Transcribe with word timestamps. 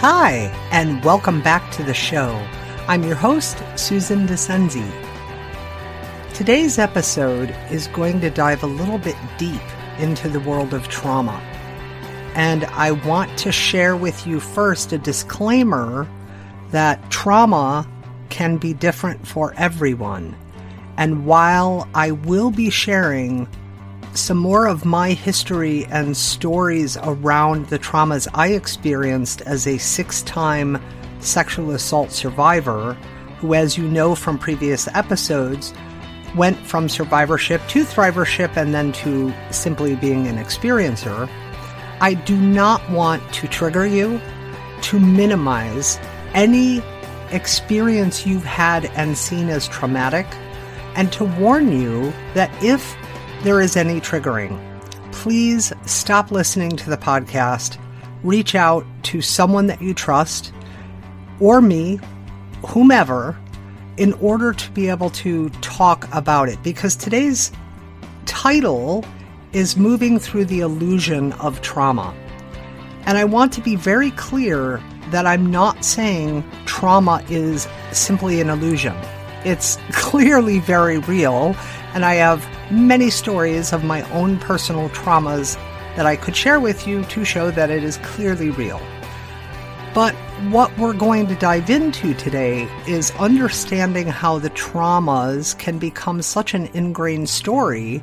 Hi, 0.00 0.50
and 0.72 1.04
welcome 1.04 1.42
back 1.42 1.70
to 1.72 1.82
the 1.82 1.92
show. 1.92 2.30
I'm 2.88 3.02
your 3.02 3.16
host, 3.16 3.62
Susan 3.76 4.26
Dascenzi. 4.26 4.90
Today's 6.32 6.78
episode 6.78 7.54
is 7.70 7.86
going 7.88 8.22
to 8.22 8.30
dive 8.30 8.62
a 8.62 8.66
little 8.66 8.96
bit 8.96 9.16
deep 9.36 9.60
into 9.98 10.30
the 10.30 10.40
world 10.40 10.72
of 10.72 10.88
trauma. 10.88 11.38
And 12.34 12.64
I 12.64 12.92
want 12.92 13.36
to 13.40 13.52
share 13.52 13.94
with 13.94 14.26
you 14.26 14.40
first 14.40 14.90
a 14.94 14.96
disclaimer 14.96 16.08
that 16.70 17.10
trauma 17.10 17.86
can 18.30 18.56
be 18.56 18.72
different 18.72 19.28
for 19.28 19.52
everyone. 19.58 20.34
And 20.96 21.26
while 21.26 21.86
I 21.94 22.12
will 22.12 22.50
be 22.50 22.70
sharing 22.70 23.46
some 24.14 24.38
more 24.38 24.66
of 24.66 24.84
my 24.84 25.12
history 25.12 25.86
and 25.86 26.16
stories 26.16 26.96
around 26.98 27.66
the 27.66 27.78
traumas 27.78 28.26
I 28.34 28.48
experienced 28.48 29.40
as 29.42 29.66
a 29.66 29.78
six 29.78 30.22
time 30.22 30.82
sexual 31.20 31.72
assault 31.72 32.10
survivor, 32.10 32.94
who, 33.38 33.54
as 33.54 33.78
you 33.78 33.88
know 33.88 34.14
from 34.14 34.38
previous 34.38 34.88
episodes, 34.88 35.72
went 36.36 36.56
from 36.58 36.88
survivorship 36.88 37.60
to 37.68 37.84
thrivership 37.84 38.56
and 38.56 38.74
then 38.74 38.92
to 38.92 39.32
simply 39.50 39.96
being 39.96 40.26
an 40.26 40.36
experiencer, 40.36 41.28
I 42.00 42.14
do 42.14 42.36
not 42.36 42.88
want 42.90 43.32
to 43.34 43.48
trigger 43.48 43.86
you 43.86 44.20
to 44.82 44.98
minimize 44.98 45.98
any 46.34 46.82
experience 47.30 48.26
you've 48.26 48.44
had 48.44 48.86
and 48.86 49.16
seen 49.16 49.48
as 49.48 49.68
traumatic, 49.68 50.26
and 50.96 51.12
to 51.12 51.24
warn 51.24 51.70
you 51.80 52.12
that 52.34 52.50
if 52.62 52.96
there 53.42 53.60
is 53.60 53.76
any 53.76 54.00
triggering, 54.00 54.58
please 55.12 55.72
stop 55.86 56.30
listening 56.30 56.70
to 56.76 56.90
the 56.90 56.96
podcast. 56.96 57.78
Reach 58.22 58.54
out 58.54 58.84
to 59.04 59.22
someone 59.22 59.66
that 59.68 59.80
you 59.80 59.94
trust 59.94 60.52
or 61.40 61.62
me, 61.62 61.98
whomever, 62.66 63.38
in 63.96 64.12
order 64.14 64.52
to 64.52 64.70
be 64.72 64.88
able 64.90 65.08
to 65.10 65.48
talk 65.60 66.06
about 66.14 66.48
it. 66.50 66.62
Because 66.62 66.96
today's 66.96 67.50
title 68.26 69.04
is 69.52 69.76
Moving 69.76 70.18
Through 70.18 70.44
the 70.44 70.60
Illusion 70.60 71.32
of 71.34 71.62
Trauma. 71.62 72.14
And 73.06 73.16
I 73.16 73.24
want 73.24 73.54
to 73.54 73.62
be 73.62 73.74
very 73.74 74.10
clear 74.12 74.82
that 75.10 75.26
I'm 75.26 75.50
not 75.50 75.82
saying 75.82 76.48
trauma 76.66 77.24
is 77.30 77.66
simply 77.92 78.40
an 78.42 78.50
illusion. 78.50 78.94
It's 79.44 79.78
clearly 79.92 80.58
very 80.60 80.98
real, 80.98 81.56
and 81.94 82.04
I 82.04 82.14
have 82.14 82.46
many 82.70 83.10
stories 83.10 83.72
of 83.72 83.84
my 83.84 84.02
own 84.12 84.38
personal 84.38 84.88
traumas 84.90 85.56
that 85.96 86.06
I 86.06 86.16
could 86.16 86.36
share 86.36 86.60
with 86.60 86.86
you 86.86 87.04
to 87.04 87.24
show 87.24 87.50
that 87.50 87.70
it 87.70 87.82
is 87.82 87.98
clearly 87.98 88.50
real. 88.50 88.80
But 89.92 90.14
what 90.50 90.76
we're 90.78 90.94
going 90.94 91.26
to 91.26 91.34
dive 91.34 91.68
into 91.68 92.14
today 92.14 92.68
is 92.86 93.10
understanding 93.18 94.06
how 94.06 94.38
the 94.38 94.50
traumas 94.50 95.58
can 95.58 95.78
become 95.78 96.22
such 96.22 96.54
an 96.54 96.66
ingrained 96.74 97.28
story 97.28 98.02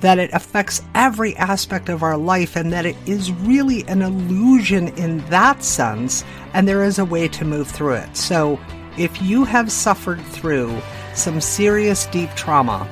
that 0.00 0.18
it 0.18 0.30
affects 0.32 0.82
every 0.94 1.34
aspect 1.36 1.88
of 1.88 2.02
our 2.02 2.16
life 2.18 2.56
and 2.56 2.72
that 2.72 2.84
it 2.84 2.96
is 3.06 3.32
really 3.32 3.82
an 3.84 4.02
illusion 4.02 4.88
in 4.98 5.18
that 5.30 5.64
sense, 5.64 6.24
and 6.52 6.68
there 6.68 6.82
is 6.82 6.98
a 6.98 7.04
way 7.04 7.28
to 7.28 7.44
move 7.44 7.68
through 7.68 7.94
it. 7.94 8.16
So, 8.16 8.58
if 8.98 9.22
you 9.22 9.44
have 9.44 9.70
suffered 9.70 10.20
through 10.20 10.80
some 11.16 11.40
serious 11.40 12.06
deep 12.06 12.30
trauma, 12.34 12.88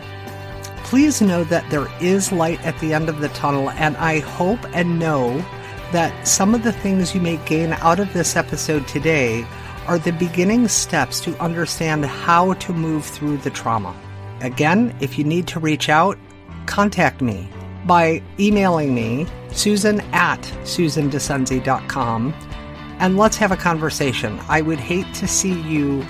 please 0.84 1.20
know 1.20 1.44
that 1.44 1.68
there 1.70 1.88
is 2.00 2.32
light 2.32 2.64
at 2.64 2.78
the 2.80 2.92
end 2.92 3.08
of 3.08 3.20
the 3.20 3.28
tunnel, 3.30 3.70
and 3.70 3.96
I 3.96 4.20
hope 4.20 4.60
and 4.74 4.98
know 4.98 5.44
that 5.92 6.26
some 6.26 6.54
of 6.54 6.62
the 6.62 6.72
things 6.72 7.14
you 7.14 7.20
may 7.20 7.36
gain 7.46 7.72
out 7.74 8.00
of 8.00 8.12
this 8.12 8.36
episode 8.36 8.86
today 8.88 9.46
are 9.86 9.98
the 9.98 10.12
beginning 10.12 10.68
steps 10.68 11.20
to 11.20 11.38
understand 11.42 12.04
how 12.04 12.54
to 12.54 12.72
move 12.72 13.04
through 13.04 13.36
the 13.38 13.50
trauma. 13.50 13.94
Again, 14.40 14.96
if 15.00 15.18
you 15.18 15.24
need 15.24 15.46
to 15.48 15.60
reach 15.60 15.88
out, 15.88 16.18
contact 16.66 17.20
me 17.20 17.48
by 17.86 18.22
emailing 18.40 18.94
me, 18.94 19.26
susan 19.52 20.00
at 20.12 20.40
susandascenzi.com, 20.62 22.34
and 22.98 23.16
let's 23.16 23.36
have 23.36 23.52
a 23.52 23.56
conversation. 23.56 24.40
I 24.48 24.62
would 24.62 24.80
hate 24.80 25.12
to 25.14 25.28
see 25.28 25.60
you 25.62 26.04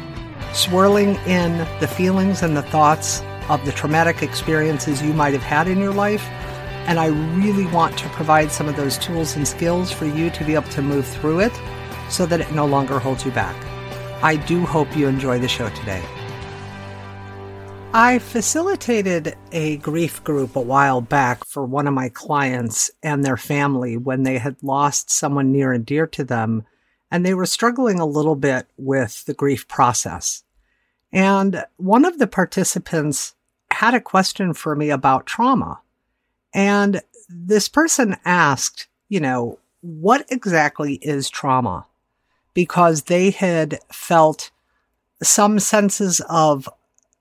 swirling 0.54 1.16
in 1.26 1.58
the 1.80 1.88
feelings 1.88 2.42
and 2.42 2.56
the 2.56 2.62
thoughts 2.62 3.22
of 3.48 3.64
the 3.64 3.72
traumatic 3.72 4.22
experiences 4.22 5.02
you 5.02 5.12
might 5.12 5.34
have 5.34 5.42
had 5.42 5.68
in 5.68 5.78
your 5.78 5.92
life. 5.92 6.24
And 6.86 6.98
I 6.98 7.06
really 7.06 7.66
want 7.66 7.98
to 7.98 8.08
provide 8.10 8.50
some 8.50 8.68
of 8.68 8.76
those 8.76 8.98
tools 8.98 9.36
and 9.36 9.46
skills 9.46 9.90
for 9.90 10.06
you 10.06 10.30
to 10.30 10.44
be 10.44 10.54
able 10.54 10.70
to 10.70 10.82
move 10.82 11.06
through 11.06 11.40
it 11.40 11.52
so 12.08 12.26
that 12.26 12.40
it 12.40 12.52
no 12.52 12.66
longer 12.66 12.98
holds 12.98 13.24
you 13.24 13.32
back. 13.32 13.56
I 14.22 14.36
do 14.36 14.64
hope 14.64 14.96
you 14.96 15.08
enjoy 15.08 15.38
the 15.38 15.48
show 15.48 15.68
today. 15.70 16.02
I 17.92 18.18
facilitated 18.18 19.36
a 19.52 19.76
grief 19.76 20.24
group 20.24 20.56
a 20.56 20.60
while 20.60 21.00
back 21.00 21.44
for 21.44 21.64
one 21.64 21.86
of 21.86 21.94
my 21.94 22.08
clients 22.08 22.90
and 23.02 23.24
their 23.24 23.36
family 23.36 23.96
when 23.96 24.24
they 24.24 24.38
had 24.38 24.56
lost 24.62 25.10
someone 25.10 25.52
near 25.52 25.72
and 25.72 25.86
dear 25.86 26.06
to 26.08 26.24
them, 26.24 26.64
and 27.14 27.24
they 27.24 27.32
were 27.32 27.46
struggling 27.46 28.00
a 28.00 28.04
little 28.04 28.34
bit 28.34 28.66
with 28.76 29.24
the 29.26 29.34
grief 29.34 29.68
process. 29.68 30.42
And 31.12 31.64
one 31.76 32.04
of 32.04 32.18
the 32.18 32.26
participants 32.26 33.36
had 33.70 33.94
a 33.94 34.00
question 34.00 34.52
for 34.52 34.74
me 34.74 34.90
about 34.90 35.24
trauma. 35.24 35.80
And 36.52 37.02
this 37.28 37.68
person 37.68 38.16
asked, 38.24 38.88
you 39.08 39.20
know, 39.20 39.60
what 39.80 40.26
exactly 40.28 40.94
is 40.94 41.30
trauma? 41.30 41.86
Because 42.52 43.02
they 43.02 43.30
had 43.30 43.78
felt 43.92 44.50
some 45.22 45.60
senses 45.60 46.20
of 46.28 46.68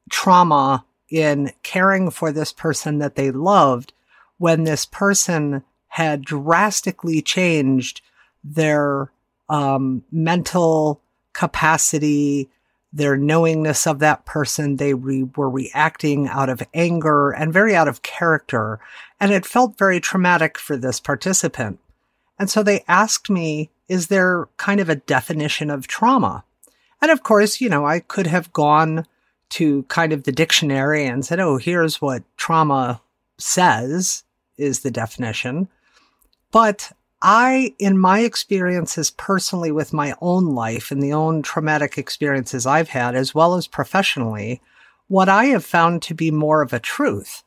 trauma 0.10 0.86
in 1.08 1.52
caring 1.62 2.10
for 2.10 2.32
this 2.32 2.52
person 2.52 2.98
that 2.98 3.14
they 3.14 3.30
loved 3.30 3.94
when 4.40 4.64
this 4.64 4.88
person 4.88 5.64
had 5.90 6.26
drastically 6.26 7.22
changed 7.22 8.02
their 8.44 9.13
um, 9.50 10.04
mental 10.12 11.02
capacity, 11.34 12.50
their 12.92 13.18
knowingness 13.18 13.88
of 13.88 14.00
that 14.00 14.26
person. 14.26 14.78
They 14.78 14.94
re- 14.94 15.30
were 15.36 15.50
reacting 15.50 16.28
out 16.28 16.50
of 16.50 16.62
anger 16.74 17.32
and 17.32 17.52
very 17.52 17.76
out 17.76 17.88
of 17.88 18.04
character. 18.04 18.80
And 19.20 19.32
it 19.32 19.46
felt 19.46 19.78
very 19.78 20.00
traumatic 20.00 20.58
for 20.58 20.78
this 20.78 21.00
participant. 21.00 21.80
And 22.38 22.50
so 22.50 22.64
they 22.64 22.84
asked 22.88 23.30
me, 23.30 23.70
is 23.88 24.08
there 24.08 24.48
kind 24.58 24.80
of 24.80 24.90
a 24.90 24.96
definition 24.96 25.70
of 25.70 25.88
trauma? 25.88 26.44
And 27.02 27.12
of 27.12 27.24
course, 27.24 27.60
you 27.60 27.70
know, 27.70 27.86
I 27.86 28.00
could 28.00 28.28
have 28.28 28.54
gone 28.54 29.06
to 29.50 29.84
kind 29.84 30.14
of 30.14 30.24
the 30.24 30.32
dictionary 30.32 31.06
and 31.06 31.26
said, 31.26 31.40
oh, 31.40 31.58
here's 31.58 32.02
what 32.02 32.24
trauma 32.38 33.02
says 33.38 34.24
is 34.58 34.80
the 34.80 34.92
definition. 34.92 35.68
But 36.52 36.92
I, 37.26 37.74
in 37.80 37.98
my 37.98 38.20
experiences 38.20 39.10
personally 39.10 39.72
with 39.72 39.94
my 39.94 40.14
own 40.22 40.48
life 40.48 40.92
and 40.92 41.02
the 41.02 41.14
own 41.14 41.42
traumatic 41.42 41.98
experiences 41.98 42.66
I've 42.66 42.90
had, 42.90 43.16
as 43.16 43.34
well 43.34 43.56
as 43.56 43.66
professionally, 43.66 44.62
what 45.08 45.30
I 45.30 45.46
have 45.46 45.64
found 45.64 46.02
to 46.04 46.14
be 46.14 46.32
more 46.32 46.62
of 46.62 46.74
a 46.74 46.82
truth 46.82 47.44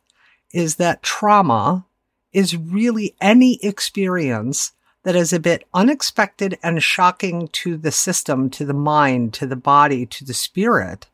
is 0.54 0.76
that 0.76 1.02
trauma 1.02 1.84
is 2.32 2.56
really 2.56 3.14
any 3.20 3.58
experience 3.62 4.72
that 5.02 5.14
is 5.14 5.34
a 5.34 5.40
bit 5.40 5.64
unexpected 5.74 6.58
and 6.62 6.82
shocking 6.82 7.46
to 7.48 7.76
the 7.76 7.92
system, 7.92 8.48
to 8.50 8.64
the 8.64 8.74
mind, 8.74 9.34
to 9.34 9.46
the 9.46 9.56
body, 9.56 10.06
to 10.06 10.24
the 10.24 10.34
spirit, 10.34 11.06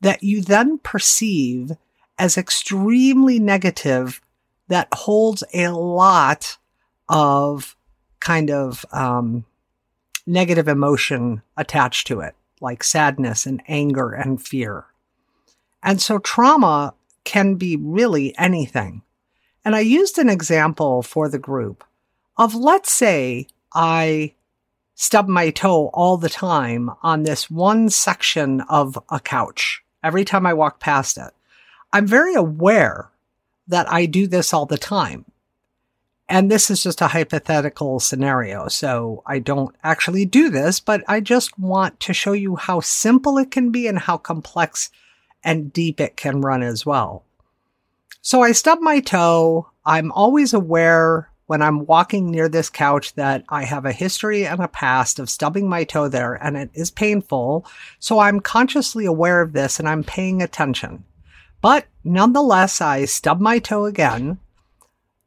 that 0.00 0.22
you 0.22 0.40
then 0.40 0.78
perceive 0.78 1.72
as 2.16 2.38
extremely 2.38 3.40
negative 3.40 4.20
that 4.68 4.88
holds 4.94 5.42
a 5.52 5.68
lot 5.68 6.58
of 7.08 7.76
kind 8.22 8.50
of 8.50 8.86
um, 8.92 9.44
negative 10.26 10.68
emotion 10.68 11.42
attached 11.56 12.06
to 12.06 12.20
it, 12.20 12.34
like 12.60 12.84
sadness 12.84 13.46
and 13.46 13.62
anger 13.66 14.12
and 14.12 14.40
fear. 14.40 14.86
And 15.82 16.00
so 16.00 16.18
trauma 16.18 16.94
can 17.24 17.56
be 17.56 17.76
really 17.76 18.34
anything. 18.38 19.02
And 19.64 19.74
I 19.74 19.80
used 19.80 20.18
an 20.18 20.28
example 20.28 21.02
for 21.02 21.28
the 21.28 21.38
group 21.38 21.84
of 22.36 22.54
let's 22.54 22.92
say 22.92 23.48
I 23.74 24.34
stub 24.94 25.28
my 25.28 25.50
toe 25.50 25.90
all 25.92 26.16
the 26.16 26.28
time 26.28 26.90
on 27.02 27.24
this 27.24 27.50
one 27.50 27.90
section 27.90 28.60
of 28.62 28.98
a 29.10 29.18
couch 29.18 29.82
every 30.02 30.24
time 30.24 30.46
I 30.46 30.54
walk 30.54 30.78
past 30.78 31.18
it. 31.18 31.32
I'm 31.92 32.06
very 32.06 32.34
aware 32.34 33.10
that 33.66 33.90
I 33.90 34.06
do 34.06 34.26
this 34.26 34.54
all 34.54 34.66
the 34.66 34.78
time. 34.78 35.24
And 36.28 36.50
this 36.50 36.70
is 36.70 36.82
just 36.82 37.00
a 37.02 37.08
hypothetical 37.08 38.00
scenario. 38.00 38.68
So 38.68 39.22
I 39.26 39.38
don't 39.38 39.74
actually 39.82 40.24
do 40.24 40.48
this, 40.48 40.80
but 40.80 41.02
I 41.06 41.20
just 41.20 41.58
want 41.58 42.00
to 42.00 42.14
show 42.14 42.32
you 42.32 42.56
how 42.56 42.80
simple 42.80 43.38
it 43.38 43.50
can 43.50 43.70
be 43.70 43.86
and 43.86 43.98
how 43.98 44.16
complex 44.16 44.90
and 45.44 45.72
deep 45.72 46.00
it 46.00 46.16
can 46.16 46.40
run 46.40 46.62
as 46.62 46.86
well. 46.86 47.24
So 48.22 48.42
I 48.42 48.52
stub 48.52 48.78
my 48.80 49.00
toe. 49.00 49.68
I'm 49.84 50.12
always 50.12 50.54
aware 50.54 51.28
when 51.46 51.60
I'm 51.60 51.84
walking 51.86 52.30
near 52.30 52.48
this 52.48 52.70
couch 52.70 53.14
that 53.14 53.44
I 53.48 53.64
have 53.64 53.84
a 53.84 53.92
history 53.92 54.46
and 54.46 54.60
a 54.60 54.68
past 54.68 55.18
of 55.18 55.28
stubbing 55.28 55.68
my 55.68 55.84
toe 55.84 56.08
there 56.08 56.34
and 56.34 56.56
it 56.56 56.70
is 56.72 56.90
painful. 56.90 57.66
So 57.98 58.20
I'm 58.20 58.40
consciously 58.40 59.04
aware 59.04 59.42
of 59.42 59.52
this 59.52 59.78
and 59.78 59.88
I'm 59.88 60.04
paying 60.04 60.40
attention. 60.40 61.04
But 61.60 61.86
nonetheless, 62.04 62.80
I 62.80 63.04
stub 63.04 63.40
my 63.40 63.58
toe 63.58 63.84
again. 63.84 64.38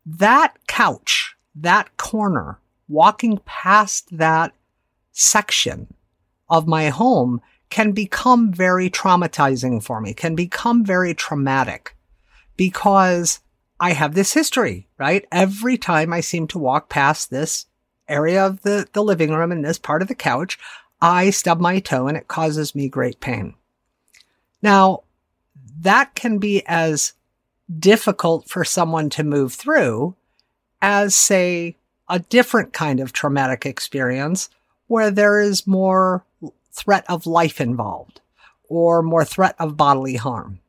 That 0.06 0.54
couch, 0.68 1.36
that 1.56 1.98
corner, 1.98 2.60
walking 2.88 3.40
past 3.46 4.18
that 4.18 4.54
section 5.12 5.94
of 6.50 6.68
my 6.68 6.90
home 6.90 7.42
can 7.70 7.92
become 7.92 8.52
very 8.52 8.90
traumatizing 8.90 9.82
for 9.82 10.00
me, 10.00 10.14
can 10.14 10.36
become 10.36 10.86
very 10.86 11.14
traumatic 11.14 11.96
because 12.56 13.40
I 13.80 13.94
have 13.94 14.14
this 14.14 14.34
history, 14.34 14.88
right? 14.98 15.26
Every 15.32 15.78
time 15.78 16.14
I 16.14 16.22
seem 16.22 16.48
to 16.48 16.60
walk 16.60 16.90
past 16.90 17.30
this 17.30 17.66
area 18.08 18.46
of 18.46 18.62
the, 18.62 18.88
the 18.94 19.04
living 19.04 19.32
room 19.32 19.52
and 19.52 19.66
this 19.66 19.80
part 19.80 20.02
of 20.02 20.08
the 20.08 20.16
couch, 20.16 20.60
I 21.02 21.32
stub 21.32 21.60
my 21.60 21.80
toe 21.80 22.08
and 22.08 22.16
it 22.16 22.28
causes 22.28 22.76
me 22.76 22.88
great 22.88 23.20
pain. 23.20 23.56
Now, 24.62 25.04
that 25.82 26.16
can 26.16 26.38
be 26.38 26.64
as 26.66 27.14
difficult 27.80 28.50
for 28.50 28.64
someone 28.64 29.10
to 29.12 29.24
move 29.24 29.54
through 29.54 30.16
as, 30.82 31.16
say, 31.16 31.76
a 32.08 32.20
different 32.20 32.74
kind 32.74 33.00
of 33.00 33.12
traumatic 33.12 33.66
experience 33.66 34.50
where 34.88 35.10
there 35.10 35.40
is 35.40 35.66
more 35.66 36.24
threat 36.72 37.06
of 37.10 37.26
life 37.26 37.60
involved 37.60 38.22
or 38.70 39.02
more 39.02 39.26
threat 39.26 39.56
of 39.58 39.78
bodily 39.78 40.16
harm. 40.16 40.60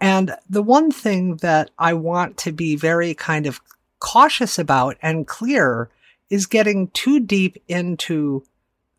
And 0.00 0.36
the 0.50 0.62
one 0.62 0.90
thing 0.90 1.36
that 1.36 1.70
I 1.78 1.94
want 1.94 2.36
to 2.38 2.52
be 2.52 2.76
very 2.76 3.14
kind 3.14 3.46
of 3.46 3.60
cautious 4.00 4.58
about 4.58 4.96
and 5.00 5.26
clear 5.26 5.88
is 6.28 6.46
getting 6.46 6.88
too 6.88 7.20
deep 7.20 7.62
into 7.68 8.44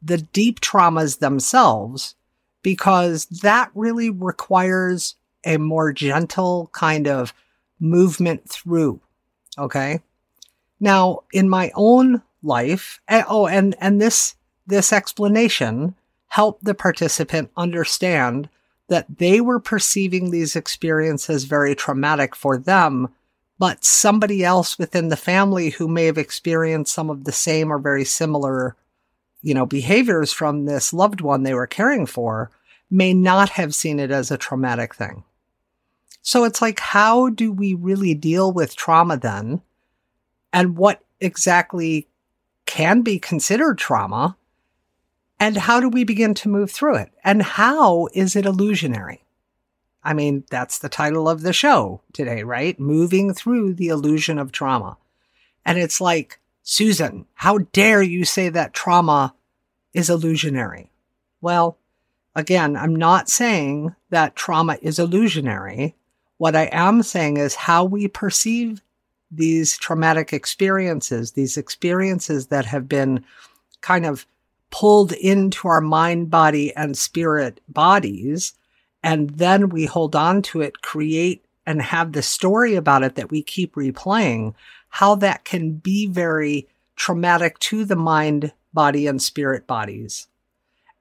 the 0.01 0.17
deep 0.17 0.61
traumas 0.61 1.19
themselves, 1.19 2.15
because 2.61 3.25
that 3.25 3.69
really 3.75 4.09
requires 4.09 5.15
a 5.45 5.57
more 5.57 5.91
gentle 5.93 6.69
kind 6.73 7.07
of 7.07 7.33
movement 7.79 8.49
through. 8.49 9.01
Okay. 9.57 9.99
Now, 10.79 11.19
in 11.31 11.49
my 11.49 11.71
own 11.75 12.21
life, 12.41 12.99
eh, 13.07 13.23
oh, 13.27 13.47
and, 13.47 13.75
and 13.79 14.01
this, 14.01 14.35
this 14.65 14.91
explanation 14.91 15.95
helped 16.27 16.63
the 16.63 16.73
participant 16.73 17.51
understand 17.55 18.49
that 18.89 19.17
they 19.17 19.39
were 19.39 19.59
perceiving 19.59 20.31
these 20.31 20.55
experiences 20.55 21.45
very 21.45 21.75
traumatic 21.75 22.35
for 22.35 22.57
them, 22.57 23.09
but 23.57 23.85
somebody 23.85 24.43
else 24.43 24.77
within 24.77 25.09
the 25.09 25.15
family 25.15 25.69
who 25.69 25.87
may 25.87 26.05
have 26.05 26.17
experienced 26.17 26.93
some 26.93 27.09
of 27.09 27.23
the 27.23 27.31
same 27.31 27.71
or 27.71 27.79
very 27.79 28.03
similar, 28.03 28.75
you 29.41 29.53
know, 29.53 29.65
behaviors 29.65 30.33
from 30.33 30.65
this 30.65 30.93
loved 30.93 31.21
one 31.21 31.43
they 31.43 31.53
were 31.53 31.67
caring 31.67 32.05
for 32.05 32.51
may 32.89 33.13
not 33.13 33.49
have 33.49 33.73
seen 33.73 33.99
it 33.99 34.11
as 34.11 34.29
a 34.31 34.37
traumatic 34.37 34.93
thing. 34.93 35.23
So 36.23 36.45
it's 36.45 36.61
like, 36.61 36.79
how 36.79 37.29
do 37.29 37.51
we 37.51 37.73
really 37.73 38.15
deal 38.15 38.51
with 38.51 38.75
trauma 38.75 39.17
then? 39.17 39.61
And 40.53 40.77
what 40.77 41.03
exactly 41.19 42.07
can 42.65 43.01
be 43.01 43.19
considered 43.19 43.77
trauma? 43.77 44.37
And 45.37 45.57
how 45.57 45.81
do 45.81 45.89
we 45.89 46.05
begin 46.05 46.33
to 46.35 46.49
move 46.49 46.71
through 46.71 46.95
it? 46.95 47.11
And 47.25 47.41
how 47.41 48.07
is 48.13 48.37
it 48.37 48.45
illusionary? 48.45 49.25
I 50.01 50.13
mean, 50.13 50.45
that's 50.49 50.79
the 50.79 50.89
title 50.89 51.27
of 51.27 51.41
the 51.41 51.51
show 51.51 52.01
today, 52.13 52.43
right? 52.43 52.79
Moving 52.79 53.33
through 53.33 53.73
the 53.73 53.89
illusion 53.89 54.39
of 54.39 54.51
trauma. 54.51 54.97
And 55.65 55.77
it's 55.77 55.99
like, 55.99 56.39
Susan, 56.61 57.25
how 57.33 57.59
dare 57.73 58.01
you 58.01 58.23
say 58.23 58.47
that 58.47 58.73
trauma 58.73 59.35
is 59.93 60.09
illusionary? 60.09 60.89
Well, 61.41 61.77
again, 62.33 62.77
I'm 62.77 62.95
not 62.95 63.29
saying 63.29 63.93
that 64.09 64.37
trauma 64.37 64.77
is 64.81 64.99
illusionary. 64.99 65.95
What 66.43 66.57
I 66.57 66.67
am 66.73 67.03
saying 67.03 67.37
is 67.37 67.55
how 67.55 67.85
we 67.85 68.09
perceive 68.09 68.81
these 69.31 69.77
traumatic 69.77 70.33
experiences, 70.33 71.31
these 71.31 71.55
experiences 71.55 72.47
that 72.47 72.65
have 72.65 72.89
been 72.89 73.23
kind 73.79 74.05
of 74.05 74.25
pulled 74.69 75.13
into 75.13 75.69
our 75.69 75.79
mind, 75.79 76.29
body, 76.29 76.75
and 76.75 76.97
spirit 76.97 77.61
bodies. 77.69 78.55
And 79.01 79.29
then 79.29 79.69
we 79.69 79.85
hold 79.85 80.17
on 80.17 80.41
to 80.41 80.59
it, 80.59 80.81
create 80.81 81.45
and 81.65 81.81
have 81.81 82.11
the 82.11 82.21
story 82.21 82.75
about 82.75 83.03
it 83.03 83.15
that 83.15 83.31
we 83.31 83.41
keep 83.41 83.75
replaying, 83.75 84.53
how 84.89 85.15
that 85.15 85.45
can 85.45 85.71
be 85.71 86.07
very 86.07 86.67
traumatic 86.97 87.57
to 87.59 87.85
the 87.85 87.95
mind, 87.95 88.51
body, 88.73 89.07
and 89.07 89.21
spirit 89.21 89.65
bodies, 89.65 90.27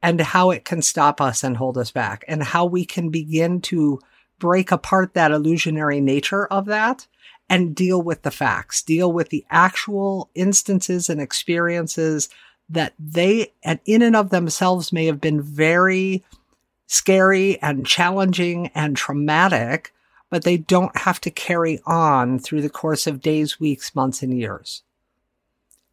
and 0.05 0.21
how 0.21 0.53
it 0.53 0.65
can 0.65 0.83
stop 0.83 1.21
us 1.21 1.43
and 1.43 1.56
hold 1.56 1.77
us 1.77 1.91
back, 1.91 2.25
and 2.29 2.45
how 2.45 2.65
we 2.65 2.85
can 2.85 3.09
begin 3.09 3.61
to 3.62 3.99
break 4.43 4.73
apart 4.73 5.15
that 5.15 5.31
illusionary 5.31 6.00
nature 6.00 6.47
of 6.47 6.67
that 6.67 7.06
and 7.49 7.77
deal 7.77 8.03
with 8.03 8.23
the 8.23 8.31
facts, 8.33 8.83
deal 8.83 9.12
with 9.12 9.29
the 9.29 9.47
actual 9.50 10.31
instances 10.35 11.09
and 11.09 11.21
experiences 11.21 12.29
that 12.69 12.93
they, 12.99 13.53
and 13.62 13.79
in 13.85 14.03
and 14.03 14.17
of 14.17 14.31
themselves, 14.31 14.93
may 14.93 15.06
have 15.06 15.21
been 15.21 15.41
very 15.41 16.25
scary 16.89 17.62
and 17.62 17.87
challenging 17.87 18.67
and 18.75 18.97
traumatic, 18.97 19.94
but 20.29 20.43
they 20.43 20.56
don't 20.56 20.99
have 20.99 21.21
to 21.21 21.31
carry 21.31 21.81
on 21.87 22.41
through 22.41 22.62
the 22.62 22.69
course 22.69 23.06
of 23.06 23.21
days, 23.21 23.61
weeks, 23.61 23.95
months, 23.95 24.25
and 24.25 24.37
years. 24.37 24.83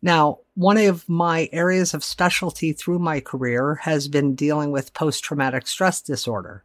Now, 0.02 0.40
one 0.56 0.78
of 0.78 1.08
my 1.08 1.50
areas 1.52 1.94
of 1.94 2.04
specialty 2.04 2.74
through 2.74 2.98
my 2.98 3.20
career 3.20 3.76
has 3.84 4.08
been 4.08 4.34
dealing 4.34 4.72
with 4.72 4.96
post 4.96 5.24
traumatic 5.24 5.68
stress 5.68 6.02
disorder. 6.02 6.64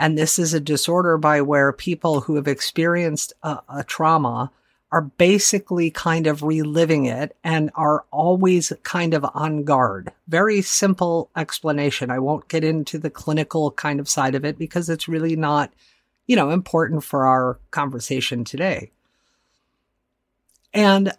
And 0.00 0.16
this 0.16 0.38
is 0.38 0.54
a 0.54 0.60
disorder 0.60 1.18
by 1.18 1.42
where 1.42 1.74
people 1.74 2.22
who 2.22 2.36
have 2.36 2.48
experienced 2.48 3.34
a, 3.42 3.58
a 3.68 3.84
trauma 3.84 4.50
are 4.90 5.02
basically 5.02 5.90
kind 5.90 6.26
of 6.26 6.42
reliving 6.42 7.04
it 7.04 7.36
and 7.44 7.70
are 7.74 8.06
always 8.10 8.72
kind 8.82 9.12
of 9.12 9.26
on 9.34 9.62
guard. 9.62 10.10
Very 10.26 10.62
simple 10.62 11.28
explanation. 11.36 12.10
I 12.10 12.18
won't 12.18 12.48
get 12.48 12.64
into 12.64 12.98
the 12.98 13.10
clinical 13.10 13.72
kind 13.72 14.00
of 14.00 14.08
side 14.08 14.34
of 14.34 14.42
it 14.42 14.58
because 14.58 14.88
it's 14.88 15.06
really 15.06 15.36
not, 15.36 15.70
you 16.26 16.34
know, 16.34 16.48
important 16.48 17.04
for 17.04 17.26
our 17.26 17.58
conversation 17.70 18.42
today. 18.42 18.90
And 20.72 21.12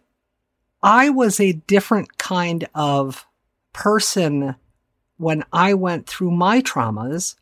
I 0.82 1.12
was 1.12 1.40
a 1.40 1.54
different 1.54 2.18
kind 2.18 2.68
of 2.74 3.28
person 3.74 4.56
when 5.18 5.46
I 5.54 5.76
went 5.76 6.08
through 6.08 6.32
my 6.32 6.62
traumas 6.64 7.36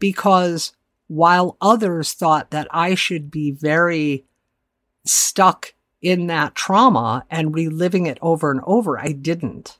because 0.00 0.72
while 1.10 1.56
others 1.60 2.12
thought 2.12 2.52
that 2.52 2.68
I 2.70 2.94
should 2.94 3.32
be 3.32 3.50
very 3.50 4.26
stuck 5.04 5.74
in 6.00 6.28
that 6.28 6.54
trauma 6.54 7.24
and 7.28 7.52
reliving 7.52 8.06
it 8.06 8.16
over 8.22 8.52
and 8.52 8.60
over. 8.62 8.96
I 8.96 9.10
didn't. 9.10 9.76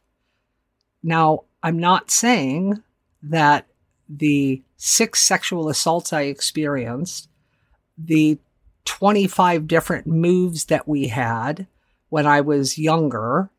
Now, 1.05 1.45
I'm 1.63 1.79
not 1.79 2.11
saying 2.11 2.83
that 3.23 3.69
the 4.09 4.61
six 4.77 5.23
sexual 5.23 5.69
assaults 5.69 6.13
I 6.13 6.23
experienced, 6.23 7.29
the 7.97 8.41
25 8.87 9.69
different 9.69 10.09
moves 10.09 10.65
that 10.65 10.89
we 10.89 11.07
had 11.07 11.69
when 12.09 12.27
I 12.27 12.41
was 12.41 12.77
younger, 12.77 13.51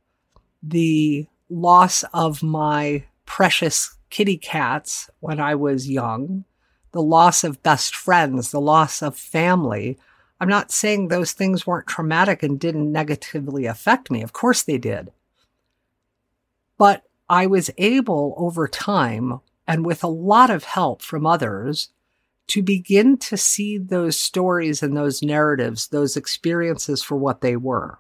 the 0.62 1.26
loss 1.50 2.04
of 2.14 2.44
my 2.44 3.06
precious 3.26 3.96
kitty 4.10 4.36
cats 4.36 5.10
when 5.22 5.40
I 5.40 5.56
was 5.56 5.90
young, 5.90 6.44
the 6.92 7.02
loss 7.02 7.44
of 7.44 7.64
best 7.64 7.96
friends, 7.96 8.52
the 8.52 8.62
loss 8.62 9.02
of 9.02 9.16
family, 9.16 9.98
I'm 10.40 10.50
not 10.50 10.72
saying 10.72 11.08
those 11.08 11.34
things 11.34 11.68
weren't 11.68 11.88
traumatic 11.88 12.42
and 12.42 12.60
didn't 12.60 12.92
negatively 12.92 13.66
affect 13.66 14.10
me. 14.10 14.24
Of 14.24 14.34
course 14.34 14.64
they 14.64 14.80
did. 14.80 15.12
But 16.78 17.04
I 17.30 17.46
was 17.46 17.70
able 17.78 18.34
over 18.38 18.68
time 18.68 19.40
and 19.68 19.86
with 19.86 20.04
a 20.04 20.08
lot 20.08 20.50
of 20.50 20.64
help 20.64 21.02
from 21.04 21.26
others 21.26 21.90
to 22.48 22.64
begin 22.64 23.18
to 23.18 23.38
see 23.38 23.78
those 23.78 24.18
stories 24.18 24.82
and 24.82 24.98
those 24.98 25.22
narratives, 25.22 25.88
those 25.88 26.18
experiences 26.18 27.04
for 27.04 27.16
what 27.16 27.42
they 27.42 27.56
were. 27.56 28.00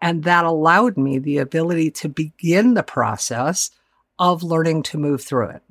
And 0.00 0.22
that 0.22 0.44
allowed 0.44 0.96
me 0.96 1.18
the 1.18 1.38
ability 1.38 1.90
to 1.90 2.08
begin 2.08 2.74
the 2.74 2.82
process 2.82 3.70
of 4.18 4.42
learning 4.42 4.84
to 4.84 4.98
move 4.98 5.22
through 5.22 5.48
it. 5.48 5.62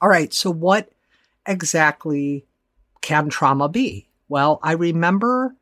All 0.00 0.08
right. 0.08 0.32
So 0.34 0.50
what 0.50 0.90
exactly 1.46 2.46
can 3.00 3.28
trauma 3.28 3.68
be? 3.68 4.08
Well, 4.28 4.58
I 4.62 4.72
remember 4.72 5.54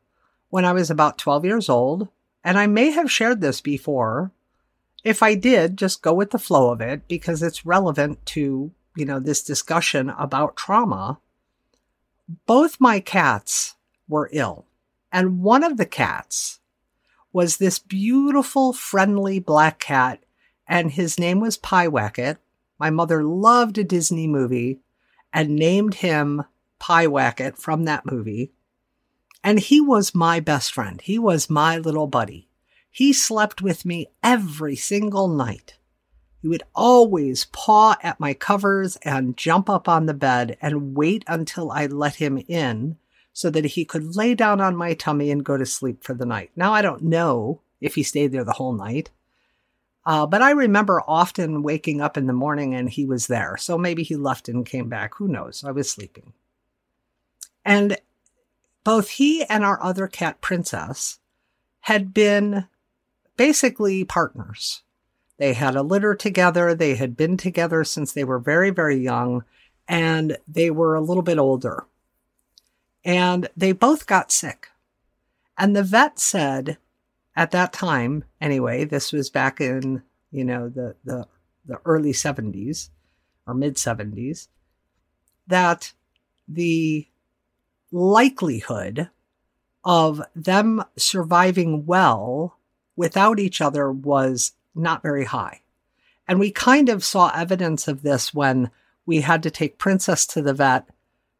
when 0.49 0.65
I 0.65 0.73
was 0.73 0.89
about 0.89 1.17
12 1.17 1.45
years 1.45 1.69
old, 1.69 2.07
and 2.43 2.57
I 2.57 2.67
may 2.67 2.91
have 2.91 3.11
shared 3.11 3.41
this 3.41 3.61
before. 3.61 4.31
If 5.03 5.21
I 5.21 5.35
did, 5.35 5.77
just 5.77 6.01
go 6.01 6.13
with 6.13 6.31
the 6.31 6.39
flow 6.39 6.71
of 6.71 6.81
it 6.81 7.07
because 7.07 7.43
it's 7.43 7.65
relevant 7.65 8.25
to, 8.27 8.71
you 8.95 9.05
know, 9.05 9.19
this 9.19 9.43
discussion 9.43 10.09
about 10.11 10.55
trauma. 10.55 11.19
Both 12.47 12.81
my 12.81 12.99
cats 12.99 13.75
were 14.07 14.29
ill, 14.31 14.65
and 15.11 15.41
one 15.41 15.63
of 15.63 15.77
the 15.77 15.85
cats 15.85 16.59
was 17.31 17.57
this 17.57 17.77
beautiful, 17.77 18.73
friendly 18.73 19.39
black 19.39 19.79
cat, 19.79 20.23
and 20.67 20.91
his 20.91 21.19
name 21.19 21.39
was 21.39 21.57
Pyewacket. 21.57 22.37
My 22.79 22.89
mother 22.89 23.23
loved 23.23 23.77
a 23.77 23.83
Disney 23.83 24.27
movie 24.27 24.79
and 25.35 25.57
named 25.57 25.95
him 25.95 26.45
Pyewacket 26.79 27.57
from 27.57 27.83
that 27.83 28.05
movie. 28.05 28.53
And 29.43 29.59
he 29.59 29.81
was 29.81 30.15
my 30.15 30.39
best 30.39 30.73
friend. 30.73 31.01
He 31.01 31.19
was 31.19 31.49
my 31.49 31.77
little 31.77 32.07
buddy. 32.07 32.47
He 32.89 33.11
slept 33.11 33.61
with 33.61 33.83
me 33.83 34.07
every 34.23 34.77
single 34.77 35.27
night. 35.27 35.77
He 36.41 36.47
would 36.47 36.63
always 36.73 37.45
paw 37.45 37.97
at 38.01 38.19
my 38.19 38.33
covers 38.33 38.95
and 39.01 39.35
jump 39.35 39.69
up 39.69 39.89
on 39.89 40.05
the 40.05 40.13
bed 40.13 40.57
and 40.61 40.95
wait 40.95 41.25
until 41.27 41.69
I 41.69 41.87
let 41.87 42.15
him 42.15 42.41
in 42.47 42.97
so 43.33 43.49
that 43.49 43.65
he 43.65 43.83
could 43.83 44.15
lay 44.15 44.35
down 44.35 44.61
on 44.61 44.77
my 44.77 44.93
tummy 44.93 45.31
and 45.31 45.43
go 45.43 45.57
to 45.57 45.65
sleep 45.65 46.01
for 46.01 46.13
the 46.13 46.25
night. 46.25 46.51
Now, 46.55 46.71
I 46.73 46.81
don't 46.81 47.03
know 47.03 47.59
if 47.81 47.95
he 47.95 48.03
stayed 48.03 48.31
there 48.31 48.45
the 48.45 48.53
whole 48.53 48.73
night, 48.73 49.09
uh, 50.05 50.25
but 50.25 50.41
I 50.41 50.51
remember 50.51 51.01
often 51.07 51.63
waking 51.63 52.01
up 52.01 52.17
in 52.17 52.27
the 52.27 52.33
morning 52.33 52.73
and 52.73 52.89
he 52.89 53.05
was 53.05 53.27
there. 53.27 53.57
So 53.57 53.77
maybe 53.77 54.03
he 54.03 54.15
left 54.15 54.49
and 54.49 54.65
came 54.65 54.89
back. 54.89 55.15
Who 55.15 55.27
knows? 55.27 55.63
I 55.63 55.71
was 55.71 55.89
sleeping. 55.89 56.33
And 57.63 57.97
both 58.83 59.09
he 59.09 59.43
and 59.45 59.63
our 59.63 59.81
other 59.81 60.07
cat, 60.07 60.41
Princess, 60.41 61.19
had 61.81 62.13
been 62.13 62.67
basically 63.37 64.03
partners. 64.03 64.83
They 65.37 65.53
had 65.53 65.75
a 65.75 65.81
litter 65.81 66.15
together. 66.15 66.73
They 66.73 66.95
had 66.95 67.17
been 67.17 67.37
together 67.37 67.83
since 67.83 68.13
they 68.13 68.23
were 68.23 68.39
very, 68.39 68.69
very 68.69 68.97
young, 68.97 69.43
and 69.87 70.37
they 70.47 70.69
were 70.69 70.95
a 70.95 71.01
little 71.01 71.23
bit 71.23 71.37
older 71.37 71.85
and 73.05 73.47
they 73.55 73.71
both 73.71 74.07
got 74.07 74.31
sick. 74.31 74.69
And 75.57 75.75
the 75.75 75.83
vet 75.83 76.19
said 76.19 76.77
at 77.35 77.51
that 77.51 77.73
time, 77.73 78.23
anyway, 78.39 78.85
this 78.85 79.11
was 79.11 79.29
back 79.29 79.59
in, 79.59 80.03
you 80.31 80.43
know, 80.43 80.69
the, 80.69 80.95
the, 81.03 81.27
the 81.65 81.79
early 81.85 82.13
70s 82.13 82.89
or 83.45 83.53
mid 83.53 83.75
70s, 83.75 84.47
that 85.47 85.93
the 86.47 87.07
likelihood 87.91 89.09
of 89.83 90.21
them 90.35 90.83
surviving 90.97 91.85
well 91.85 92.57
without 92.95 93.39
each 93.39 93.61
other 93.61 93.91
was 93.91 94.53
not 94.73 95.01
very 95.01 95.25
high. 95.25 95.61
And 96.27 96.39
we 96.39 96.51
kind 96.51 96.89
of 96.89 97.03
saw 97.03 97.31
evidence 97.35 97.87
of 97.87 98.01
this 98.01 98.33
when 98.33 98.71
we 99.05 99.21
had 99.21 99.43
to 99.43 99.51
take 99.51 99.77
Princess 99.77 100.25
to 100.27 100.41
the 100.41 100.53
vet 100.53 100.87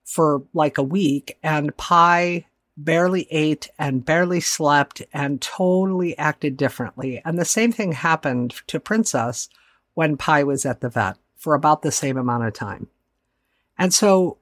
for 0.04 0.44
like 0.54 0.78
a 0.78 0.84
week, 0.84 1.40
and 1.42 1.76
Pye 1.78 2.46
barely 2.78 3.28
ate 3.32 3.70
and 3.80 4.06
barely 4.06 4.40
slept 4.40 5.02
and 5.14 5.42
totally 5.42 6.18
acted 6.18 6.58
differently. 6.58 7.22
And 7.24 7.40
the 7.40 7.46
same 7.46 7.72
thing 7.72 7.94
happened 7.94 8.56
to 8.68 8.80
Princess 8.80 9.50
when 9.94 10.18
Pye 10.18 10.44
was 10.44 10.66
at 10.66 10.82
the 10.82 10.90
vet 10.90 11.18
for 11.38 11.56
about 11.56 11.82
the 11.82 11.92
same 11.92 12.18
amount 12.18 12.46
of 12.46 12.54
time. 12.54 12.88
And 13.78 13.94
so, 13.94 14.38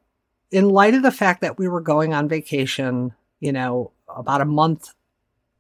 in 0.52 0.70
light 0.70 0.94
of 0.94 1.04
the 1.04 1.12
fact 1.12 1.42
that 1.42 1.58
we 1.58 1.68
were 1.68 1.82
going 1.82 2.14
on 2.14 2.30
vacation, 2.30 3.14
you 3.40 3.52
know, 3.52 3.92
about 4.08 4.42
a 4.42 4.46
month, 4.46 4.94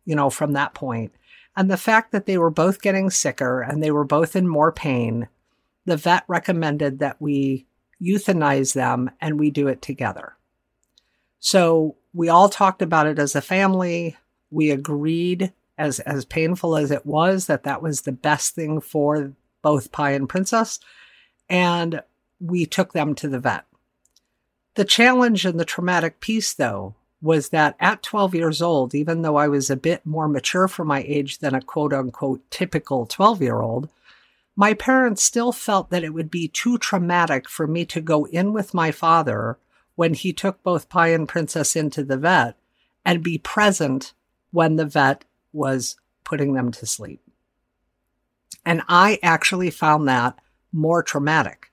you 0.05 0.15
know, 0.15 0.29
from 0.29 0.53
that 0.53 0.73
point, 0.73 1.11
and 1.55 1.69
the 1.69 1.77
fact 1.77 2.11
that 2.11 2.25
they 2.25 2.37
were 2.37 2.49
both 2.49 2.81
getting 2.81 3.09
sicker 3.09 3.61
and 3.61 3.81
they 3.81 3.91
were 3.91 4.03
both 4.03 4.35
in 4.35 4.47
more 4.47 4.71
pain, 4.71 5.27
the 5.85 5.97
vet 5.97 6.23
recommended 6.27 6.99
that 6.99 7.21
we 7.21 7.65
euthanize 8.01 8.73
them 8.73 9.11
and 9.21 9.39
we 9.39 9.49
do 9.49 9.67
it 9.67 9.81
together. 9.81 10.35
So 11.39 11.95
we 12.13 12.29
all 12.29 12.49
talked 12.49 12.81
about 12.81 13.07
it 13.07 13.19
as 13.19 13.35
a 13.35 13.41
family. 13.41 14.15
We 14.51 14.71
agreed, 14.71 15.51
as, 15.77 15.99
as 16.01 16.25
painful 16.25 16.75
as 16.75 16.91
it 16.91 17.05
was, 17.05 17.47
that 17.47 17.63
that 17.63 17.81
was 17.81 18.01
the 18.01 18.11
best 18.11 18.53
thing 18.53 18.79
for 18.79 19.33
both 19.61 19.91
Pye 19.91 20.11
and 20.11 20.29
Princess. 20.29 20.79
And 21.49 22.03
we 22.39 22.65
took 22.65 22.93
them 22.93 23.15
to 23.15 23.27
the 23.27 23.39
vet. 23.39 23.65
The 24.75 24.85
challenge 24.85 25.45
and 25.45 25.59
the 25.59 25.65
traumatic 25.65 26.19
piece, 26.19 26.53
though, 26.53 26.95
was 27.21 27.49
that 27.49 27.75
at 27.79 28.03
12 28.03 28.35
years 28.35 28.61
old, 28.61 28.93
even 28.93 29.21
though 29.21 29.37
I 29.37 29.47
was 29.47 29.69
a 29.69 29.77
bit 29.77 30.05
more 30.05 30.27
mature 30.27 30.67
for 30.67 30.83
my 30.83 31.03
age 31.07 31.39
than 31.39 31.55
a 31.55 31.61
quote 31.61 31.93
unquote 31.93 32.41
typical 32.51 33.05
12 33.05 33.41
year 33.41 33.61
old, 33.61 33.89
my 34.55 34.73
parents 34.73 35.23
still 35.23 35.51
felt 35.51 35.89
that 35.89 36.03
it 36.03 36.13
would 36.13 36.29
be 36.29 36.47
too 36.47 36.77
traumatic 36.77 37.49
for 37.49 37.65
me 37.65 37.85
to 37.85 38.01
go 38.01 38.25
in 38.25 38.51
with 38.51 38.73
my 38.73 38.91
father 38.91 39.57
when 39.95 40.13
he 40.13 40.33
took 40.33 40.61
both 40.63 40.89
Pye 40.89 41.09
and 41.09 41.27
Princess 41.27 41.75
into 41.75 42.03
the 42.03 42.17
vet 42.17 42.57
and 43.05 43.23
be 43.23 43.37
present 43.37 44.13
when 44.51 44.75
the 44.75 44.85
vet 44.85 45.25
was 45.51 45.97
putting 46.23 46.53
them 46.53 46.71
to 46.71 46.85
sleep. 46.85 47.21
And 48.65 48.81
I 48.87 49.19
actually 49.21 49.69
found 49.69 50.07
that 50.07 50.39
more 50.71 51.03
traumatic 51.03 51.71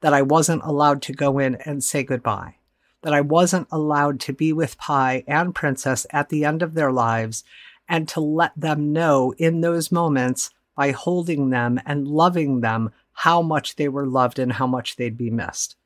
that 0.00 0.12
I 0.12 0.22
wasn't 0.22 0.62
allowed 0.64 1.00
to 1.02 1.12
go 1.12 1.38
in 1.38 1.54
and 1.64 1.82
say 1.82 2.02
goodbye, 2.02 2.56
that 3.02 3.14
I 3.14 3.20
wasn't 3.20 3.68
allowed 3.70 4.20
to 4.20 4.32
be 4.32 4.52
with 4.52 4.78
Pye 4.78 5.24
and 5.26 5.54
Princess 5.54 6.06
at 6.10 6.28
the 6.28 6.44
end 6.44 6.62
of 6.62 6.74
their 6.74 6.92
lives 6.92 7.44
and 7.88 8.08
to 8.08 8.20
let 8.20 8.52
them 8.56 8.92
know 8.92 9.32
in 9.38 9.60
those 9.60 9.92
moments 9.92 10.50
by 10.76 10.90
holding 10.90 11.50
them 11.50 11.80
and 11.86 12.08
loving 12.08 12.60
them 12.60 12.90
how 13.12 13.42
much 13.42 13.76
they 13.76 13.88
were 13.88 14.06
loved 14.06 14.38
and 14.38 14.54
how 14.54 14.66
much 14.66 14.96
they'd 14.96 15.16
be 15.16 15.30
missed. 15.30 15.76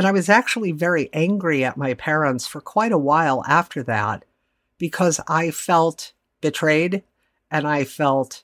And 0.00 0.06
I 0.06 0.12
was 0.12 0.30
actually 0.30 0.72
very 0.72 1.10
angry 1.12 1.62
at 1.62 1.76
my 1.76 1.92
parents 1.92 2.46
for 2.46 2.62
quite 2.62 2.90
a 2.90 2.96
while 2.96 3.44
after 3.46 3.82
that 3.82 4.24
because 4.78 5.20
I 5.28 5.50
felt 5.50 6.14
betrayed 6.40 7.02
and 7.50 7.68
I 7.68 7.84
felt 7.84 8.42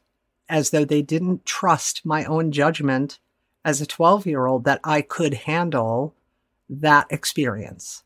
as 0.51 0.69
though 0.69 0.85
they 0.85 1.01
didn't 1.01 1.47
trust 1.47 2.05
my 2.05 2.27
own 2.27 2.53
judgment 2.53 3.19
as 3.65 3.81
a 3.81 3.87
12 3.87 4.27
year 4.27 4.45
old 4.45 4.65
that 4.65 4.81
I 4.85 5.01
could 5.01 5.33
handle 5.33 6.15
that 6.69 7.07
experience. 7.09 8.05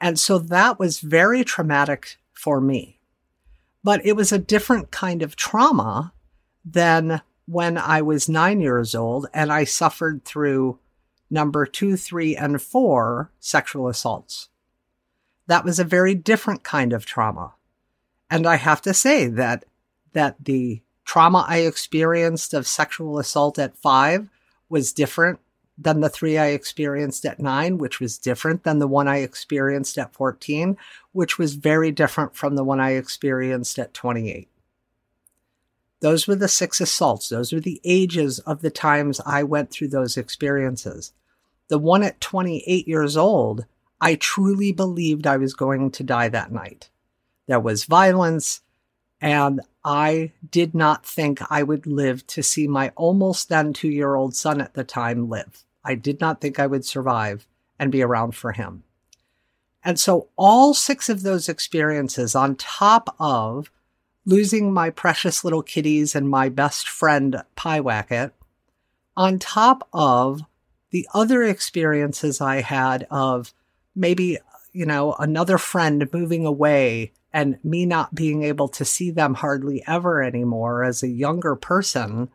And 0.00 0.16
so 0.16 0.38
that 0.38 0.78
was 0.78 1.00
very 1.00 1.42
traumatic 1.42 2.18
for 2.32 2.60
me. 2.60 3.00
But 3.82 4.06
it 4.06 4.14
was 4.14 4.30
a 4.30 4.38
different 4.38 4.92
kind 4.92 5.22
of 5.22 5.34
trauma 5.34 6.12
than 6.64 7.22
when 7.46 7.76
I 7.76 8.02
was 8.02 8.28
nine 8.28 8.60
years 8.60 8.94
old 8.94 9.26
and 9.34 9.52
I 9.52 9.64
suffered 9.64 10.24
through 10.24 10.78
number 11.30 11.66
two, 11.66 11.96
three, 11.96 12.36
and 12.36 12.60
four 12.60 13.30
sexual 13.40 13.88
assaults. 13.88 14.48
That 15.46 15.64
was 15.64 15.78
a 15.78 15.84
very 15.84 16.14
different 16.14 16.62
kind 16.62 16.92
of 16.92 17.06
trauma. 17.06 17.54
And 18.30 18.46
I 18.46 18.56
have 18.56 18.82
to 18.82 18.94
say 18.94 19.28
that, 19.28 19.64
that 20.12 20.36
the 20.44 20.82
trauma 21.04 21.44
I 21.48 21.58
experienced 21.58 22.52
of 22.52 22.66
sexual 22.66 23.18
assault 23.18 23.58
at 23.58 23.76
five 23.76 24.28
was 24.68 24.92
different 24.92 25.40
than 25.78 26.00
the 26.00 26.08
three 26.08 26.36
I 26.36 26.48
experienced 26.48 27.24
at 27.24 27.38
nine, 27.38 27.78
which 27.78 28.00
was 28.00 28.18
different 28.18 28.64
than 28.64 28.80
the 28.80 28.88
one 28.88 29.06
I 29.06 29.18
experienced 29.18 29.96
at 29.96 30.12
14, 30.12 30.76
which 31.12 31.38
was 31.38 31.54
very 31.54 31.92
different 31.92 32.34
from 32.34 32.56
the 32.56 32.64
one 32.64 32.80
I 32.80 32.92
experienced 32.92 33.78
at 33.78 33.94
28. 33.94 34.48
Those 36.00 36.26
were 36.26 36.36
the 36.36 36.48
six 36.48 36.80
assaults. 36.80 37.28
Those 37.28 37.52
were 37.52 37.60
the 37.60 37.80
ages 37.84 38.38
of 38.40 38.60
the 38.60 38.70
times 38.70 39.20
I 39.24 39.42
went 39.44 39.70
through 39.70 39.88
those 39.88 40.16
experiences. 40.16 41.12
The 41.68 41.78
one 41.78 42.02
at 42.02 42.20
28 42.20 42.88
years 42.88 43.16
old, 43.16 43.66
I 44.00 44.14
truly 44.14 44.72
believed 44.72 45.26
I 45.26 45.36
was 45.36 45.54
going 45.54 45.90
to 45.92 46.02
die 46.02 46.28
that 46.28 46.52
night. 46.52 46.88
There 47.46 47.60
was 47.60 47.84
violence, 47.84 48.62
and 49.20 49.60
I 49.84 50.32
did 50.50 50.74
not 50.74 51.04
think 51.04 51.40
I 51.50 51.62
would 51.62 51.86
live 51.86 52.26
to 52.28 52.42
see 52.42 52.68
my 52.68 52.92
almost 52.96 53.48
then 53.48 53.72
two 53.72 53.88
year 53.88 54.14
old 54.14 54.34
son 54.34 54.60
at 54.60 54.74
the 54.74 54.84
time 54.84 55.28
live. 55.28 55.64
I 55.84 55.94
did 55.94 56.20
not 56.20 56.40
think 56.40 56.58
I 56.58 56.66
would 56.66 56.84
survive 56.84 57.46
and 57.78 57.92
be 57.92 58.02
around 58.02 58.34
for 58.34 58.52
him. 58.52 58.84
And 59.84 59.98
so, 59.98 60.28
all 60.36 60.74
six 60.74 61.08
of 61.08 61.22
those 61.22 61.48
experiences, 61.48 62.34
on 62.34 62.56
top 62.56 63.14
of 63.18 63.70
losing 64.26 64.72
my 64.72 64.90
precious 64.90 65.44
little 65.44 65.62
kitties 65.62 66.14
and 66.14 66.28
my 66.28 66.48
best 66.48 66.88
friend 66.88 67.42
Pyewacket, 67.56 68.32
on 69.16 69.38
top 69.38 69.88
of 69.92 70.42
the 70.90 71.08
other 71.14 71.42
experiences 71.42 72.40
I 72.40 72.62
had 72.62 73.06
of 73.10 73.52
maybe, 73.94 74.38
you 74.72 74.86
know, 74.86 75.14
another 75.18 75.58
friend 75.58 76.08
moving 76.12 76.46
away 76.46 77.12
and 77.32 77.58
me 77.62 77.84
not 77.84 78.14
being 78.14 78.42
able 78.42 78.68
to 78.68 78.84
see 78.84 79.10
them 79.10 79.34
hardly 79.34 79.82
ever 79.86 80.22
anymore 80.22 80.82
as 80.82 81.02
a 81.02 81.08
younger 81.08 81.54
person 81.54 82.30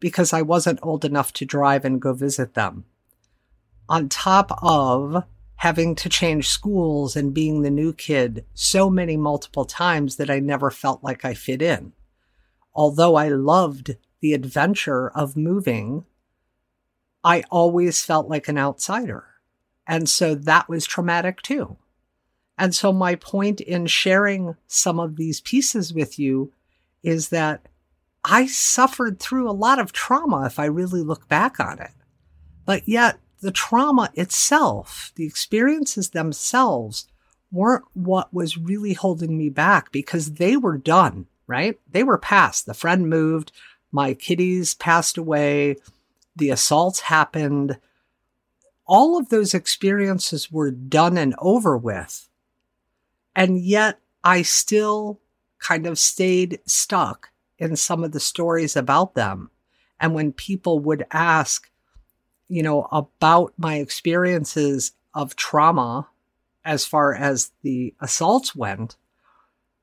because 0.00 0.32
I 0.32 0.42
wasn't 0.42 0.80
old 0.82 1.04
enough 1.04 1.32
to 1.34 1.44
drive 1.44 1.84
and 1.84 2.02
go 2.02 2.12
visit 2.12 2.54
them. 2.54 2.84
On 3.88 4.08
top 4.08 4.50
of 4.62 5.24
having 5.56 5.94
to 5.94 6.08
change 6.08 6.48
schools 6.48 7.14
and 7.14 7.32
being 7.32 7.62
the 7.62 7.70
new 7.70 7.92
kid 7.92 8.44
so 8.52 8.90
many 8.90 9.16
multiple 9.16 9.64
times 9.64 10.16
that 10.16 10.28
I 10.28 10.40
never 10.40 10.72
felt 10.72 11.04
like 11.04 11.24
I 11.24 11.34
fit 11.34 11.62
in. 11.62 11.92
Although 12.74 13.14
I 13.14 13.28
loved 13.28 13.96
the 14.20 14.32
adventure 14.32 15.10
of 15.10 15.36
moving, 15.36 16.04
I 17.24 17.42
always 17.50 18.04
felt 18.04 18.28
like 18.28 18.48
an 18.48 18.58
outsider. 18.58 19.24
And 19.86 20.08
so 20.08 20.34
that 20.34 20.68
was 20.68 20.86
traumatic 20.86 21.42
too. 21.42 21.76
And 22.58 22.74
so 22.74 22.92
my 22.92 23.14
point 23.14 23.60
in 23.60 23.86
sharing 23.86 24.56
some 24.66 25.00
of 25.00 25.16
these 25.16 25.40
pieces 25.40 25.92
with 25.92 26.18
you 26.18 26.52
is 27.02 27.30
that 27.30 27.66
I 28.24 28.46
suffered 28.46 29.18
through 29.18 29.50
a 29.50 29.52
lot 29.52 29.78
of 29.78 29.92
trauma 29.92 30.46
if 30.46 30.58
I 30.58 30.66
really 30.66 31.02
look 31.02 31.28
back 31.28 31.58
on 31.58 31.80
it. 31.80 31.90
But 32.64 32.86
yet, 32.88 33.18
the 33.40 33.50
trauma 33.50 34.10
itself, 34.14 35.12
the 35.16 35.26
experiences 35.26 36.10
themselves, 36.10 37.08
weren't 37.50 37.84
what 37.92 38.32
was 38.32 38.56
really 38.56 38.92
holding 38.92 39.36
me 39.36 39.50
back 39.50 39.90
because 39.90 40.34
they 40.34 40.56
were 40.56 40.78
done, 40.78 41.26
right? 41.46 41.78
They 41.90 42.04
were 42.04 42.18
past. 42.18 42.66
The 42.66 42.74
friend 42.74 43.10
moved, 43.10 43.50
my 43.90 44.14
kitties 44.14 44.74
passed 44.74 45.18
away, 45.18 45.76
the 46.36 46.50
assaults 46.50 47.00
happened. 47.00 47.78
All 48.86 49.18
of 49.18 49.28
those 49.28 49.54
experiences 49.54 50.50
were 50.50 50.70
done 50.70 51.16
and 51.16 51.34
over 51.38 51.76
with. 51.76 52.28
And 53.34 53.58
yet 53.58 53.98
I 54.24 54.42
still 54.42 55.20
kind 55.58 55.86
of 55.86 55.98
stayed 55.98 56.60
stuck 56.66 57.30
in 57.58 57.76
some 57.76 58.02
of 58.02 58.12
the 58.12 58.20
stories 58.20 58.76
about 58.76 59.14
them. 59.14 59.50
And 60.00 60.14
when 60.14 60.32
people 60.32 60.80
would 60.80 61.06
ask, 61.12 61.70
you 62.48 62.62
know, 62.62 62.88
about 62.90 63.52
my 63.56 63.76
experiences 63.76 64.92
of 65.14 65.36
trauma 65.36 66.08
as 66.64 66.84
far 66.84 67.14
as 67.14 67.52
the 67.62 67.94
assaults 68.00 68.54
went, 68.54 68.96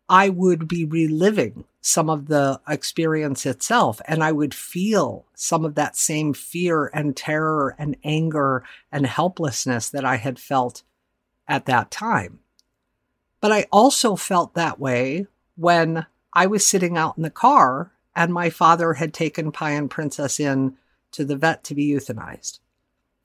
I 0.10 0.30
would 0.30 0.68
be 0.68 0.86
reliving 0.86 1.66
some 1.82 2.10
of 2.10 2.28
the 2.28 2.60
experience 2.68 3.46
itself 3.46 4.02
and 4.06 4.24
I 4.24 4.32
would 4.32 4.54
feel 4.54 5.26
some 5.34 5.64
of 5.64 5.76
that 5.76 5.96
same 5.96 6.34
fear 6.34 6.92
and 6.94 7.16
terror 7.16 7.76
and 7.78 7.96
anger 8.04 8.64
and 8.92 9.06
helplessness 9.06 9.90
that 9.90 10.04
I 10.04 10.18
had 10.18 10.40
felt 10.40 10.84
at 11.48 11.66
that 11.66 11.90
time. 11.90 12.40
But 13.42 13.52
I 13.52 13.66
also 13.72 14.16
felt 14.16 14.54
that 14.54 14.80
way 14.80 15.28
when 15.56 16.06
I 16.34 16.48
was 16.48 16.68
sitting 16.68 16.98
out 16.98 17.18
in 17.18 17.24
the 17.24 17.30
car 17.30 17.92
and 18.16 18.34
my 18.34 18.50
father 18.50 18.96
had 18.96 19.14
taken 19.14 19.52
Pye 19.52 19.72
and 19.72 19.90
Princess 19.90 20.40
in 20.40 20.76
to 21.12 21.24
the 21.24 21.38
vet 21.38 21.64
to 21.66 21.76
be 21.76 21.90
euthanized. 21.90 22.60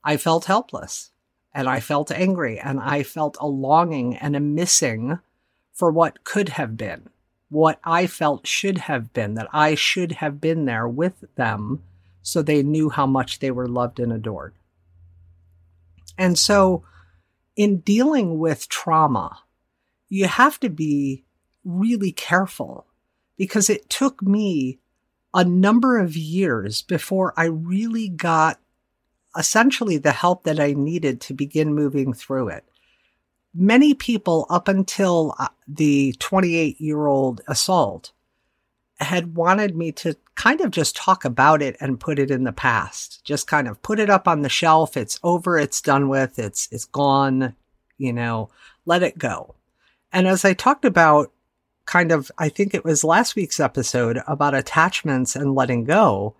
I 0.04 0.16
felt 0.16 0.44
helpless 0.44 1.10
and 1.52 1.68
I 1.68 1.80
felt 1.80 2.10
angry 2.10 2.58
and 2.58 2.80
I 2.80 3.02
felt 3.02 3.36
a 3.40 3.46
longing 3.46 4.16
and 4.16 4.36
a 4.36 4.40
missing 4.40 5.18
for 5.72 5.90
what 5.90 6.24
could 6.24 6.50
have 6.50 6.76
been, 6.76 7.08
what 7.54 7.78
I 7.84 8.08
felt 8.08 8.46
should 8.46 8.78
have 8.78 9.12
been, 9.12 9.34
that 9.34 9.48
I 9.52 9.76
should 9.76 10.12
have 10.12 10.40
been 10.40 10.64
there 10.64 10.88
with 10.88 11.24
them 11.36 11.82
so 12.20 12.42
they 12.42 12.64
knew 12.64 12.90
how 12.90 13.06
much 13.06 13.38
they 13.38 13.52
were 13.52 13.68
loved 13.68 14.00
and 14.00 14.12
adored. 14.12 14.54
And 16.18 16.36
so, 16.36 16.84
in 17.54 17.78
dealing 17.78 18.40
with 18.40 18.68
trauma, 18.68 19.38
you 20.08 20.26
have 20.26 20.58
to 20.60 20.68
be 20.68 21.24
really 21.64 22.10
careful 22.10 22.86
because 23.38 23.70
it 23.70 23.88
took 23.88 24.20
me 24.20 24.80
a 25.32 25.44
number 25.44 25.98
of 25.98 26.16
years 26.16 26.82
before 26.82 27.34
I 27.36 27.44
really 27.44 28.08
got 28.08 28.58
essentially 29.38 29.96
the 29.96 30.12
help 30.12 30.42
that 30.44 30.58
I 30.58 30.72
needed 30.72 31.20
to 31.22 31.34
begin 31.34 31.74
moving 31.74 32.12
through 32.12 32.48
it. 32.48 32.64
Many 33.54 33.94
people 33.94 34.46
up 34.50 34.66
until 34.66 35.34
uh, 35.38 35.48
the 35.68 36.14
28 36.18 36.80
year 36.80 37.06
old 37.06 37.40
assault 37.46 38.12
had 38.98 39.36
wanted 39.36 39.76
me 39.76 39.92
to 39.92 40.16
kind 40.34 40.60
of 40.60 40.70
just 40.70 40.96
talk 40.96 41.24
about 41.24 41.62
it 41.62 41.76
and 41.80 42.00
put 42.00 42.18
it 42.18 42.30
in 42.30 42.44
the 42.44 42.52
past. 42.52 43.24
Just 43.24 43.46
kind 43.46 43.68
of 43.68 43.80
put 43.82 44.00
it 44.00 44.10
up 44.10 44.26
on 44.26 44.42
the 44.42 44.48
shelf. 44.48 44.96
It's 44.96 45.20
over. 45.22 45.58
It's 45.58 45.80
done 45.80 46.08
with. 46.08 46.38
It's, 46.38 46.68
it's 46.72 46.84
gone. 46.84 47.54
You 47.96 48.12
know, 48.12 48.50
let 48.86 49.02
it 49.02 49.18
go. 49.18 49.54
And 50.12 50.26
as 50.26 50.44
I 50.44 50.52
talked 50.52 50.84
about 50.84 51.32
kind 51.86 52.12
of, 52.12 52.30
I 52.38 52.48
think 52.48 52.74
it 52.74 52.84
was 52.84 53.04
last 53.04 53.36
week's 53.36 53.60
episode 53.60 54.20
about 54.26 54.54
attachments 54.54 55.36
and 55.36 55.54
letting 55.54 55.84
go, 55.84 56.34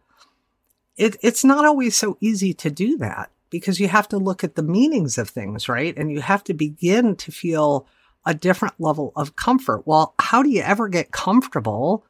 it, 0.96 1.16
it's 1.22 1.44
not 1.44 1.64
always 1.64 1.96
so 1.96 2.16
easy 2.20 2.54
to 2.54 2.70
do 2.70 2.96
that 2.98 3.30
because 3.54 3.78
you 3.78 3.86
have 3.86 4.08
to 4.08 4.18
look 4.18 4.42
at 4.42 4.56
the 4.56 4.64
meanings 4.64 5.16
of 5.16 5.30
things, 5.30 5.68
right? 5.68 5.96
And 5.96 6.10
you 6.10 6.20
have 6.20 6.42
to 6.42 6.52
begin 6.52 7.14
to 7.14 7.30
feel 7.30 7.86
a 8.26 8.34
different 8.34 8.74
level 8.80 9.12
of 9.14 9.36
comfort. 9.36 9.86
Well, 9.86 10.12
how 10.18 10.42
do 10.42 10.50
you 10.50 10.60
ever 10.60 10.88
get 10.88 11.12
comfortable 11.12 12.04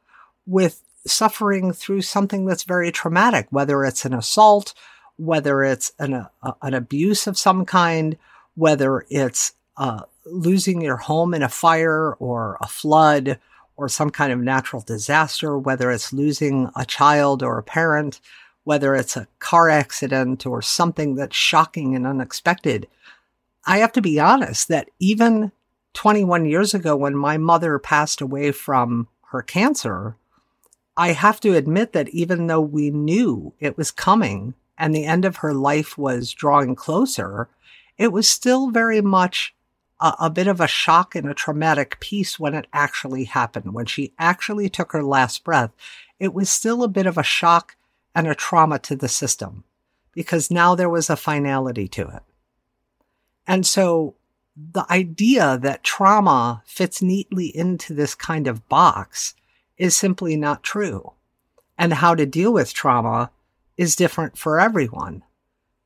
with 0.46 0.80
suffering 1.07 1.74
through 1.74 2.00
something 2.00 2.46
that's 2.46 2.62
very 2.62 2.90
traumatic, 2.90 3.48
whether 3.50 3.85
it's 3.85 4.07
an 4.07 4.14
assault, 4.14 4.72
whether 5.16 5.62
it's 5.62 5.92
an, 5.98 6.14
a, 6.14 6.28
an 6.62 6.72
abuse 6.72 7.26
of 7.26 7.37
some 7.37 7.66
kind, 7.66 8.16
whether 8.54 9.04
it's 9.11 9.52
uh, 9.76 10.00
losing 10.24 10.80
your 10.80 10.96
home 10.96 11.35
in 11.35 11.42
a 11.42 11.48
fire 11.50 12.14
or 12.14 12.57
a 12.62 12.66
flood 12.66 13.38
or 13.76 13.90
some 13.90 14.09
kind 14.09 14.33
of 14.33 14.38
natural 14.38 14.80
disaster, 14.80 15.59
whether 15.59 15.90
it's 15.90 16.11
losing 16.11 16.70
a 16.74 16.87
child 16.87 17.42
or 17.42 17.59
a 17.59 17.62
parent, 17.62 18.18
whether 18.64 18.94
it's 18.94 19.16
a 19.16 19.29
car 19.38 19.68
accident 19.68 20.46
or 20.46 20.61
something 20.61 21.14
that's 21.14 21.37
shocking 21.37 21.94
and 21.94 22.07
unexpected. 22.07 22.88
I 23.66 23.79
have 23.79 23.92
to 23.92 24.03
be 24.03 24.18
honest 24.18 24.68
that 24.68 24.90
even 24.98 25.53
21 25.92 26.46
years 26.46 26.74
ago, 26.74 26.96
when 26.96 27.16
my 27.16 27.38
mother 27.38 27.79
passed 27.79 28.20
away 28.20 28.53
from 28.53 29.09
her 29.31 29.42
cancer, 29.42 30.16
I 30.96 31.12
have 31.12 31.40
to 31.40 31.55
admit 31.55 31.92
that 31.92 32.09
even 32.11 32.46
though 32.46 32.61
we 32.61 32.90
knew 32.90 33.53
it 33.61 33.77
was 33.77 33.90
coming 33.90 34.55
and 34.77 34.94
the 34.94 35.05
end 35.05 35.24
of 35.24 35.37
her 35.37 35.55
life 35.55 35.96
was 35.96 36.33
drawing 36.33 36.74
closer, 36.74 37.48
it 37.96 38.12
was 38.12 38.29
still 38.29 38.70
very 38.70 39.00
much 39.00 39.55
a, 40.00 40.14
a, 40.20 40.31
bit 40.31 40.46
of 40.46 40.61
a 40.61 40.66
shock 40.66 41.14
and 41.14 41.29
a 41.29 41.35
traumatic 41.35 41.98
piece 42.00 42.38
when 42.38 42.55
it 42.55 42.66
actually 42.72 43.24
happened. 43.24 43.72
When 43.72 43.87
she 43.87 44.12
actually 44.18 44.68
took 44.68 44.92
her 44.92 45.03
last 45.03 45.44
breath, 45.44 45.70
it 46.18 46.35
was 46.35 46.50
still 46.50 46.83
a 46.83 46.88
bit 46.88 47.07
of 47.07 47.18
a 47.18 47.22
shock 47.22 47.77
and 48.14 48.27
a 48.27 48.35
trauma 48.35 48.79
to 48.81 48.96
the 48.96 49.09
system 49.09 49.64
because 50.12 50.50
now 50.50 50.74
there 50.74 50.88
was 50.88 51.11
a 51.11 51.16
finality 51.16 51.88
to 51.88 52.03
it. 52.03 52.22
And 53.46 53.66
so 53.66 54.14
the 54.57 54.87
idea 54.90 55.59
that 55.61 55.83
trauma 55.83 56.62
fits 56.64 57.03
neatly 57.03 57.55
into 57.55 57.92
this 57.92 58.14
kind 58.14 58.46
of 58.46 58.68
box 58.68 59.35
is 59.77 59.96
simply 59.96 60.37
not 60.37 60.62
true. 60.62 61.12
And 61.77 61.94
how 61.94 62.14
to 62.14 62.24
deal 62.24 62.53
with 62.53 62.72
trauma 62.72 63.31
is 63.77 63.96
different 63.96 64.38
for 64.38 64.61
everyone. 64.61 65.24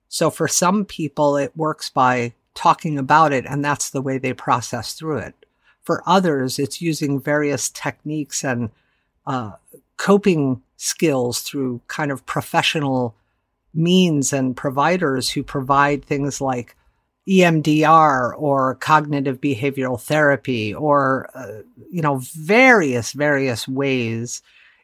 So 0.09 0.31
for 0.31 0.47
some 0.47 0.85
people, 0.85 1.37
it 1.37 1.57
works 1.57 1.88
by 1.88 2.35
talking 2.55 2.99
about 2.99 3.33
it, 3.33 3.47
and 3.47 3.64
that's 3.64 3.91
the 3.91 4.03
way 4.03 4.19
they 4.19 4.33
process 4.35 4.93
through 4.93 5.19
it. 5.19 5.47
For 5.83 6.03
others, 6.05 6.59
it's 6.59 6.83
using 6.83 7.21
various 7.21 7.71
techniques 7.71 8.45
and 8.45 8.71
uh, 9.27 9.53
coping 9.98 10.62
skills 10.76 11.42
through 11.42 11.80
kind 11.88 12.11
of 12.11 12.24
professional 12.24 13.14
means 13.74 14.32
and 14.32 14.56
providers 14.56 15.30
who 15.30 15.42
provide 15.42 16.04
things 16.04 16.40
like 16.40 16.74
EMDR 17.28 18.32
or 18.38 18.76
cognitive 18.76 19.40
behavioral 19.40 20.00
therapy 20.00 20.74
or, 20.74 21.28
uh, 21.34 21.62
you 21.90 22.00
know, 22.00 22.22
various, 22.34 23.12
various 23.12 23.68
ways 23.68 24.40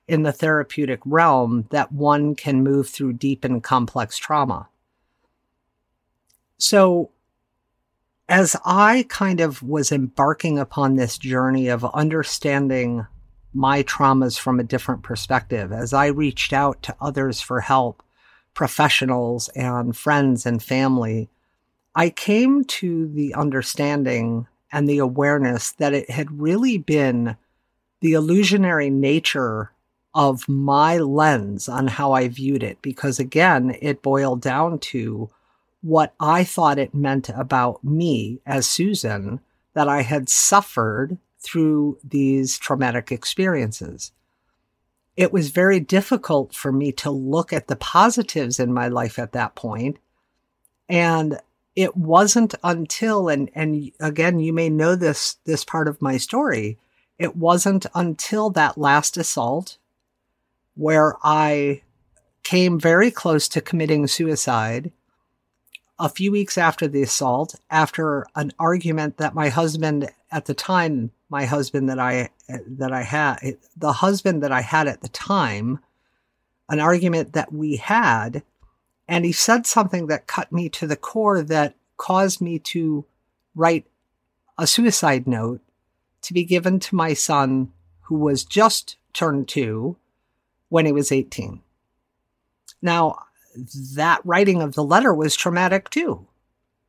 in 0.06 0.22
the 0.22 0.32
therapeutic 0.32 1.00
realm 1.06 1.66
that 1.70 1.90
one 1.90 2.34
can 2.34 2.62
move 2.62 2.88
through 2.88 3.14
deep 3.14 3.44
and 3.44 3.62
complex 3.62 4.18
trauma. 4.18 4.68
So 6.58 7.10
as 8.28 8.56
I 8.64 9.06
kind 9.08 9.40
of 9.40 9.62
was 9.62 9.90
embarking 9.90 10.58
upon 10.58 10.96
this 10.96 11.16
journey 11.16 11.68
of 11.68 11.84
understanding 11.94 13.06
my 13.54 13.82
traumas 13.82 14.38
from 14.38 14.58
a 14.58 14.64
different 14.64 15.02
perspective, 15.02 15.72
as 15.72 15.92
I 15.92 16.06
reached 16.06 16.52
out 16.52 16.82
to 16.82 16.96
others 17.00 17.40
for 17.40 17.60
help, 17.60 18.02
professionals 18.52 19.48
and 19.50 19.96
friends 19.96 20.44
and 20.44 20.62
family, 20.62 21.28
I 21.94 22.10
came 22.10 22.64
to 22.64 23.06
the 23.06 23.34
understanding 23.34 24.48
and 24.72 24.88
the 24.88 24.98
awareness 24.98 25.70
that 25.72 25.94
it 25.94 26.10
had 26.10 26.40
really 26.40 26.78
been 26.78 27.36
the 28.00 28.14
illusionary 28.14 28.90
nature 28.90 29.70
of 30.14 30.48
my 30.48 30.98
lens 30.98 31.68
on 31.68 31.86
how 31.86 32.12
I 32.12 32.28
viewed 32.28 32.62
it. 32.62 32.82
Because 32.82 33.18
again, 33.18 33.76
it 33.80 34.02
boiled 34.02 34.40
down 34.40 34.78
to 34.80 35.30
what 35.82 36.14
I 36.18 36.44
thought 36.44 36.78
it 36.78 36.94
meant 36.94 37.28
about 37.28 37.84
me 37.84 38.40
as 38.46 38.66
Susan 38.66 39.40
that 39.74 39.88
I 39.88 40.02
had 40.02 40.28
suffered 40.28 41.18
through 41.44 41.98
these 42.02 42.58
traumatic 42.58 43.12
experiences. 43.12 44.12
It 45.16 45.32
was 45.32 45.50
very 45.50 45.78
difficult 45.78 46.54
for 46.54 46.72
me 46.72 46.90
to 46.92 47.10
look 47.10 47.52
at 47.52 47.68
the 47.68 47.76
positives 47.76 48.58
in 48.58 48.72
my 48.72 48.88
life 48.88 49.18
at 49.18 49.32
that 49.32 49.54
point. 49.54 49.98
And 50.88 51.38
it 51.76 51.96
wasn't 51.96 52.54
until, 52.64 53.28
and, 53.28 53.50
and 53.54 53.92
again, 54.00 54.40
you 54.40 54.52
may 54.52 54.70
know 54.70 54.96
this, 54.96 55.36
this 55.44 55.64
part 55.64 55.86
of 55.86 56.02
my 56.02 56.16
story. 56.16 56.78
It 57.18 57.36
wasn't 57.36 57.86
until 57.94 58.50
that 58.50 58.78
last 58.78 59.16
assault 59.16 59.78
where 60.74 61.14
I 61.22 61.82
came 62.42 62.78
very 62.78 63.10
close 63.10 63.48
to 63.48 63.60
committing 63.60 64.06
suicide 64.06 64.90
a 65.98 66.08
few 66.08 66.32
weeks 66.32 66.58
after 66.58 66.88
the 66.88 67.02
assault, 67.02 67.54
after 67.70 68.26
an 68.34 68.52
argument 68.58 69.16
that 69.18 69.34
my 69.34 69.48
husband 69.48 70.10
at 70.34 70.46
the 70.46 70.54
time, 70.54 71.12
my 71.30 71.44
husband 71.44 71.88
that 71.88 72.00
I 72.00 72.28
that 72.48 72.92
I 72.92 73.02
had, 73.02 73.56
the 73.76 73.92
husband 73.92 74.42
that 74.42 74.50
I 74.50 74.62
had 74.62 74.88
at 74.88 75.00
the 75.00 75.08
time, 75.08 75.78
an 76.68 76.80
argument 76.80 77.34
that 77.34 77.52
we 77.52 77.76
had, 77.76 78.42
and 79.06 79.24
he 79.24 79.30
said 79.30 79.64
something 79.64 80.08
that 80.08 80.26
cut 80.26 80.50
me 80.50 80.68
to 80.70 80.88
the 80.88 80.96
core 80.96 81.40
that 81.40 81.76
caused 81.96 82.40
me 82.40 82.58
to 82.58 83.04
write 83.54 83.86
a 84.58 84.66
suicide 84.66 85.28
note 85.28 85.60
to 86.22 86.34
be 86.34 86.44
given 86.44 86.80
to 86.80 86.96
my 86.96 87.14
son 87.14 87.72
who 88.02 88.16
was 88.16 88.44
just 88.44 88.96
turned 89.12 89.46
two 89.46 89.96
when 90.68 90.84
he 90.84 90.90
was 90.90 91.12
18. 91.12 91.60
Now, 92.82 93.20
that 93.94 94.20
writing 94.24 94.60
of 94.62 94.74
the 94.74 94.82
letter 94.82 95.14
was 95.14 95.36
traumatic 95.36 95.90
too, 95.90 96.26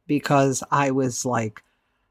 because 0.08 0.63
I 0.71 0.89
was 0.89 1.25
like, 1.25 1.62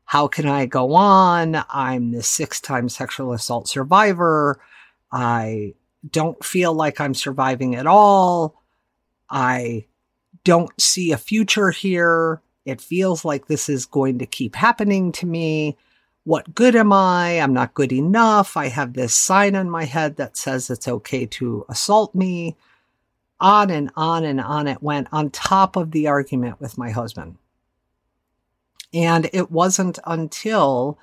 how 0.04 0.28
can 0.28 0.46
I 0.46 0.66
go 0.66 0.94
on? 0.94 1.64
I'm 1.70 2.12
the 2.12 2.22
six 2.22 2.60
time 2.60 2.88
sexual 2.88 3.32
assault 3.32 3.68
survivor. 3.68 4.60
I 5.10 5.74
don't 6.08 6.42
feel 6.44 6.74
like 6.74 7.00
I'm 7.00 7.14
surviving 7.14 7.74
at 7.74 7.86
all. 7.86 8.62
I 9.30 9.86
don't 10.44 10.70
see 10.80 11.12
a 11.12 11.16
future 11.16 11.70
here. 11.70 12.42
It 12.64 12.80
feels 12.80 13.24
like 13.24 13.46
this 13.46 13.68
is 13.68 13.86
going 13.86 14.18
to 14.18 14.26
keep 14.26 14.54
happening 14.54 15.12
to 15.12 15.26
me. 15.26 15.76
What 16.24 16.54
good 16.54 16.74
am 16.76 16.92
I? 16.92 17.40
I'm 17.40 17.52
not 17.52 17.74
good 17.74 17.92
enough. 17.92 18.56
I 18.56 18.68
have 18.68 18.94
this 18.94 19.14
sign 19.14 19.54
on 19.54 19.68
my 19.68 19.84
head 19.84 20.16
that 20.16 20.36
says 20.36 20.70
it's 20.70 20.88
okay 20.88 21.26
to 21.26 21.66
assault 21.68 22.14
me. 22.14 22.56
On 23.40 23.68
and 23.68 23.90
on 23.96 24.24
and 24.24 24.40
on 24.40 24.66
it 24.66 24.82
went 24.82 25.08
on 25.12 25.30
top 25.30 25.76
of 25.76 25.90
the 25.90 26.06
argument 26.06 26.60
with 26.60 26.78
my 26.78 26.90
husband. 26.90 27.36
And 28.94 29.28
it 29.32 29.50
wasn't 29.50 29.98
until 30.06 30.98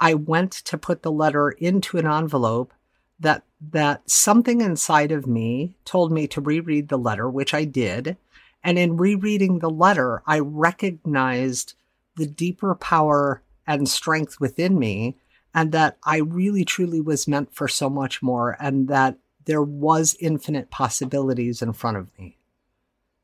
I 0.00 0.14
went 0.14 0.52
to 0.52 0.78
put 0.78 1.02
the 1.02 1.12
letter 1.12 1.50
into 1.50 1.98
an 1.98 2.06
envelope 2.06 2.72
that 3.20 3.44
that 3.70 4.08
something 4.10 4.60
inside 4.60 5.12
of 5.12 5.26
me 5.26 5.76
told 5.84 6.10
me 6.10 6.26
to 6.28 6.40
reread 6.40 6.88
the 6.88 6.98
letter, 6.98 7.30
which 7.30 7.54
I 7.54 7.64
did. 7.64 8.16
And 8.62 8.78
in 8.78 8.96
rereading 8.96 9.58
the 9.58 9.70
letter, 9.70 10.22
I 10.26 10.40
recognized 10.40 11.74
the 12.16 12.26
deeper 12.26 12.74
power 12.74 13.42
and 13.66 13.88
strength 13.88 14.40
within 14.40 14.78
me, 14.78 15.16
and 15.54 15.72
that 15.72 15.96
I 16.04 16.18
really 16.18 16.64
truly 16.64 17.00
was 17.00 17.28
meant 17.28 17.54
for 17.54 17.68
so 17.68 17.88
much 17.88 18.22
more, 18.22 18.56
and 18.60 18.88
that 18.88 19.18
there 19.44 19.62
was 19.62 20.16
infinite 20.20 20.70
possibilities 20.70 21.62
in 21.62 21.72
front 21.72 21.96
of 21.96 22.08
me. 22.18 22.36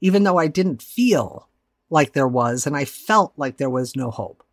Even 0.01 0.23
though 0.23 0.39
I 0.39 0.47
didn't 0.47 0.83
feel 0.83 1.49
like 1.91 2.13
there 2.13 2.29
was, 2.29 2.67
and 2.67 2.77
I 2.77 2.85
felt 2.85 3.33
like 3.37 3.57
there 3.57 3.71
was 3.71 3.97
no 3.97 4.11
hope. 4.11 4.45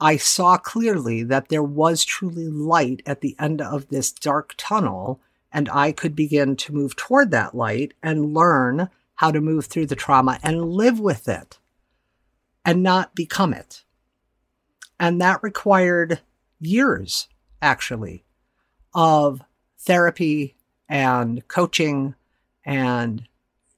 I 0.00 0.16
saw 0.16 0.58
clearly 0.58 1.22
that 1.22 1.48
there 1.48 1.62
was 1.62 2.04
truly 2.04 2.48
light 2.48 3.02
at 3.06 3.20
the 3.20 3.36
end 3.38 3.62
of 3.62 3.88
this 3.88 4.12
dark 4.12 4.54
tunnel, 4.56 5.20
and 5.52 5.68
I 5.68 5.92
could 5.92 6.16
begin 6.16 6.56
to 6.56 6.74
move 6.74 6.96
toward 6.96 7.30
that 7.30 7.54
light 7.54 7.94
and 8.02 8.34
learn 8.34 8.90
how 9.16 9.30
to 9.30 9.40
move 9.40 9.66
through 9.66 9.86
the 9.86 9.96
trauma 9.96 10.38
and 10.42 10.70
live 10.72 11.00
with 11.00 11.28
it 11.28 11.58
and 12.64 12.82
not 12.82 13.14
become 13.14 13.54
it. 13.54 13.84
And 15.00 15.20
that 15.20 15.42
required 15.42 16.20
years, 16.60 17.28
actually, 17.62 18.24
of 18.94 19.42
therapy 19.78 20.56
and 20.88 21.46
coaching 21.48 22.14
and 22.64 23.26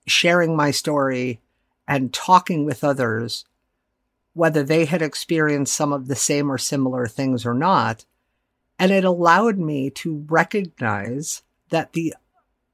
sharing 0.07 0.57
my 0.57 0.71
story 0.71 1.41
and 1.89 2.13
talking 2.13 2.67
with 2.67 2.85
others, 2.85 3.47
whether 4.35 4.63
they 4.63 4.85
had 4.85 5.01
experienced 5.01 5.75
some 5.75 5.93
of 5.93 6.07
the 6.07 6.15
same 6.15 6.53
or 6.53 6.59
similar 6.59 7.07
things 7.07 7.47
or 7.47 7.55
not. 7.55 8.05
And 8.79 8.93
it 8.93 9.05
allowed 9.05 9.59
me 9.59 9.89
to 9.91 10.25
recognize 10.29 11.43
that 11.71 11.95
the, 11.95 12.15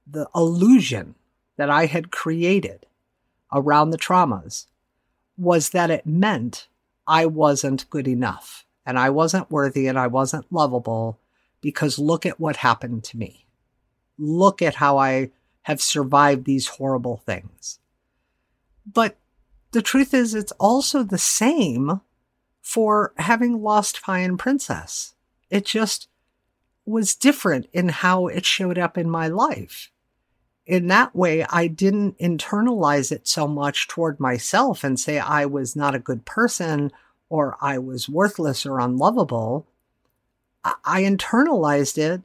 the 0.06 0.28
illusion 0.34 1.14
that 1.56 1.70
I 1.70 1.86
had 1.86 2.10
created 2.10 2.86
around 3.52 3.90
the 3.90 3.98
traumas 3.98 4.66
was 5.38 5.70
that 5.70 5.90
it 5.90 6.04
meant 6.04 6.68
I 7.06 7.26
wasn't 7.26 7.88
good 7.90 8.08
enough 8.08 8.66
and 8.84 8.98
I 8.98 9.10
wasn't 9.10 9.50
worthy 9.50 9.86
and 9.86 9.98
I 9.98 10.08
wasn't 10.08 10.52
lovable 10.52 11.18
because 11.60 11.98
look 11.98 12.26
at 12.26 12.40
what 12.40 12.56
happened 12.56 13.04
to 13.04 13.16
me. 13.16 13.46
Look 14.18 14.60
at 14.60 14.76
how 14.76 14.98
I 14.98 15.30
have 15.62 15.80
survived 15.80 16.44
these 16.44 16.66
horrible 16.66 17.22
things. 17.24 17.78
But 18.86 19.16
the 19.72 19.82
truth 19.82 20.14
is, 20.14 20.34
it's 20.34 20.52
also 20.52 21.02
the 21.02 21.18
same 21.18 22.00
for 22.60 23.12
having 23.18 23.62
lost 23.62 24.00
and 24.08 24.38
Princess. 24.38 25.14
It 25.50 25.64
just 25.66 26.08
was 26.86 27.14
different 27.14 27.66
in 27.72 27.88
how 27.88 28.26
it 28.26 28.44
showed 28.44 28.78
up 28.78 28.96
in 28.98 29.08
my 29.08 29.28
life 29.28 29.90
in 30.66 30.86
that 30.88 31.14
way, 31.14 31.44
I 31.44 31.66
didn't 31.66 32.18
internalize 32.18 33.12
it 33.12 33.28
so 33.28 33.46
much 33.46 33.86
toward 33.86 34.18
myself 34.18 34.82
and 34.82 34.98
say 34.98 35.18
I 35.18 35.44
was 35.46 35.76
not 35.76 35.94
a 35.94 36.00
good 36.00 36.24
person 36.24 36.90
or 37.28 37.56
I 37.60 37.78
was 37.78 38.08
worthless 38.08 38.64
or 38.64 38.80
unlovable. 38.80 39.66
I 40.64 41.02
internalized 41.02 41.98
it 41.98 42.22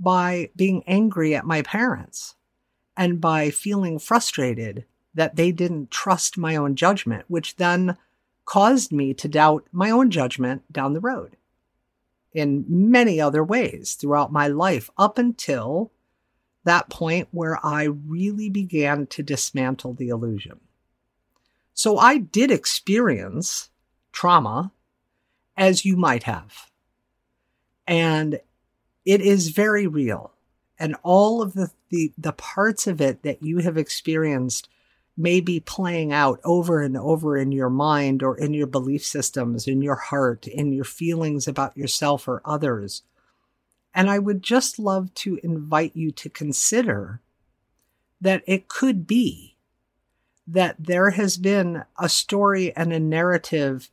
by 0.00 0.50
being 0.56 0.82
angry 0.86 1.34
at 1.34 1.44
my 1.44 1.60
parents 1.62 2.36
and 2.96 3.20
by 3.20 3.50
feeling 3.50 3.98
frustrated 3.98 4.86
that 5.14 5.36
they 5.36 5.52
didn't 5.52 5.90
trust 5.90 6.36
my 6.36 6.56
own 6.56 6.74
judgment, 6.74 7.24
which 7.28 7.56
then 7.56 7.96
caused 8.44 8.92
me 8.92 9.14
to 9.14 9.28
doubt 9.28 9.66
my 9.72 9.90
own 9.90 10.10
judgment 10.10 10.70
down 10.72 10.92
the 10.92 11.00
road 11.00 11.36
in 12.32 12.64
many 12.68 13.20
other 13.20 13.44
ways 13.44 13.94
throughout 13.94 14.32
my 14.32 14.48
life 14.48 14.90
up 14.98 15.18
until 15.18 15.92
that 16.64 16.90
point 16.90 17.28
where 17.30 17.64
I 17.64 17.84
really 17.84 18.50
began 18.50 19.06
to 19.08 19.22
dismantle 19.22 19.94
the 19.94 20.08
illusion. 20.08 20.60
So 21.74 21.98
I 21.98 22.18
did 22.18 22.50
experience 22.50 23.70
trauma 24.12 24.72
as 25.56 25.84
you 25.84 25.96
might 25.96 26.24
have. 26.24 26.70
And 27.86 28.40
it 29.04 29.20
is 29.20 29.48
very 29.48 29.86
real. 29.86 30.32
And 30.78 30.96
all 31.02 31.42
of 31.42 31.52
the, 31.52 31.70
the, 31.90 32.12
the 32.16 32.32
parts 32.32 32.86
of 32.86 33.00
it 33.00 33.22
that 33.22 33.42
you 33.42 33.58
have 33.58 33.76
experienced 33.76 34.68
may 35.16 35.40
be 35.40 35.60
playing 35.60 36.12
out 36.12 36.40
over 36.44 36.80
and 36.80 36.96
over 36.96 37.36
in 37.36 37.52
your 37.52 37.70
mind 37.70 38.22
or 38.22 38.36
in 38.36 38.52
your 38.52 38.66
belief 38.66 39.04
systems, 39.04 39.68
in 39.68 39.80
your 39.80 39.94
heart, 39.94 40.46
in 40.46 40.72
your 40.72 40.84
feelings 40.84 41.46
about 41.46 41.76
yourself 41.76 42.26
or 42.26 42.42
others. 42.44 43.02
And 43.94 44.10
I 44.10 44.18
would 44.18 44.42
just 44.42 44.78
love 44.78 45.14
to 45.14 45.38
invite 45.42 45.94
you 45.94 46.10
to 46.12 46.28
consider 46.28 47.20
that 48.20 48.42
it 48.46 48.68
could 48.68 49.06
be 49.06 49.56
that 50.46 50.76
there 50.78 51.10
has 51.10 51.36
been 51.36 51.84
a 51.98 52.08
story 52.08 52.74
and 52.76 52.92
a 52.92 53.00
narrative 53.00 53.90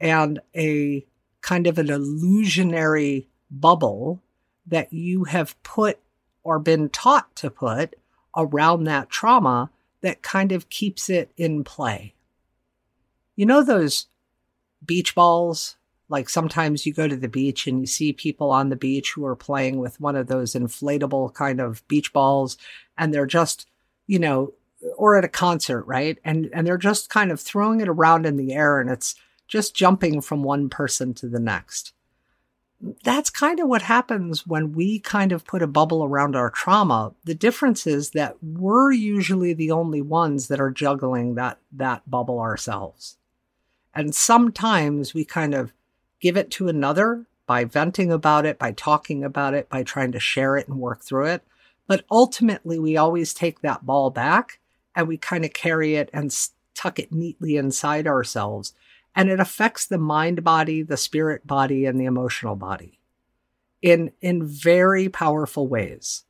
and 0.00 0.40
a 0.56 1.06
kind 1.40 1.66
of 1.66 1.78
an 1.78 1.90
illusionary 1.90 3.28
bubble 3.50 4.22
that 4.66 4.92
you 4.92 5.24
have 5.24 5.60
put 5.62 5.98
or 6.42 6.58
been 6.58 6.88
taught 6.88 7.34
to 7.36 7.50
put 7.50 7.94
around 8.36 8.84
that 8.84 9.08
trauma 9.08 9.70
that 10.02 10.22
kind 10.22 10.52
of 10.52 10.68
keeps 10.68 11.08
it 11.08 11.32
in 11.36 11.64
play. 11.64 12.14
You 13.34 13.46
know 13.46 13.62
those 13.62 14.06
beach 14.84 15.14
balls 15.14 15.76
like 16.12 16.28
sometimes 16.28 16.84
you 16.84 16.92
go 16.92 17.08
to 17.08 17.16
the 17.16 17.26
beach 17.26 17.66
and 17.66 17.80
you 17.80 17.86
see 17.86 18.12
people 18.12 18.50
on 18.50 18.68
the 18.68 18.76
beach 18.76 19.12
who 19.14 19.24
are 19.24 19.34
playing 19.34 19.78
with 19.78 19.98
one 19.98 20.14
of 20.14 20.26
those 20.26 20.52
inflatable 20.52 21.32
kind 21.32 21.58
of 21.58 21.86
beach 21.88 22.12
balls 22.12 22.58
and 22.98 23.14
they're 23.14 23.24
just, 23.24 23.66
you 24.06 24.18
know, 24.18 24.52
or 24.98 25.16
at 25.16 25.24
a 25.24 25.28
concert, 25.28 25.82
right? 25.84 26.18
And 26.22 26.50
and 26.52 26.66
they're 26.66 26.76
just 26.76 27.08
kind 27.08 27.32
of 27.32 27.40
throwing 27.40 27.80
it 27.80 27.88
around 27.88 28.26
in 28.26 28.36
the 28.36 28.52
air 28.52 28.78
and 28.78 28.90
it's 28.90 29.14
just 29.48 29.74
jumping 29.74 30.20
from 30.20 30.42
one 30.42 30.68
person 30.68 31.14
to 31.14 31.28
the 31.28 31.40
next. 31.40 31.94
That's 33.04 33.30
kind 33.30 33.60
of 33.60 33.68
what 33.68 33.82
happens 33.82 34.46
when 34.46 34.72
we 34.72 34.98
kind 34.98 35.30
of 35.30 35.44
put 35.44 35.62
a 35.62 35.68
bubble 35.68 36.04
around 36.04 36.34
our 36.34 36.50
trauma. 36.50 37.14
The 37.24 37.34
difference 37.34 37.86
is 37.86 38.10
that 38.10 38.36
we're 38.42 38.90
usually 38.90 39.54
the 39.54 39.70
only 39.70 40.02
ones 40.02 40.48
that 40.48 40.60
are 40.60 40.70
juggling 40.70 41.36
that 41.36 41.58
that 41.72 42.10
bubble 42.10 42.40
ourselves. 42.40 43.18
And 43.94 44.14
sometimes 44.14 45.14
we 45.14 45.24
kind 45.24 45.54
of 45.54 45.72
give 46.20 46.36
it 46.36 46.50
to 46.52 46.68
another 46.68 47.26
by 47.46 47.64
venting 47.64 48.10
about 48.10 48.46
it, 48.46 48.58
by 48.58 48.72
talking 48.72 49.22
about 49.22 49.54
it, 49.54 49.68
by 49.68 49.82
trying 49.82 50.12
to 50.12 50.20
share 50.20 50.56
it 50.56 50.66
and 50.66 50.78
work 50.78 51.02
through 51.02 51.26
it. 51.26 51.42
But 51.86 52.04
ultimately, 52.10 52.78
we 52.78 52.96
always 52.96 53.34
take 53.34 53.60
that 53.60 53.86
ball 53.86 54.10
back 54.10 54.58
and 54.96 55.06
we 55.06 55.18
kind 55.18 55.44
of 55.44 55.52
carry 55.52 55.94
it 55.94 56.10
and 56.12 56.34
tuck 56.74 56.98
it 56.98 57.12
neatly 57.12 57.56
inside 57.56 58.06
ourselves. 58.06 58.74
And 59.14 59.28
it 59.28 59.40
affects 59.40 59.86
the 59.86 59.98
mind 59.98 60.42
body, 60.42 60.82
the 60.82 60.96
spirit 60.96 61.46
body, 61.46 61.84
and 61.84 62.00
the 62.00 62.06
emotional 62.06 62.56
body 62.56 62.98
in, 63.82 64.12
in 64.20 64.46
very 64.46 65.08
powerful 65.08 65.68
ways. 65.68 66.24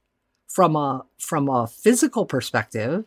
From 0.48 0.76
a, 0.76 1.06
from 1.16 1.48
a 1.48 1.66
physical 1.66 2.26
perspective, 2.26 3.06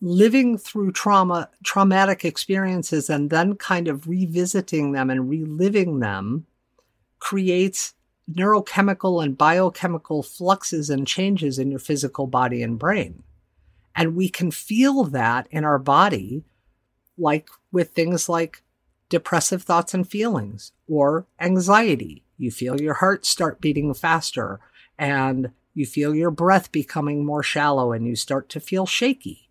living 0.00 0.58
through 0.58 0.92
trauma, 0.92 1.48
traumatic 1.62 2.24
experiences 2.24 3.08
and 3.08 3.30
then 3.30 3.54
kind 3.54 3.86
of 3.86 4.08
revisiting 4.08 4.92
them 4.92 5.10
and 5.10 5.30
reliving 5.30 6.00
them 6.00 6.44
creates 7.20 7.94
neurochemical 8.30 9.22
and 9.22 9.38
biochemical 9.38 10.22
fluxes 10.22 10.90
and 10.90 11.06
changes 11.06 11.58
in 11.58 11.70
your 11.70 11.78
physical 11.78 12.26
body 12.26 12.62
and 12.62 12.78
brain. 12.78 13.22
And 13.94 14.16
we 14.16 14.28
can 14.28 14.50
feel 14.50 15.04
that 15.04 15.46
in 15.50 15.64
our 15.64 15.78
body, 15.78 16.44
like 17.18 17.48
with 17.70 17.90
things 17.90 18.28
like 18.28 18.62
depressive 19.08 19.62
thoughts 19.62 19.94
and 19.94 20.08
feelings 20.08 20.72
or 20.88 21.26
anxiety. 21.40 22.24
You 22.38 22.50
feel 22.50 22.80
your 22.80 22.94
heart 22.94 23.26
start 23.26 23.60
beating 23.60 23.92
faster 23.94 24.60
and 24.98 25.52
you 25.74 25.86
feel 25.86 26.14
your 26.14 26.30
breath 26.30 26.72
becoming 26.72 27.24
more 27.24 27.42
shallow 27.42 27.92
and 27.92 28.06
you 28.06 28.16
start 28.16 28.48
to 28.50 28.60
feel 28.60 28.86
shaky. 28.86 29.50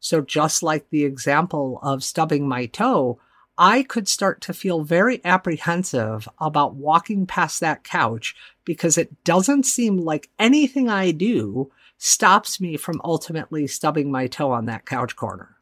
So 0.00 0.20
just 0.20 0.62
like 0.62 0.90
the 0.90 1.04
example 1.04 1.78
of 1.82 2.02
stubbing 2.02 2.48
my 2.48 2.66
toe, 2.66 3.20
I 3.56 3.82
could 3.82 4.08
start 4.08 4.40
to 4.42 4.54
feel 4.54 4.82
very 4.82 5.20
apprehensive 5.24 6.28
about 6.38 6.74
walking 6.74 7.26
past 7.26 7.60
that 7.60 7.84
couch 7.84 8.34
because 8.64 8.96
it 8.96 9.22
doesn't 9.24 9.64
seem 9.64 9.98
like 9.98 10.30
anything 10.38 10.88
I 10.88 11.10
do 11.10 11.70
stops 11.98 12.60
me 12.60 12.76
from 12.76 13.00
ultimately 13.04 13.66
stubbing 13.66 14.10
my 14.10 14.26
toe 14.26 14.50
on 14.50 14.66
that 14.66 14.86
couch 14.86 15.14
corner. 15.14 15.56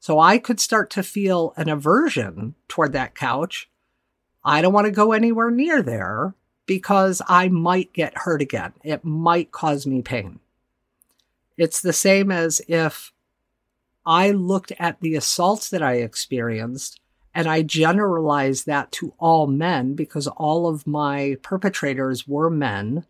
So 0.00 0.18
I 0.18 0.38
could 0.38 0.60
start 0.60 0.90
to 0.90 1.02
feel 1.02 1.52
an 1.56 1.68
aversion 1.68 2.54
toward 2.68 2.92
that 2.92 3.14
couch. 3.14 3.68
I 4.44 4.62
don't 4.62 4.72
want 4.72 4.86
to 4.86 4.92
go 4.92 5.12
anywhere 5.12 5.50
near 5.50 5.82
there 5.82 6.34
because 6.66 7.20
I 7.26 7.48
might 7.48 7.92
get 7.92 8.18
hurt 8.18 8.40
again. 8.40 8.72
It 8.84 9.04
might 9.04 9.52
cause 9.52 9.86
me 9.86 10.02
pain. 10.02 10.40
It's 11.56 11.80
the 11.80 11.92
same 11.92 12.30
as 12.30 12.60
if 12.68 13.12
I 14.06 14.30
looked 14.30 14.72
at 14.78 15.00
the 15.00 15.16
assaults 15.16 15.68
that 15.70 15.82
I 15.82 15.94
experienced 15.94 17.00
and 17.34 17.48
I 17.48 17.62
generalized 17.62 18.66
that 18.66 18.90
to 18.92 19.14
all 19.18 19.46
men 19.46 19.94
because 19.94 20.26
all 20.26 20.66
of 20.66 20.86
my 20.86 21.36
perpetrators 21.42 22.26
were 22.26 22.50
men. 22.50 23.04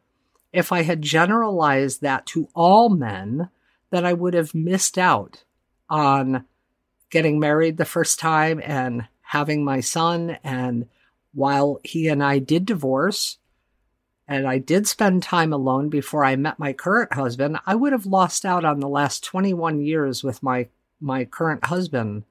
If 0.53 0.73
I 0.73 0.83
had 0.83 1.03
generalized 1.03 2.01
that 2.03 2.27
to 2.27 2.49
all 2.55 2.89
men, 2.89 3.51
then 3.91 4.05
I 4.05 4.13
would 4.13 4.35
have 4.35 4.55
missed 4.55 4.99
out 4.99 5.45
on 5.89 6.45
getting 7.11 7.39
married 7.39 7.77
the 7.77 7.85
first 7.85 8.19
time 8.19 8.61
and 8.65 9.07
having 9.23 9.65
my 9.65 9.81
son. 9.81 10.39
And 10.45 10.89
while 11.33 11.81
he 11.85 12.09
and 12.09 12.23
I 12.23 12.39
did 12.39 12.67
divorce, 12.67 13.39
and 14.27 14.47
I 14.47 14.59
did 14.59 14.87
spend 14.87 15.23
time 15.23 15.53
alone 15.55 15.89
before 15.89 16.25
I 16.25 16.37
met 16.37 16.59
my 16.59 16.75
current 16.75 17.15
husband, 17.15 17.59
I 17.67 17.75
would 17.75 17.93
have 17.93 18.05
lost 18.05 18.45
out 18.45 18.65
on 18.65 18.81
the 18.81 18.89
last 18.89 19.25
21 19.25 19.81
years 19.81 20.23
with 20.23 20.43
my, 20.43 20.69
my 21.01 21.25
current 21.25 21.65
husband 21.65 22.25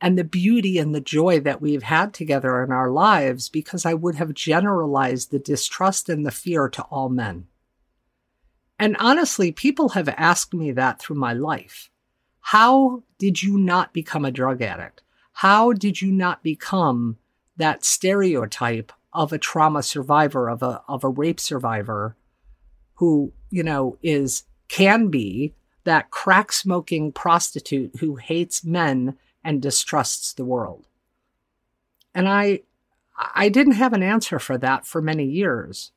and 0.00 0.16
the 0.16 0.24
beauty 0.24 0.78
and 0.78 0.94
the 0.94 1.00
joy 1.00 1.40
that 1.40 1.60
we've 1.60 1.82
had 1.82 2.14
together 2.14 2.62
in 2.62 2.72
our 2.72 2.90
lives 2.90 3.48
because 3.48 3.84
I 3.84 3.94
would 3.94 4.14
have 4.14 4.32
generalized 4.32 5.30
the 5.30 5.38
distrust 5.38 6.08
and 6.08 6.24
the 6.24 6.30
fear 6.30 6.68
to 6.70 6.82
all 6.84 7.08
men. 7.08 7.46
And 8.78 8.96
honestly, 8.98 9.50
people 9.50 9.90
have 9.90 10.08
asked 10.08 10.54
me 10.54 10.70
that 10.72 11.00
through 11.00 11.16
my 11.16 11.32
life. 11.32 11.90
How 12.40 13.02
did 13.18 13.42
you 13.42 13.58
not 13.58 13.92
become 13.92 14.24
a 14.24 14.30
drug 14.30 14.62
addict? 14.62 15.02
How 15.34 15.72
did 15.72 16.00
you 16.00 16.10
not 16.10 16.42
become 16.42 17.18
that 17.56 17.84
stereotype 17.84 18.92
of 19.12 19.32
a 19.32 19.38
trauma 19.38 19.82
survivor, 19.82 20.48
of 20.48 20.62
a, 20.62 20.82
of 20.88 21.04
a 21.04 21.08
rape 21.08 21.40
survivor 21.40 22.16
who, 22.94 23.32
you 23.50 23.62
know, 23.62 23.98
is, 24.02 24.44
can 24.68 25.08
be 25.08 25.54
that 25.84 26.10
crack 26.10 26.52
smoking 26.52 27.12
prostitute 27.12 27.96
who 28.00 28.16
hates 28.16 28.64
men 28.64 29.16
and 29.42 29.62
distrusts 29.62 30.32
the 30.32 30.44
world? 30.44 30.86
And 32.14 32.28
I, 32.28 32.60
I 33.16 33.48
didn't 33.48 33.74
have 33.74 33.92
an 33.92 34.02
answer 34.02 34.38
for 34.38 34.58
that 34.58 34.86
for 34.86 35.00
many 35.00 35.24
years. 35.24 35.92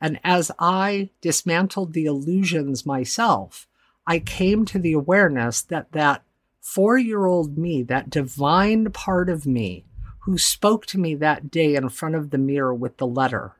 And 0.00 0.20
as 0.22 0.50
I 0.58 1.10
dismantled 1.20 1.92
the 1.92 2.04
illusions 2.04 2.84
myself, 2.84 3.66
I 4.06 4.18
came 4.18 4.64
to 4.66 4.78
the 4.78 4.92
awareness 4.92 5.62
that 5.62 5.92
that 5.92 6.22
four 6.66 6.98
year 6.98 7.26
old 7.26 7.56
me, 7.56 7.80
that 7.84 8.10
divine 8.10 8.90
part 8.90 9.30
of 9.30 9.46
me 9.46 9.84
who 10.22 10.36
spoke 10.36 10.84
to 10.84 10.98
me 10.98 11.14
that 11.14 11.48
day 11.48 11.76
in 11.76 11.88
front 11.88 12.16
of 12.16 12.30
the 12.30 12.38
mirror 12.38 12.74
with 12.74 12.96
the 12.96 13.06
letter 13.06 13.52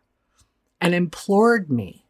and 0.81 0.93
implored 0.93 1.71
me 1.71 2.05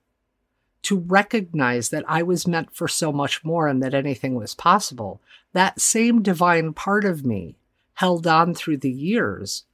to 0.81 0.99
recognize 0.99 1.91
that 1.91 2.05
I 2.09 2.23
was 2.23 2.47
meant 2.47 2.75
for 2.75 2.89
so 2.89 3.13
much 3.13 3.45
more 3.45 3.69
and 3.69 3.83
that 3.83 3.93
anything 3.93 4.35
was 4.35 4.55
possible, 4.55 5.21
that 5.53 5.83
same 5.83 6.23
divine 6.23 6.73
part 6.73 7.05
of 7.05 7.27
me 7.27 7.57
held 7.95 8.27
on 8.27 8.55
through 8.55 8.79
the 8.79 8.91
years 8.91 9.65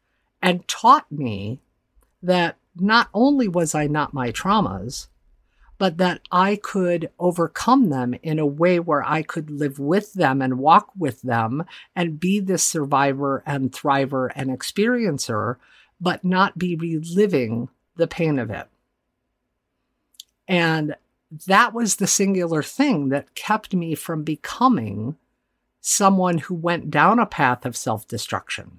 and 0.42 0.66
taught 0.66 1.10
me 1.10 1.60
that 2.20 2.56
not 2.74 3.08
only 3.14 3.46
was 3.46 3.76
I 3.76 3.86
not 3.86 4.12
my 4.12 4.32
traumas, 4.32 5.06
but 5.82 5.98
that 5.98 6.20
I 6.30 6.60
could 6.62 7.10
overcome 7.18 7.88
them 7.88 8.14
in 8.22 8.38
a 8.38 8.46
way 8.46 8.78
where 8.78 9.02
I 9.02 9.22
could 9.22 9.50
live 9.50 9.80
with 9.80 10.12
them 10.12 10.40
and 10.40 10.60
walk 10.60 10.92
with 10.96 11.22
them 11.22 11.64
and 11.96 12.20
be 12.20 12.38
this 12.38 12.62
survivor 12.62 13.42
and 13.44 13.72
thriver 13.72 14.30
and 14.36 14.50
experiencer, 14.50 15.56
but 16.00 16.24
not 16.24 16.56
be 16.56 16.76
reliving 16.76 17.68
the 17.96 18.06
pain 18.06 18.38
of 18.38 18.48
it. 18.48 18.68
And 20.46 20.94
that 21.48 21.74
was 21.74 21.96
the 21.96 22.06
singular 22.06 22.62
thing 22.62 23.08
that 23.08 23.34
kept 23.34 23.74
me 23.74 23.96
from 23.96 24.22
becoming 24.22 25.16
someone 25.80 26.38
who 26.38 26.54
went 26.54 26.92
down 26.92 27.18
a 27.18 27.26
path 27.26 27.66
of 27.66 27.76
self 27.76 28.06
destruction. 28.06 28.78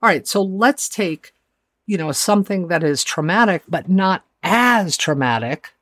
All 0.00 0.10
right, 0.10 0.28
so 0.28 0.40
let's 0.44 0.88
take, 0.88 1.34
you 1.86 1.98
know, 1.98 2.12
something 2.12 2.68
that 2.68 2.84
is 2.84 3.02
traumatic, 3.02 3.64
but 3.68 3.88
not 3.88 4.24
as 4.44 4.96
traumatic 4.96 5.73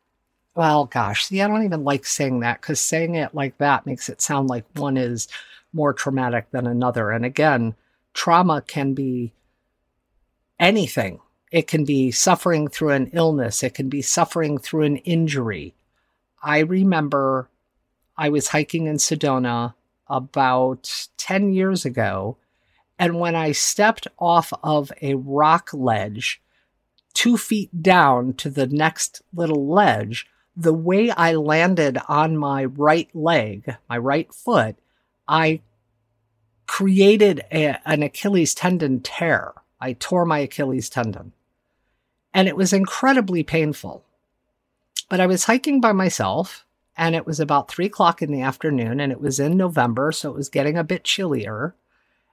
well, 0.55 0.85
gosh, 0.85 1.27
see, 1.27 1.41
I 1.41 1.49
don't 1.49 1.65
even 1.65 1.85
like 1.85 2.05
saying 2.05 2.41
that 2.41 2.61
because 2.61 2.81
saying 2.81 3.15
it 3.15 3.35
like 3.35 3.57
that 3.59 3.87
makes 3.87 4.09
it 4.09 4.21
sound 4.21 4.49
like 4.49 4.65
one 4.75 4.97
is 4.97 5.29
more 5.73 5.95
traumatic 5.95 6.51
than 6.51 6.67
another. 6.67 7.11
And 7.11 7.25
again, 7.25 7.75
trauma 8.13 8.61
can 8.61 8.93
be 8.93 9.33
anything. 10.61 11.21
It 11.51 11.67
can 11.67 11.85
be 11.85 12.11
suffering 12.11 12.69
through 12.69 12.91
an 12.91 13.11
illness, 13.13 13.63
it 13.63 13.75
can 13.75 13.89
be 13.89 14.03
suffering 14.03 14.59
through 14.59 14.85
an 14.85 14.97
injury. 14.99 15.75
I 16.43 16.61
remember 16.61 17.49
I 18.17 18.29
was 18.29 18.49
hiking 18.49 18.87
in 18.87 18.97
Sedona 18.97 19.75
about 20.09 21.09
10 21.17 21.53
years 21.53 21.85
ago. 21.85 22.37
And 22.99 23.19
when 23.19 23.35
I 23.35 23.53
stepped 23.53 24.07
off 24.19 24.53
of 24.63 24.93
a 25.01 25.15
rock 25.15 25.71
ledge, 25.73 26.41
two 27.15 27.37
feet 27.37 27.83
down 27.83 28.35
to 28.35 28.51
the 28.51 28.67
next 28.67 29.23
little 29.35 29.67
ledge, 29.67 30.27
the 30.57 30.75
way 30.75 31.11
I 31.11 31.35
landed 31.35 31.99
on 32.09 32.37
my 32.37 32.65
right 32.65 33.09
leg, 33.15 33.77
my 33.89 33.99
right 33.99 34.33
foot, 34.33 34.77
I 35.27 35.63
created 36.67 37.43
a, 37.51 37.79
an 37.89 38.03
Achilles 38.03 38.55
tendon 38.55 39.01
tear. 39.01 39.53
I 39.81 39.95
tore 39.95 40.25
my 40.25 40.41
Achilles 40.41 40.89
tendon. 40.89 41.33
And 42.35 42.49
it 42.49 42.57
was 42.57 42.73
incredibly 42.73 43.43
painful. 43.43 44.05
But 45.09 45.21
I 45.21 45.27
was 45.27 45.45
hiking 45.45 45.81
by 45.81 45.93
myself, 45.93 46.65
and 46.97 47.15
it 47.15 47.27
was 47.27 47.41
about 47.41 47.69
three 47.69 47.87
o'clock 47.87 48.23
in 48.23 48.33
the 48.33 48.41
afternoon, 48.41 49.01
and 49.01 49.13
it 49.13 49.21
was 49.21 49.39
in 49.39 49.57
November, 49.57 50.13
so 50.13 50.31
it 50.31 50.37
was 50.37 50.49
getting 50.49 50.79
a 50.79 50.85
bit 50.85 51.05
chillier. 51.05 51.75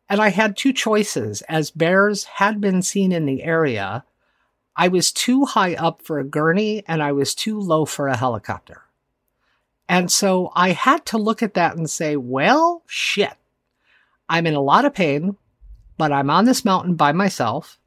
And 0.07 0.21
I 0.21 0.29
had 0.29 0.55
two 0.55 0.73
choices. 0.73 1.41
As 1.43 1.71
bears 1.71 2.23
had 2.23 2.61
been 2.61 2.81
seen 2.81 3.11
in 3.11 3.25
the 3.25 3.43
area, 3.43 4.05
I 4.79 4.87
was 4.87 5.11
too 5.11 5.43
high 5.43 5.75
up 5.75 6.03
for 6.03 6.19
a 6.19 6.23
gurney 6.23 6.85
and 6.87 7.03
I 7.03 7.11
was 7.11 7.35
too 7.35 7.59
low 7.59 7.83
for 7.83 8.07
a 8.07 8.15
helicopter. 8.15 8.83
And 9.89 10.09
so 10.09 10.53
I 10.55 10.69
had 10.69 11.05
to 11.07 11.17
look 11.17 11.43
at 11.43 11.55
that 11.55 11.75
and 11.75 11.89
say, 11.89 12.15
well, 12.15 12.83
shit. 12.87 13.33
I'm 14.29 14.47
in 14.47 14.53
a 14.53 14.61
lot 14.61 14.85
of 14.85 14.93
pain, 14.93 15.35
but 15.97 16.13
I'm 16.13 16.29
on 16.29 16.45
this 16.45 16.63
mountain 16.63 16.95
by 16.95 17.11
myself 17.11 17.77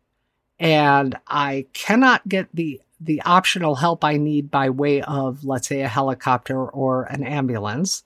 and 0.59 1.19
I 1.27 1.65
cannot 1.73 2.29
get 2.29 2.49
the 2.53 2.83
the 3.01 3.23
optional 3.23 3.77
help 3.77 4.05
I 4.05 4.19
need 4.19 4.51
by 4.51 4.69
way 4.69 5.01
of, 5.01 5.45
let's 5.45 5.69
say, 5.69 5.81
a 5.81 5.89
helicopter 5.89 6.63
or 6.63 7.05
an 7.05 7.25
ambulance. 7.25 8.05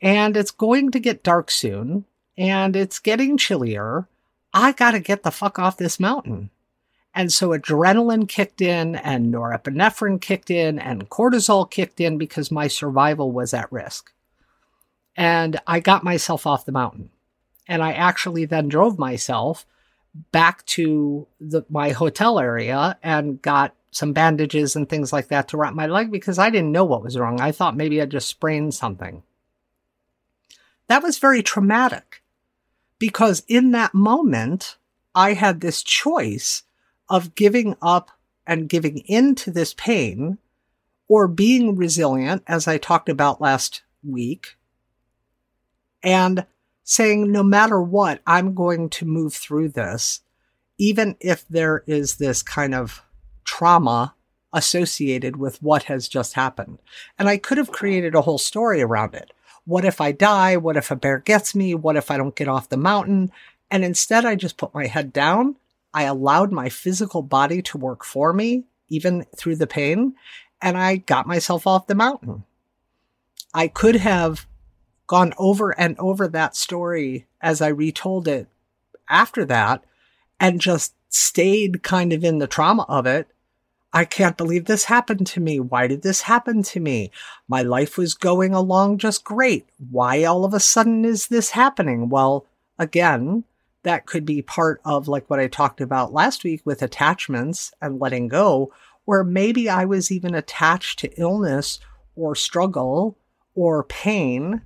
And 0.00 0.36
it's 0.36 0.52
going 0.52 0.92
to 0.92 1.00
get 1.00 1.24
dark 1.24 1.50
soon 1.50 2.04
and 2.38 2.76
it's 2.76 3.00
getting 3.00 3.36
chillier. 3.36 4.06
I 4.52 4.70
got 4.70 4.92
to 4.92 5.00
get 5.00 5.24
the 5.24 5.32
fuck 5.32 5.58
off 5.58 5.76
this 5.76 5.98
mountain. 5.98 6.50
And 7.14 7.32
so 7.32 7.50
adrenaline 7.50 8.28
kicked 8.28 8.60
in 8.60 8.96
and 8.96 9.32
norepinephrine 9.32 10.20
kicked 10.20 10.50
in 10.50 10.78
and 10.78 11.08
cortisol 11.08 11.70
kicked 11.70 12.00
in 12.00 12.18
because 12.18 12.50
my 12.50 12.66
survival 12.66 13.30
was 13.30 13.54
at 13.54 13.70
risk. 13.70 14.12
And 15.16 15.60
I 15.66 15.78
got 15.78 16.02
myself 16.02 16.44
off 16.46 16.66
the 16.66 16.72
mountain. 16.72 17.10
And 17.68 17.82
I 17.82 17.92
actually 17.92 18.46
then 18.46 18.68
drove 18.68 18.98
myself 18.98 19.64
back 20.32 20.66
to 20.66 21.26
the, 21.40 21.62
my 21.70 21.90
hotel 21.90 22.40
area 22.40 22.98
and 23.02 23.40
got 23.40 23.74
some 23.92 24.12
bandages 24.12 24.74
and 24.74 24.88
things 24.88 25.12
like 25.12 25.28
that 25.28 25.48
to 25.48 25.56
wrap 25.56 25.72
my 25.72 25.86
leg 25.86 26.10
because 26.10 26.38
I 26.38 26.50
didn't 26.50 26.72
know 26.72 26.84
what 26.84 27.04
was 27.04 27.16
wrong. 27.16 27.40
I 27.40 27.52
thought 27.52 27.76
maybe 27.76 28.02
I 28.02 28.06
just 28.06 28.28
sprained 28.28 28.74
something. 28.74 29.22
That 30.88 31.02
was 31.02 31.18
very 31.18 31.42
traumatic 31.42 32.22
because 32.98 33.44
in 33.46 33.70
that 33.70 33.94
moment, 33.94 34.76
I 35.14 35.34
had 35.34 35.60
this 35.60 35.82
choice 35.82 36.63
of 37.08 37.34
giving 37.34 37.76
up 37.82 38.10
and 38.46 38.68
giving 38.68 38.98
in 38.98 39.34
to 39.36 39.50
this 39.50 39.74
pain 39.74 40.38
or 41.08 41.28
being 41.28 41.76
resilient, 41.76 42.42
as 42.46 42.66
I 42.66 42.78
talked 42.78 43.08
about 43.08 43.40
last 43.40 43.82
week, 44.02 44.56
and 46.02 46.46
saying, 46.82 47.30
no 47.30 47.42
matter 47.42 47.80
what, 47.80 48.20
I'm 48.26 48.54
going 48.54 48.90
to 48.90 49.04
move 49.04 49.34
through 49.34 49.70
this, 49.70 50.20
even 50.78 51.16
if 51.20 51.46
there 51.48 51.82
is 51.86 52.16
this 52.16 52.42
kind 52.42 52.74
of 52.74 53.02
trauma 53.44 54.14
associated 54.52 55.36
with 55.36 55.62
what 55.62 55.84
has 55.84 56.08
just 56.08 56.34
happened. 56.34 56.78
And 57.18 57.28
I 57.28 57.36
could 57.36 57.58
have 57.58 57.72
created 57.72 58.14
a 58.14 58.22
whole 58.22 58.38
story 58.38 58.82
around 58.82 59.14
it. 59.14 59.32
What 59.64 59.84
if 59.84 60.00
I 60.00 60.12
die? 60.12 60.56
What 60.56 60.76
if 60.76 60.90
a 60.90 60.96
bear 60.96 61.18
gets 61.18 61.54
me? 61.54 61.74
What 61.74 61.96
if 61.96 62.10
I 62.10 62.16
don't 62.16 62.36
get 62.36 62.48
off 62.48 62.68
the 62.68 62.76
mountain? 62.76 63.32
And 63.70 63.84
instead, 63.84 64.24
I 64.24 64.34
just 64.34 64.56
put 64.56 64.74
my 64.74 64.86
head 64.86 65.12
down. 65.12 65.56
I 65.94 66.02
allowed 66.02 66.50
my 66.52 66.68
physical 66.68 67.22
body 67.22 67.62
to 67.62 67.78
work 67.78 68.04
for 68.04 68.32
me, 68.32 68.64
even 68.88 69.24
through 69.36 69.56
the 69.56 69.66
pain, 69.66 70.14
and 70.60 70.76
I 70.76 70.96
got 70.96 71.26
myself 71.26 71.66
off 71.66 71.86
the 71.86 71.94
mountain. 71.94 72.44
I 73.54 73.68
could 73.68 73.96
have 73.96 74.46
gone 75.06 75.32
over 75.38 75.70
and 75.78 75.96
over 75.98 76.26
that 76.28 76.56
story 76.56 77.26
as 77.40 77.62
I 77.62 77.68
retold 77.68 78.26
it 78.26 78.48
after 79.08 79.44
that 79.44 79.84
and 80.40 80.60
just 80.60 80.94
stayed 81.08 81.82
kind 81.82 82.12
of 82.12 82.24
in 82.24 82.38
the 82.38 82.48
trauma 82.48 82.84
of 82.88 83.06
it. 83.06 83.28
I 83.92 84.04
can't 84.04 84.36
believe 84.36 84.64
this 84.64 84.84
happened 84.84 85.28
to 85.28 85.40
me. 85.40 85.60
Why 85.60 85.86
did 85.86 86.02
this 86.02 86.22
happen 86.22 86.64
to 86.64 86.80
me? 86.80 87.12
My 87.46 87.62
life 87.62 87.96
was 87.96 88.14
going 88.14 88.52
along 88.52 88.98
just 88.98 89.22
great. 89.22 89.68
Why 89.90 90.24
all 90.24 90.44
of 90.44 90.52
a 90.52 90.58
sudden 90.58 91.04
is 91.04 91.28
this 91.28 91.50
happening? 91.50 92.08
Well, 92.08 92.46
again, 92.76 93.44
that 93.84 94.06
could 94.06 94.26
be 94.26 94.42
part 94.42 94.80
of 94.84 95.08
like 95.08 95.28
what 95.30 95.40
I 95.40 95.46
talked 95.46 95.80
about 95.80 96.12
last 96.12 96.42
week 96.42 96.62
with 96.64 96.82
attachments 96.82 97.72
and 97.80 98.00
letting 98.00 98.28
go, 98.28 98.72
where 99.04 99.24
maybe 99.24 99.68
I 99.68 99.84
was 99.84 100.10
even 100.10 100.34
attached 100.34 100.98
to 101.00 101.20
illness 101.20 101.78
or 102.16 102.34
struggle 102.34 103.16
or 103.54 103.84
pain 103.84 104.62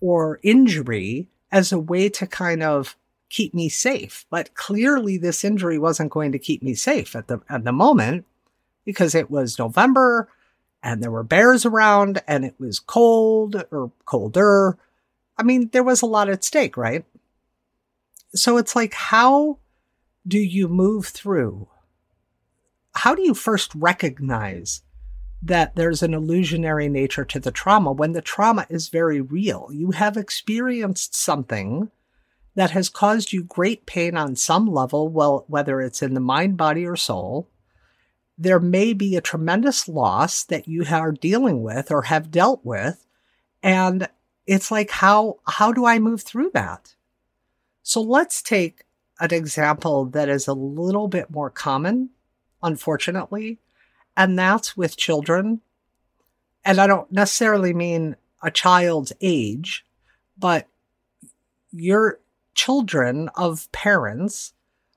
or 0.00 0.40
injury 0.42 1.28
as 1.50 1.72
a 1.72 1.78
way 1.78 2.08
to 2.10 2.26
kind 2.26 2.62
of 2.62 2.96
keep 3.30 3.54
me 3.54 3.68
safe. 3.68 4.26
But 4.30 4.54
clearly 4.54 5.16
this 5.16 5.44
injury 5.44 5.78
wasn't 5.78 6.12
going 6.12 6.32
to 6.32 6.38
keep 6.38 6.62
me 6.62 6.74
safe 6.74 7.16
at 7.16 7.28
the 7.28 7.40
at 7.48 7.64
the 7.64 7.72
moment 7.72 8.24
because 8.84 9.14
it 9.14 9.30
was 9.30 9.58
November 9.58 10.28
and 10.82 11.02
there 11.02 11.10
were 11.10 11.24
bears 11.24 11.64
around 11.64 12.22
and 12.28 12.44
it 12.44 12.54
was 12.58 12.78
cold 12.78 13.64
or 13.70 13.90
colder. 14.04 14.76
I 15.38 15.42
mean, 15.42 15.70
there 15.72 15.82
was 15.82 16.02
a 16.02 16.06
lot 16.06 16.28
at 16.28 16.44
stake, 16.44 16.76
right? 16.76 17.04
So 18.36 18.56
it's 18.56 18.76
like, 18.76 18.94
how 18.94 19.58
do 20.26 20.38
you 20.38 20.68
move 20.68 21.06
through? 21.06 21.68
How 22.94 23.14
do 23.14 23.22
you 23.22 23.34
first 23.34 23.74
recognize 23.74 24.82
that 25.42 25.76
there's 25.76 26.02
an 26.02 26.14
illusionary 26.14 26.88
nature 26.88 27.24
to 27.24 27.38
the 27.38 27.50
trauma 27.50 27.92
when 27.92 28.12
the 28.12 28.22
trauma 28.22 28.66
is 28.68 28.88
very 28.88 29.20
real? 29.20 29.68
You 29.72 29.92
have 29.92 30.16
experienced 30.16 31.14
something 31.14 31.90
that 32.56 32.70
has 32.70 32.88
caused 32.88 33.32
you 33.32 33.42
great 33.42 33.86
pain 33.86 34.16
on 34.16 34.34
some 34.34 34.66
level, 34.66 35.08
well, 35.08 35.44
whether 35.46 35.80
it's 35.80 36.02
in 36.02 36.14
the 36.14 36.20
mind, 36.20 36.56
body, 36.56 36.86
or 36.86 36.96
soul. 36.96 37.48
There 38.38 38.60
may 38.60 38.92
be 38.94 39.14
a 39.14 39.20
tremendous 39.20 39.88
loss 39.88 40.42
that 40.44 40.66
you 40.66 40.84
are 40.90 41.12
dealing 41.12 41.62
with 41.62 41.90
or 41.90 42.02
have 42.02 42.30
dealt 42.30 42.64
with. 42.64 43.06
And 43.62 44.08
it's 44.46 44.70
like, 44.70 44.90
how, 44.90 45.40
how 45.46 45.72
do 45.72 45.84
I 45.84 45.98
move 45.98 46.22
through 46.22 46.50
that? 46.54 46.95
So 47.88 48.02
let's 48.02 48.42
take 48.42 48.82
an 49.20 49.32
example 49.32 50.06
that 50.06 50.28
is 50.28 50.48
a 50.48 50.52
little 50.52 51.06
bit 51.06 51.30
more 51.30 51.50
common, 51.50 52.10
unfortunately, 52.60 53.60
and 54.16 54.36
that's 54.36 54.76
with 54.76 54.96
children. 54.96 55.60
And 56.64 56.80
I 56.80 56.88
don't 56.88 57.12
necessarily 57.12 57.72
mean 57.72 58.16
a 58.42 58.50
child's 58.50 59.12
age, 59.20 59.86
but 60.36 60.66
your 61.70 62.18
children 62.54 63.28
of 63.36 63.70
parents 63.70 64.52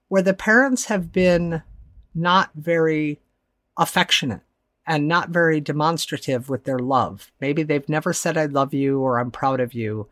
where 0.07 0.23
the 0.23 0.33
parents 0.33 0.85
have 0.85 1.11
been 1.11 1.61
not 2.15 2.49
very 2.55 3.19
affectionate 3.77 4.41
and 4.87 5.07
not 5.07 5.29
very 5.29 5.61
demonstrative 5.61 6.49
with 6.49 6.63
their 6.63 6.79
love. 6.79 7.31
Maybe 7.39 7.61
they've 7.61 7.87
never 7.87 8.13
said, 8.13 8.35
I 8.35 8.47
love 8.47 8.73
you 8.73 8.99
or 8.99 9.19
I'm 9.19 9.29
proud 9.29 9.59
of 9.59 9.75
you. 9.75 10.07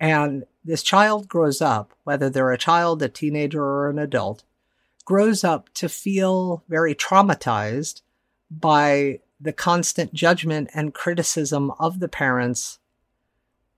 And 0.00 0.44
this 0.66 0.82
child 0.82 1.28
grows 1.28 1.62
up, 1.62 1.92
whether 2.04 2.28
they're 2.28 2.52
a 2.52 2.58
child, 2.58 3.02
a 3.02 3.08
teenager, 3.08 3.62
or 3.62 3.88
an 3.88 3.98
adult, 3.98 4.42
grows 5.04 5.44
up 5.44 5.72
to 5.74 5.88
feel 5.88 6.64
very 6.68 6.94
traumatized 6.94 8.02
by 8.50 9.20
the 9.40 9.52
constant 9.52 10.12
judgment 10.12 10.68
and 10.74 10.94
criticism 10.94 11.70
of 11.78 12.00
the 12.00 12.08
parents, 12.08 12.78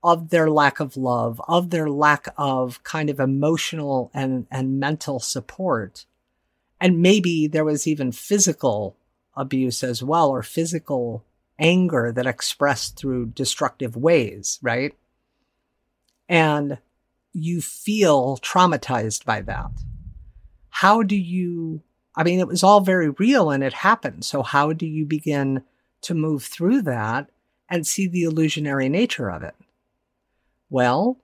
of 0.02 0.30
their 0.30 0.48
lack 0.48 0.80
of 0.80 0.96
love, 0.96 1.40
of 1.46 1.70
their 1.70 1.90
lack 1.90 2.28
of 2.38 2.82
kind 2.84 3.10
of 3.10 3.20
emotional 3.20 4.10
and, 4.14 4.46
and 4.50 4.80
mental 4.80 5.20
support. 5.20 6.06
And 6.80 7.02
maybe 7.02 7.46
there 7.48 7.64
was 7.64 7.86
even 7.86 8.12
physical 8.12 8.96
abuse 9.36 9.84
as 9.84 10.02
well, 10.02 10.30
or 10.30 10.42
physical 10.42 11.24
anger 11.58 12.12
that 12.12 12.26
expressed 12.26 12.96
through 12.96 13.26
destructive 13.26 13.96
ways, 13.96 14.58
right? 14.62 14.94
And 16.28 16.78
you 17.32 17.60
feel 17.60 18.38
traumatized 18.38 19.24
by 19.24 19.40
that. 19.42 19.70
How 20.70 21.02
do 21.02 21.16
you, 21.16 21.82
I 22.14 22.24
mean, 22.24 22.40
it 22.40 22.48
was 22.48 22.62
all 22.62 22.80
very 22.80 23.10
real 23.10 23.50
and 23.50 23.62
it 23.62 23.72
happened. 23.72 24.24
So 24.24 24.42
how 24.42 24.72
do 24.72 24.86
you 24.86 25.06
begin 25.06 25.62
to 26.02 26.14
move 26.14 26.44
through 26.44 26.82
that 26.82 27.30
and 27.68 27.86
see 27.86 28.06
the 28.06 28.22
illusionary 28.22 28.88
nature 28.88 29.30
of 29.30 29.42
it? 29.42 29.54
Well, 30.70 31.18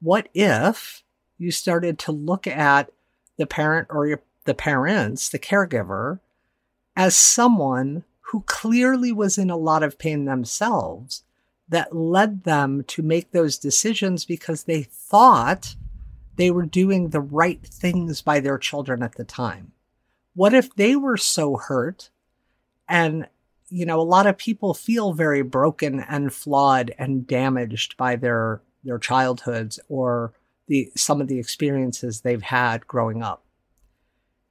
what 0.00 0.28
if 0.34 1.02
you 1.38 1.50
started 1.50 1.98
to 2.00 2.12
look 2.12 2.46
at 2.46 2.90
the 3.36 3.46
parent 3.46 3.88
or 3.90 4.06
your, 4.06 4.22
the 4.44 4.54
parents, 4.54 5.28
the 5.28 5.38
caregiver, 5.38 6.20
as 6.96 7.16
someone 7.16 8.04
who 8.20 8.42
clearly 8.42 9.12
was 9.12 9.38
in 9.38 9.50
a 9.50 9.56
lot 9.56 9.82
of 9.82 9.98
pain 9.98 10.24
themselves 10.24 11.22
that 11.70 11.96
led 11.96 12.44
them 12.44 12.84
to 12.88 13.02
make 13.02 13.30
those 13.30 13.58
decisions 13.58 14.24
because 14.24 14.64
they 14.64 14.82
thought 14.82 15.74
they 16.36 16.50
were 16.50 16.66
doing 16.66 17.08
the 17.08 17.20
right 17.20 17.62
things 17.62 18.22
by 18.22 18.40
their 18.40 18.58
children 18.58 19.02
at 19.02 19.14
the 19.14 19.24
time. 19.24 19.72
What 20.34 20.54
if 20.54 20.74
they 20.74 20.96
were 20.96 21.16
so 21.16 21.56
hurt 21.56 22.10
and 22.88 23.26
you 23.70 23.86
know, 23.86 24.00
a 24.00 24.02
lot 24.02 24.26
of 24.26 24.36
people 24.36 24.74
feel 24.74 25.12
very 25.12 25.42
broken 25.42 26.00
and 26.00 26.32
flawed 26.32 26.92
and 26.98 27.26
damaged 27.26 27.96
by 27.96 28.16
their 28.16 28.60
their 28.82 28.98
childhoods 28.98 29.78
or 29.88 30.32
the 30.66 30.90
some 30.96 31.20
of 31.20 31.28
the 31.28 31.38
experiences 31.38 32.20
they've 32.20 32.42
had 32.42 32.86
growing 32.86 33.22
up. 33.22 33.44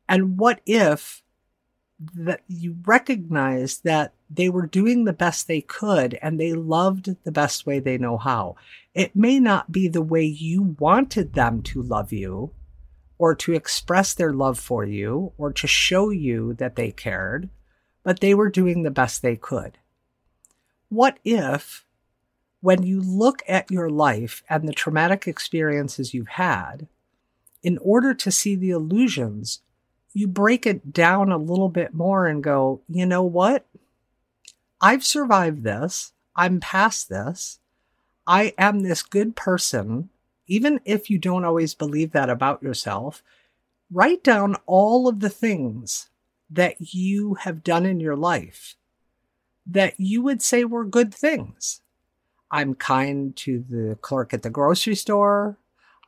And 0.08 0.38
what 0.38 0.62
if 0.66 1.22
that 2.16 2.42
you 2.48 2.78
recognize 2.86 3.80
that 3.80 4.14
they 4.30 4.50
were 4.50 4.66
doing 4.66 5.04
the 5.04 5.14
best 5.14 5.48
they 5.48 5.62
could 5.62 6.18
and 6.22 6.40
they 6.40 6.54
loved 6.54 7.16
the 7.24 7.32
best 7.32 7.66
way 7.66 7.80
they 7.80 7.98
know 7.98 8.18
how. 8.18 8.56
It 8.94 9.16
may 9.16 9.40
not 9.40 9.72
be 9.72 9.88
the 9.88 10.02
way 10.02 10.24
you 10.24 10.76
wanted 10.80 11.34
them 11.34 11.62
to 11.64 11.82
love 11.82 12.14
you 12.14 12.52
or 13.18 13.36
to 13.36 13.54
express 13.54 14.14
their 14.14 14.32
love 14.32 14.58
for 14.58 14.86
you 14.86 15.34
or 15.38 15.52
to 15.52 15.68
show 15.68 16.10
you 16.10 16.54
that 16.54 16.76
they 16.76 16.92
cared, 16.92 17.50
but 18.04 18.22
they 18.22 18.34
were 18.34 18.50
doing 18.50 18.84
the 18.84 18.92
best 18.92 19.22
they 19.22 19.36
could. 19.36 19.78
What 20.88 21.20
if, 21.26 21.86
when 22.62 22.84
you 22.84 23.02
look 23.02 23.42
at 23.48 23.70
your 23.70 23.90
life 23.90 24.42
and 24.50 24.68
the 24.68 24.74
traumatic 24.74 25.28
experiences 25.28 26.14
you've 26.14 26.30
had, 26.30 26.88
in 27.62 27.78
order 27.80 28.14
to 28.14 28.32
see 28.32 28.56
the 28.56 28.72
illusions, 28.72 29.62
you 30.14 30.28
break 30.28 30.66
it 30.66 30.92
down 30.94 31.32
a 31.32 31.38
little 31.38 31.70
bit 31.70 31.94
more 31.94 32.28
and 32.28 32.44
go, 32.44 32.82
you 32.90 33.06
know 33.06 33.24
what? 33.24 33.66
I've 34.82 35.04
survived 35.04 35.64
this. 35.64 36.14
I'm 36.36 36.60
past 36.60 37.10
this. 37.10 37.60
I 38.26 38.54
am 38.58 38.82
this 38.82 39.04
good 39.04 39.36
person. 39.36 40.10
Even 40.48 40.80
if 40.86 41.10
you 41.10 41.18
don't 41.18 41.46
always 41.46 41.74
believe 41.74 42.12
that 42.12 42.30
about 42.30 42.64
yourself, 42.64 43.24
write 43.92 44.24
down 44.24 44.56
all 44.66 45.08
of 45.08 45.20
the 45.20 45.30
things 45.30 46.10
that 46.50 46.94
you 46.94 47.36
have 47.36 47.64
done 47.64 47.86
in 47.86 48.00
your 48.00 48.16
life 48.16 48.76
that 49.66 50.00
you 50.00 50.22
would 50.24 50.42
say 50.42 50.64
were 50.64 50.86
good 50.86 51.14
things. 51.14 51.82
I'm 52.50 52.74
kind 52.74 53.36
to 53.38 53.64
the 53.70 53.96
clerk 54.02 54.34
at 54.34 54.42
the 54.42 54.50
grocery 54.50 54.96
store. 54.96 55.58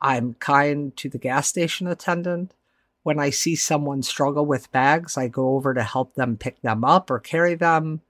I'm 0.00 0.34
kind 0.34 0.96
to 0.96 1.08
the 1.08 1.18
gas 1.18 1.48
station 1.48 1.86
attendant. 1.86 2.54
When 3.02 3.18
I 3.18 3.30
see 3.30 3.56
someone 3.56 4.02
struggle 4.02 4.46
with 4.46 4.72
bags, 4.72 5.16
I 5.16 5.28
go 5.28 5.56
over 5.56 5.74
to 5.74 5.82
help 5.82 6.14
them 6.14 6.36
pick 6.36 6.62
them 6.62 6.84
up 6.84 7.10
or 7.10 7.18
carry 7.18 7.54
them. 7.54 8.00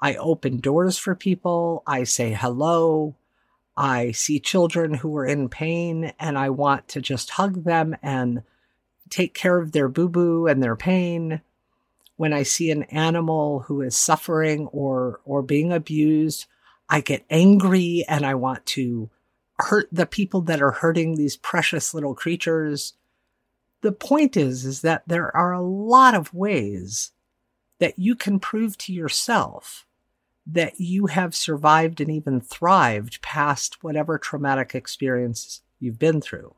I 0.00 0.14
open 0.14 0.60
doors 0.60 0.96
for 0.96 1.14
people. 1.14 1.82
I 1.86 2.04
say 2.04 2.32
hello. 2.32 3.16
I 3.76 4.12
see 4.12 4.40
children 4.40 4.94
who 4.94 5.16
are 5.16 5.26
in 5.26 5.48
pain 5.48 6.12
and 6.18 6.38
I 6.38 6.50
want 6.50 6.88
to 6.88 7.00
just 7.00 7.30
hug 7.30 7.64
them 7.64 7.96
and 8.02 8.42
take 9.10 9.34
care 9.34 9.58
of 9.58 9.72
their 9.72 9.88
boo 9.88 10.08
boo 10.08 10.46
and 10.46 10.62
their 10.62 10.76
pain, 10.76 11.40
when 12.16 12.32
I 12.32 12.42
see 12.42 12.70
an 12.70 12.82
animal 12.84 13.60
who 13.60 13.80
is 13.80 13.96
suffering 13.96 14.66
or, 14.68 15.20
or 15.24 15.40
being 15.40 15.72
abused, 15.72 16.46
I 16.88 17.00
get 17.00 17.24
angry 17.30 18.04
and 18.08 18.26
I 18.26 18.34
want 18.34 18.66
to 18.66 19.08
hurt 19.60 19.88
the 19.92 20.06
people 20.06 20.40
that 20.42 20.60
are 20.60 20.72
hurting 20.72 21.14
these 21.14 21.36
precious 21.36 21.94
little 21.94 22.14
creatures. 22.14 22.94
The 23.80 23.92
point 23.92 24.36
is, 24.36 24.64
is 24.64 24.80
that 24.82 25.02
there 25.06 25.34
are 25.36 25.52
a 25.52 25.62
lot 25.62 26.14
of 26.14 26.34
ways 26.34 27.12
that 27.78 27.98
you 27.98 28.14
can 28.14 28.40
prove 28.40 28.76
to 28.78 28.92
yourself 28.92 29.86
that 30.50 30.80
you 30.80 31.06
have 31.06 31.34
survived 31.34 32.00
and 32.00 32.10
even 32.10 32.40
thrived 32.40 33.20
past 33.20 33.84
whatever 33.84 34.18
traumatic 34.18 34.74
experience 34.74 35.60
you've 35.78 35.98
been 35.98 36.20
through. 36.20 36.54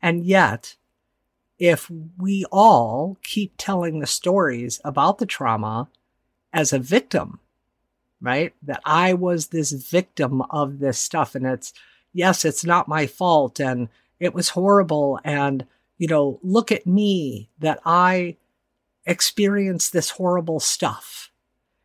And 0.00 0.24
yet, 0.24 0.76
if 1.58 1.90
we 2.16 2.44
all 2.52 3.18
keep 3.22 3.54
telling 3.58 3.98
the 3.98 4.06
stories 4.06 4.80
about 4.84 5.18
the 5.18 5.26
trauma 5.26 5.88
as 6.52 6.72
a 6.72 6.78
victim, 6.78 7.40
right? 8.20 8.54
That 8.62 8.80
I 8.84 9.14
was 9.14 9.48
this 9.48 9.72
victim 9.72 10.42
of 10.42 10.78
this 10.78 10.98
stuff. 10.98 11.34
And 11.34 11.44
it's, 11.46 11.72
yes, 12.12 12.44
it's 12.44 12.64
not 12.64 12.88
my 12.88 13.06
fault. 13.06 13.58
And 13.58 13.88
it 14.20 14.32
was 14.32 14.50
horrible. 14.50 15.18
And, 15.24 15.66
you 15.98 16.06
know, 16.06 16.38
look 16.42 16.70
at 16.70 16.86
me 16.86 17.50
that 17.58 17.80
I 17.84 18.36
experience 19.06 19.90
this 19.90 20.10
horrible 20.10 20.60
stuff 20.60 21.30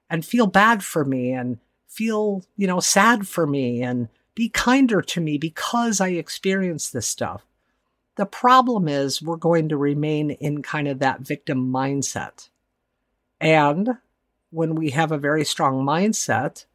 and 0.09 0.25
feel 0.25 0.47
bad 0.47 0.83
for 0.83 1.05
me 1.05 1.31
and 1.31 1.59
feel, 1.87 2.43
you 2.57 2.67
know, 2.67 2.79
sad 2.79 3.27
for 3.27 3.47
me 3.47 3.81
and 3.81 4.09
be 4.35 4.49
kinder 4.49 5.01
to 5.01 5.21
me 5.21 5.37
because 5.37 6.01
I 6.01 6.09
experience 6.09 6.89
this 6.89 7.07
stuff. 7.07 7.45
The 8.15 8.25
problem 8.25 8.87
is 8.87 9.21
we're 9.21 9.37
going 9.37 9.69
to 9.69 9.77
remain 9.77 10.31
in 10.31 10.61
kind 10.61 10.87
of 10.87 10.99
that 10.99 11.21
victim 11.21 11.71
mindset. 11.71 12.49
And 13.39 13.97
when 14.49 14.75
we 14.75 14.91
have 14.91 15.11
a 15.11 15.17
very 15.17 15.45
strong 15.45 15.85
mindset, 15.85 16.65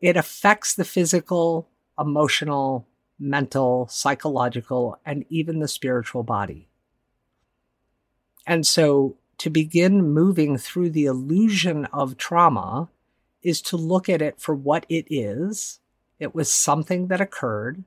it 0.00 0.16
affects 0.16 0.74
the 0.74 0.84
physical, 0.84 1.68
emotional, 1.98 2.86
mental, 3.20 3.86
psychological, 3.88 4.98
and 5.04 5.24
even 5.28 5.60
the 5.60 5.68
spiritual 5.68 6.22
body. 6.22 6.68
And 8.46 8.66
so 8.66 9.16
to 9.38 9.50
begin 9.50 10.12
moving 10.12 10.56
through 10.56 10.90
the 10.90 11.04
illusion 11.04 11.84
of 11.86 12.16
trauma 12.16 12.88
is 13.42 13.62
to 13.62 13.76
look 13.76 14.08
at 14.08 14.20
it 14.20 14.40
for 14.40 14.54
what 14.54 14.84
it 14.88 15.06
is. 15.08 15.80
It 16.18 16.34
was 16.34 16.52
something 16.52 17.06
that 17.06 17.20
occurred. 17.20 17.84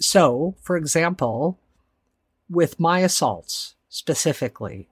So, 0.00 0.56
for 0.60 0.76
example, 0.76 1.58
with 2.48 2.80
my 2.80 3.00
assaults 3.00 3.74
specifically, 3.88 4.88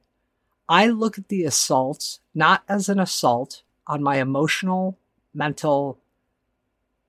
I 0.69 0.87
look 0.87 1.19
at 1.19 1.29
the 1.29 1.45
assaults 1.45 2.21
not 2.35 2.63
as 2.69 2.89
an 2.89 3.01
assault 3.01 3.63
on 3.87 4.03
my 4.03 4.17
emotional, 4.17 4.99
mental, 5.33 5.99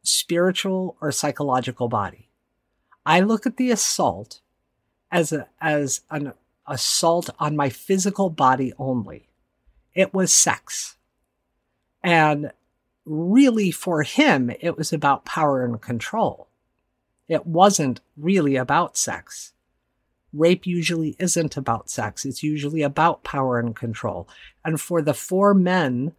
spiritual, 0.04 0.96
or 1.02 1.12
psychological 1.12 1.90
body. 1.90 2.26
I 3.08 3.22
look 3.22 3.45
at 3.45 3.58
the 3.58 3.72
assault 3.72 4.41
as 5.12 5.32
a, 5.32 5.47
as 5.62 6.01
an 6.12 6.34
assault 6.68 7.30
on 7.39 7.55
my 7.55 7.70
physical 7.70 8.30
body 8.30 8.74
only. 8.78 9.30
It 9.95 10.14
was 10.14 10.32
sex. 10.32 10.97
And 12.03 12.51
really 13.05 13.72
for 13.72 14.03
him, 14.03 14.51
it 14.60 14.78
was 14.78 14.93
about 14.93 15.26
power 15.26 15.64
and 15.64 15.82
control. 15.82 16.49
It 17.28 17.47
wasn't 17.47 18.01
really 18.16 18.55
about 18.55 18.97
sex 18.97 19.53
rape 20.34 20.66
usually 20.66 21.16
isn't 21.20 21.58
about 21.58 21.89
sex. 21.89 22.26
It's 22.26 22.43
usually 22.43 22.82
about 22.82 23.24
power 23.24 23.60
and 23.60 23.76
control. 23.76 24.28
And 24.64 24.80
for 24.80 25.01
the 25.01 25.14
four 25.14 25.53
men 25.53 26.14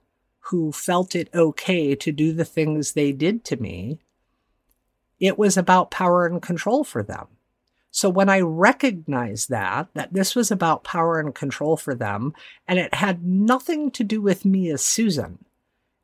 who 0.50 0.72
felt 0.72 1.14
it 1.14 1.28
okay 1.34 1.94
to 1.94 2.12
do 2.12 2.32
the 2.32 2.44
things 2.44 2.92
they 2.92 3.12
did 3.12 3.44
to 3.44 3.56
me, 3.56 4.00
it 5.20 5.38
was 5.38 5.56
about 5.56 5.90
power 5.90 6.26
and 6.26 6.40
control 6.40 6.84
for 6.84 7.02
them. 7.02 7.26
So 7.90 8.08
when 8.08 8.28
I 8.28 8.40
recognized 8.40 9.48
that, 9.48 9.88
that 9.94 10.12
this 10.12 10.34
was 10.34 10.50
about 10.50 10.84
power 10.84 11.18
and 11.18 11.34
control 11.34 11.76
for 11.76 11.94
them, 11.94 12.34
and 12.66 12.78
it 12.78 12.94
had 12.94 13.24
nothing 13.24 13.90
to 13.92 14.04
do 14.04 14.20
with 14.20 14.44
me 14.44 14.70
as 14.70 14.84
Susan, 14.84 15.44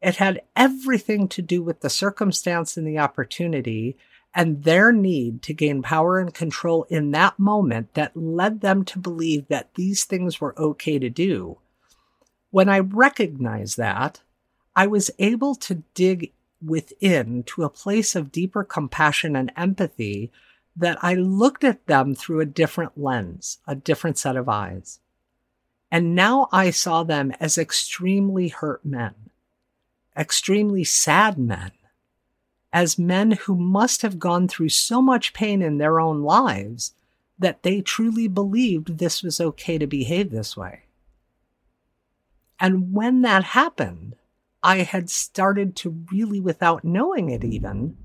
it 0.01 0.17
had 0.17 0.43
everything 0.57 1.29
to 1.29 1.43
do 1.43 1.62
with 1.62 1.81
the 1.81 1.91
circumstance 1.91 2.77
and 2.77 2.87
the 2.87 2.99
opportunity 2.99 3.97
and 4.35 4.65
their 4.65 4.93
need 4.93 5.43
to 5.43 5.55
gain 5.55 5.81
power 5.81 6.19
and 6.19 6.35
control 6.35 6.85
in 6.91 7.12
that 7.12 7.39
moment 7.39 7.95
that 7.95 8.17
led 8.17 8.61
them 8.61 8.85
to 8.85 8.99
believe 8.99 9.47
that 9.49 9.73
these 9.75 10.05
things 10.05 10.41
were 10.41 10.59
okay 10.59 10.99
to 10.99 11.09
do. 11.09 11.59
When 12.51 12.69
I 12.69 12.81
recognized 12.81 13.77
that, 13.77 14.21
I 14.75 14.89
was 14.89 15.11
able 15.19 15.55
to 15.57 15.83
dig 15.95 16.33
within 16.65 17.43
to 17.45 17.65
a 17.65 17.71
place 17.71 18.15
of 18.15 18.33
deeper 18.33 18.65
compassion 18.65 19.37
and 19.37 19.53
empathy 19.57 20.31
that 20.77 20.99
I 21.03 21.15
looked 21.15 21.65
at 21.65 21.87
them 21.87 22.15
through 22.15 22.41
a 22.41 22.47
different 22.47 22.99
lens, 22.99 23.59
a 23.67 23.75
different 23.75 24.19
set 24.19 24.37
of 24.37 24.49
eyes. 24.49 25.01
And 25.91 26.15
now 26.15 26.49
I 26.51 26.71
saw 26.71 27.05
them 27.05 27.31
as 27.39 27.57
extremely 27.57 28.49
hurt 28.49 28.85
men, 28.85 29.15
extremely 30.17 30.83
sad 30.83 31.39
men, 31.39 31.71
as 32.73 32.99
men 32.99 33.33
who 33.33 33.55
must 33.55 34.03
have 34.03 34.19
gone 34.19 34.49
through 34.49 34.71
so 34.71 35.01
much 35.01 35.33
pain 35.33 35.62
in 35.62 35.79
their 35.79 36.01
own 36.01 36.23
lives 36.23 36.95
that 37.39 37.62
they 37.62 37.81
truly 37.81 38.27
believed 38.27 38.99
this 38.99 39.23
was 39.23 39.41
okay 39.41 39.79
to 39.79 39.87
behave 39.87 40.31
this 40.31 40.57
way. 40.57 40.83
And 42.59 42.93
when 42.93 43.23
that 43.23 43.45
happened, 43.45 44.17
I 44.65 44.79
had 44.79 45.11
started 45.11 45.77
to 45.77 46.07
really, 46.11 46.41
without 46.41 46.85
knowing 46.85 47.29
it 47.29 47.45
even, 47.45 47.99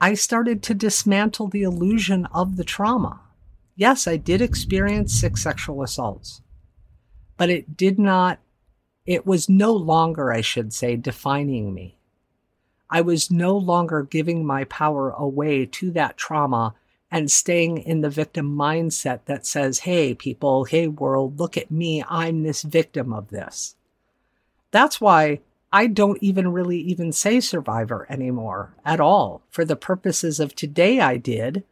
I 0.00 0.14
started 0.14 0.62
to 0.62 0.74
dismantle 0.74 1.48
the 1.48 1.64
illusion 1.64 2.26
of 2.26 2.56
the 2.56 2.62
trauma. 2.62 3.20
Yes, 3.74 4.06
I 4.06 4.16
did 4.16 4.40
experience 4.40 5.12
six 5.12 5.42
sexual 5.42 5.82
assaults, 5.82 6.42
but 7.36 7.50
it 7.50 7.76
did 7.76 7.98
not, 7.98 8.38
it 9.04 9.26
was 9.26 9.48
no 9.48 9.72
longer, 9.72 10.32
I 10.32 10.42
should 10.42 10.72
say, 10.72 10.94
defining 10.94 11.74
me. 11.74 11.98
I 12.88 13.00
was 13.00 13.28
no 13.28 13.56
longer 13.56 14.04
giving 14.04 14.46
my 14.46 14.62
power 14.64 15.10
away 15.10 15.66
to 15.66 15.90
that 15.90 16.16
trauma 16.16 16.76
and 17.10 17.28
staying 17.28 17.78
in 17.78 18.00
the 18.00 18.10
victim 18.10 18.56
mindset 18.56 19.24
that 19.24 19.44
says, 19.44 19.80
Hey, 19.80 20.14
people, 20.14 20.64
hey, 20.64 20.86
world, 20.86 21.40
look 21.40 21.56
at 21.56 21.72
me. 21.72 22.04
I'm 22.08 22.44
this 22.44 22.62
victim 22.62 23.12
of 23.12 23.30
this. 23.30 23.74
That's 24.70 25.00
why 25.00 25.40
I 25.74 25.88
don't 25.88 26.22
even 26.22 26.52
really 26.52 26.78
even 26.78 27.10
say 27.10 27.40
survivor 27.40 28.06
anymore 28.08 28.76
at 28.84 29.00
all. 29.00 29.42
For 29.50 29.64
the 29.64 29.74
purposes 29.74 30.38
of 30.38 30.54
today, 30.54 31.00
I 31.00 31.16
did, 31.16 31.64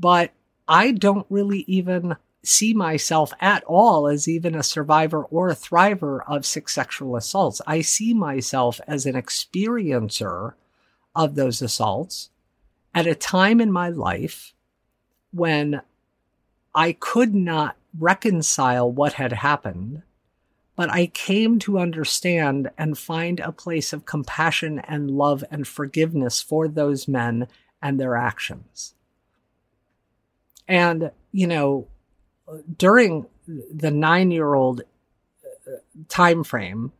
but 0.00 0.32
I 0.66 0.90
don't 0.90 1.24
really 1.30 1.60
even 1.68 2.16
see 2.42 2.74
myself 2.74 3.32
at 3.40 3.62
all 3.68 4.08
as 4.08 4.26
even 4.26 4.56
a 4.56 4.64
survivor 4.64 5.22
or 5.26 5.48
a 5.48 5.54
thriver 5.54 6.22
of 6.26 6.44
six 6.44 6.74
sexual 6.74 7.14
assaults. 7.14 7.60
I 7.68 7.82
see 7.82 8.14
myself 8.14 8.80
as 8.88 9.06
an 9.06 9.14
experiencer 9.14 10.54
of 11.14 11.36
those 11.36 11.62
assaults 11.62 12.30
at 12.96 13.06
a 13.06 13.14
time 13.14 13.60
in 13.60 13.70
my 13.70 13.90
life 13.90 14.54
when 15.30 15.82
I 16.74 16.94
could 16.94 17.32
not 17.32 17.76
reconcile 17.96 18.90
what 18.90 19.12
had 19.12 19.34
happened, 19.34 20.02
but 20.78 20.92
I 20.92 21.08
came 21.08 21.58
to 21.60 21.80
understand 21.80 22.70
and 22.78 22.96
find 22.96 23.40
a 23.40 23.50
place 23.50 23.92
of 23.92 24.06
compassion 24.06 24.78
and 24.78 25.10
love 25.10 25.42
and 25.50 25.66
forgiveness 25.66 26.40
for 26.40 26.68
those 26.68 27.08
men 27.08 27.48
and 27.82 27.98
their 27.98 28.14
actions. 28.14 28.94
And, 30.68 31.10
you 31.32 31.48
know, 31.48 31.88
during 32.76 33.26
the 33.48 33.90
nine 33.90 34.30
year 34.30 34.54
old 34.54 34.82
uh, 35.66 35.78
time 36.08 36.44
frame 36.44 36.92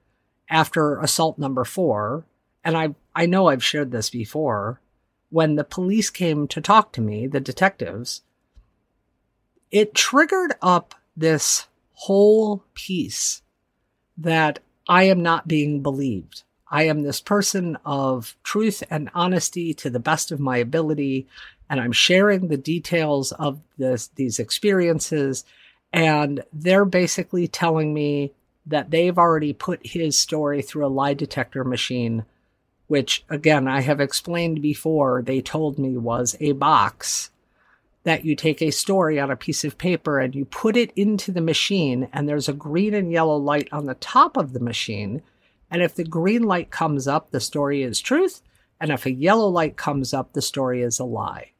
after 0.51 0.99
assault 0.99 1.39
number 1.39 1.65
four, 1.65 2.27
and 2.65 2.77
I, 2.77 2.97
I 3.15 3.27
know 3.27 3.47
I've 3.47 3.65
shared 3.65 3.93
this 3.93 4.11
before, 4.11 4.81
when 5.31 5.55
the 5.55 5.63
police 5.63 6.11
came 6.11 6.49
to 6.49 6.61
talk 6.61 6.91
to 6.95 7.01
me, 7.01 7.29
the 7.29 7.39
detectives, 7.39 8.23
it 9.71 9.95
triggered 9.95 10.55
up 10.61 10.97
this 11.17 11.69
whole 11.93 12.65
piece 12.75 13.43
that 14.19 14.59
I 14.89 15.05
am 15.05 15.23
not 15.23 15.49
being 15.49 15.83
believed. 15.83 16.43
I 16.71 16.85
am 16.85 17.03
this 17.03 17.21
person 17.21 17.79
of 17.85 18.37
truth 18.43 18.83
and 18.91 19.11
honesty 19.15 19.73
to 19.75 19.91
the 19.91 20.01
best 20.01 20.31
of 20.31 20.41
my 20.41 20.59
ability 20.59 21.27
and 21.71 21.81
I'm 21.81 21.93
sharing 21.93 22.49
the 22.49 22.57
details 22.57 23.33
of 23.33 23.61
this, 23.77 24.09
these 24.09 24.39
experiences. 24.39 25.45
And 25.93 26.43
they're 26.53 26.85
basically 26.85 27.47
telling 27.47 27.93
me 27.93 28.33
that 28.67 28.91
they've 28.91 29.19
already 29.19 29.53
put 29.53 29.87
his 29.87 30.19
story 30.19 30.63
through 30.63 30.87
a 30.87 30.89
lie 30.89 31.15
detector 31.15 31.65
machine, 31.65 32.25
which 32.87 33.25
again, 33.29 33.69
I 33.69 33.81
have 33.81 34.01
explained 34.01 34.63
before, 34.63 35.23
they 35.23 35.41
told 35.41 35.79
me 35.79 35.97
was 35.97 36.37
a 36.41 36.53
box 36.53 37.31
that 38.05 38.25
you 38.25 38.35
take 38.35 38.63
a 38.63 38.71
story 38.71 39.19
on 39.19 39.31
a 39.31 39.37
piece 39.37 39.65
of 39.65 39.79
paper 39.79 40.19
and 40.19 40.35
you 40.35 40.45
put 40.45 40.77
it 40.77 40.93
into 40.97 41.33
the 41.33 41.41
machine, 41.41 42.09
and 42.13 42.29
there's 42.29 42.49
a 42.49 42.55
green 42.55 42.95
and 42.95 43.13
yellow 43.13 43.37
light 43.37 43.69
on 43.73 43.87
the 43.87 43.95
top 43.95 44.37
of 44.37 44.53
the 44.53 44.61
machine. 44.61 45.23
And 45.71 45.83
if 45.83 45.95
the 45.95 46.05
green 46.05 46.45
light 46.45 46.71
comes 46.71 47.07
up, 47.07 47.31
the 47.31 47.41
story 47.41 47.83
is 47.83 48.01
truth. 48.01 48.41
And 48.81 48.91
if 48.91 49.05
a 49.05 49.13
yellow 49.13 49.49
light 49.49 49.77
comes 49.77 50.15
up, 50.15 50.33
the 50.33 50.43
story 50.43 50.83
is 50.83 50.99
a 50.99 51.05
lie. 51.05 51.53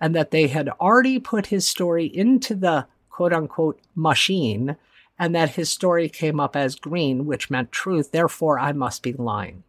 And 0.00 0.14
that 0.14 0.30
they 0.30 0.46
had 0.46 0.68
already 0.80 1.18
put 1.18 1.46
his 1.46 1.66
story 1.66 2.06
into 2.06 2.54
the 2.54 2.86
quote 3.10 3.32
unquote 3.32 3.80
machine, 3.96 4.76
and 5.18 5.34
that 5.34 5.56
his 5.56 5.68
story 5.70 6.08
came 6.08 6.38
up 6.38 6.54
as 6.54 6.76
green, 6.76 7.26
which 7.26 7.50
meant 7.50 7.72
truth. 7.72 8.12
Therefore, 8.12 8.60
I 8.60 8.72
must 8.72 9.02
be 9.02 9.12
lying. 9.12 9.64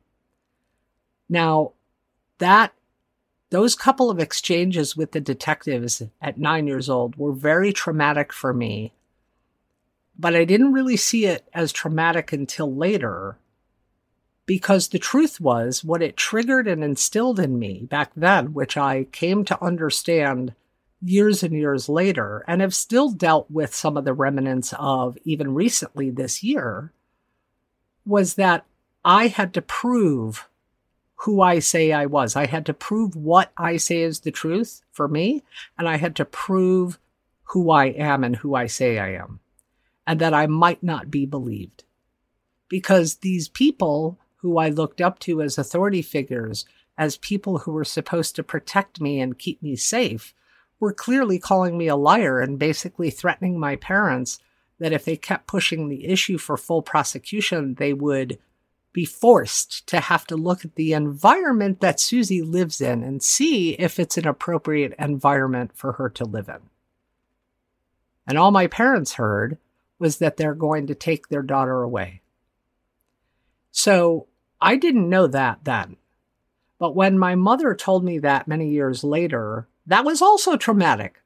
Now, 1.28 1.72
that 2.38 2.74
those 3.50 3.76
couple 3.76 4.10
of 4.10 4.20
exchanges 4.20 4.96
with 4.96 5.12
the 5.12 5.22
detectives 5.22 6.04
at 6.22 6.38
nine 6.38 6.68
years 6.68 6.90
old 6.90 7.16
were 7.16 7.34
very 7.34 7.74
traumatic 7.74 8.32
for 8.32 8.54
me. 8.54 8.94
But 10.18 10.36
I 10.36 10.46
didn't 10.46 10.74
really 10.74 10.98
see 10.98 11.26
it 11.26 11.48
as 11.54 11.72
traumatic 11.72 12.32
until 12.32 12.74
later 12.74 13.38
because 14.46 14.88
the 14.88 15.00
truth 15.00 15.40
was 15.40 15.84
what 15.84 16.02
it 16.02 16.18
triggered 16.18 16.68
and 16.68 16.84
instilled 16.84 17.40
in 17.40 17.58
me 17.60 17.84
back 17.84 18.12
then, 18.16 18.54
which 18.54 18.78
I 18.78 19.04
came 19.06 19.46
to 19.46 19.64
understand 19.64 20.54
years 21.02 21.44
and 21.44 21.54
years 21.54 21.88
later 21.88 22.44
and 22.48 22.60
have 22.60 22.74
still 22.74 23.12
dealt 23.12 23.50
with 23.50 23.74
some 23.74 23.96
of 23.96 24.06
the 24.06 24.14
remnants 24.14 24.74
of 24.78 25.18
even 25.24 25.54
recently 25.54 26.10
this 26.10 26.44
year, 26.44 26.92
was 28.06 28.34
that 28.36 28.66
I 29.06 29.28
had 29.28 29.54
to 29.54 29.62
prove 29.62 30.50
who 31.24 31.42
I 31.42 31.60
say 31.60 31.92
I 31.92 32.06
was. 32.06 32.36
I 32.36 32.46
had 32.46 32.66
to 32.68 32.74
prove 32.74 33.16
what 33.16 33.52
I 33.58 33.76
say 33.76 34.02
is 34.04 34.22
the 34.22 34.32
truth 34.32 34.82
for 34.92 35.08
me, 35.08 35.44
and 35.78 35.88
I 35.88 35.98
had 35.98 36.16
to 36.18 36.26
prove 36.26 36.98
who 37.44 37.72
I 37.72 37.88
am 37.88 38.24
and 38.24 38.38
who 38.38 38.56
I 38.56 38.68
say 38.68 39.00
I 39.00 39.16
am, 39.16 39.42
and 40.08 40.22
that 40.22 40.34
I 40.34 40.48
might 40.48 40.82
not 40.82 41.12
be 41.12 41.26
believed. 41.26 41.84
Because 42.70 43.16
these 43.16 43.50
people 43.50 44.18
who 44.38 44.58
I 44.58 44.70
looked 44.70 45.02
up 45.02 45.20
to 45.20 45.42
as 45.42 45.58
authority 45.58 46.02
figures, 46.02 46.66
as 46.98 47.18
people 47.18 47.60
who 47.60 47.74
were 47.74 47.84
supposed 47.84 48.36
to 48.38 48.44
protect 48.44 49.02
me 49.02 49.20
and 49.20 49.38
keep 49.38 49.62
me 49.62 49.76
safe, 49.76 50.34
were 50.80 50.94
clearly 50.94 51.38
calling 51.38 51.78
me 51.78 51.88
a 51.88 51.98
liar 51.98 52.40
and 52.40 52.58
basically 52.58 53.10
threatening 53.10 53.60
my 53.60 53.76
parents 53.76 54.40
that 54.80 54.94
if 54.94 55.04
they 55.04 55.18
kept 55.18 55.48
pushing 55.48 55.90
the 55.90 56.06
issue 56.06 56.38
for 56.38 56.56
full 56.56 56.82
prosecution, 56.82 57.74
they 57.74 57.92
would 57.92 58.40
be 58.92 59.06
forced 59.06 59.88
to 59.88 60.00
have 60.00 60.26
to 60.28 60.36
look 60.36 60.66
at 60.66 60.76
the 60.76 60.94
environment 60.94 61.80
that 61.80 62.00
Susie 62.00 62.42
lives 62.42 62.82
in 62.82 63.04
and 63.04 63.22
see 63.22 63.72
if 63.74 64.00
it's 64.00 64.18
an 64.18 64.28
appropriate 64.28 64.94
environment 64.98 65.72
for 65.76 65.94
her 65.94 66.10
to 66.10 66.26
live 66.26 66.50
in. 66.50 66.60
And 68.28 68.38
all 68.38 68.52
my 68.52 68.68
parents 68.68 69.14
heard 69.14 69.58
was 70.00 70.18
that 70.18 70.38
they're 70.38 70.56
going 70.56 70.88
to 70.88 70.96
take 70.96 71.28
their 71.28 71.42
daughter 71.42 71.82
away. 71.82 72.22
So 73.72 74.28
I 74.62 74.76
didn't 74.76 75.10
know 75.10 75.28
that 75.28 75.60
then. 75.64 75.98
But 76.80 76.96
when 76.96 77.20
my 77.20 77.36
mother 77.36 77.76
told 77.76 78.04
me 78.04 78.20
that 78.20 78.48
many 78.48 78.70
years 78.70 79.04
later, 79.04 79.68
that 79.86 80.06
was 80.06 80.22
also 80.22 80.56
traumatic 80.56 81.22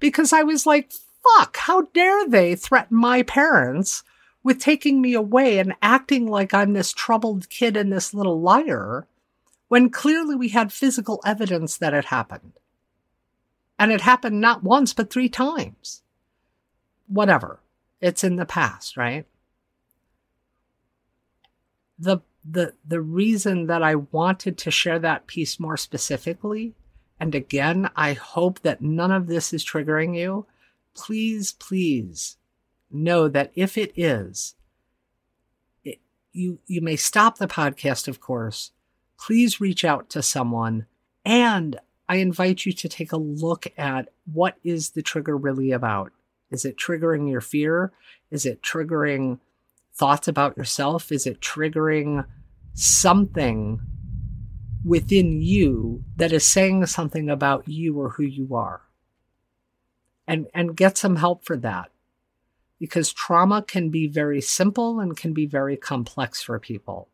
because 0.00 0.32
I 0.32 0.42
was 0.42 0.66
like, 0.66 0.92
fuck, 0.92 1.56
how 1.56 1.82
dare 1.94 2.28
they 2.28 2.56
threaten 2.56 2.96
my 2.96 3.22
parents 3.22 4.02
with 4.46 4.60
taking 4.60 5.00
me 5.00 5.12
away 5.12 5.58
and 5.58 5.74
acting 5.82 6.24
like 6.24 6.54
I'm 6.54 6.72
this 6.72 6.92
troubled 6.92 7.50
kid 7.50 7.76
and 7.76 7.92
this 7.92 8.14
little 8.14 8.40
liar 8.40 9.08
when 9.66 9.90
clearly 9.90 10.36
we 10.36 10.50
had 10.50 10.72
physical 10.72 11.20
evidence 11.26 11.76
that 11.78 11.92
it 11.92 12.04
happened. 12.04 12.52
And 13.76 13.90
it 13.90 14.02
happened 14.02 14.40
not 14.40 14.62
once, 14.62 14.92
but 14.92 15.10
three 15.10 15.28
times. 15.28 16.02
Whatever. 17.08 17.58
It's 18.00 18.22
in 18.22 18.36
the 18.36 18.46
past, 18.46 18.96
right? 18.96 19.26
The, 21.98 22.18
the, 22.48 22.74
the 22.86 23.00
reason 23.00 23.66
that 23.66 23.82
I 23.82 23.96
wanted 23.96 24.58
to 24.58 24.70
share 24.70 25.00
that 25.00 25.26
piece 25.26 25.58
more 25.58 25.76
specifically, 25.76 26.72
and 27.18 27.34
again, 27.34 27.90
I 27.96 28.12
hope 28.12 28.60
that 28.60 28.80
none 28.80 29.10
of 29.10 29.26
this 29.26 29.52
is 29.52 29.64
triggering 29.64 30.16
you. 30.16 30.46
Please, 30.94 31.50
please 31.50 32.36
know 32.90 33.28
that 33.28 33.52
if 33.54 33.76
it 33.76 33.92
is, 33.96 34.54
it, 35.84 36.00
you 36.32 36.58
you 36.66 36.80
may 36.80 36.96
stop 36.96 37.38
the 37.38 37.46
podcast, 37.46 38.08
of 38.08 38.20
course. 38.20 38.72
Please 39.18 39.60
reach 39.60 39.84
out 39.84 40.10
to 40.10 40.22
someone, 40.22 40.86
and 41.24 41.78
I 42.08 42.16
invite 42.16 42.66
you 42.66 42.72
to 42.72 42.88
take 42.88 43.12
a 43.12 43.16
look 43.16 43.66
at 43.76 44.10
what 44.32 44.56
is 44.62 44.90
the 44.90 45.02
trigger 45.02 45.36
really 45.36 45.72
about. 45.72 46.12
Is 46.50 46.64
it 46.64 46.76
triggering 46.76 47.30
your 47.30 47.40
fear? 47.40 47.92
Is 48.30 48.46
it 48.46 48.62
triggering 48.62 49.40
thoughts 49.94 50.28
about 50.28 50.56
yourself? 50.56 51.10
Is 51.10 51.26
it 51.26 51.40
triggering 51.40 52.26
something 52.74 53.80
within 54.84 55.40
you 55.42 56.04
that 56.16 56.32
is 56.32 56.44
saying 56.44 56.86
something 56.86 57.28
about 57.28 57.66
you 57.66 57.98
or 57.98 58.10
who 58.10 58.22
you 58.22 58.54
are? 58.54 58.82
And 60.28 60.46
and 60.54 60.76
get 60.76 60.98
some 60.98 61.16
help 61.16 61.44
for 61.44 61.56
that 61.56 61.90
because 62.78 63.12
trauma 63.12 63.62
can 63.62 63.90
be 63.90 64.06
very 64.06 64.40
simple 64.40 65.00
and 65.00 65.16
can 65.16 65.32
be 65.32 65.46
very 65.46 65.76
complex 65.76 66.42
for 66.42 66.58
people. 66.58 67.08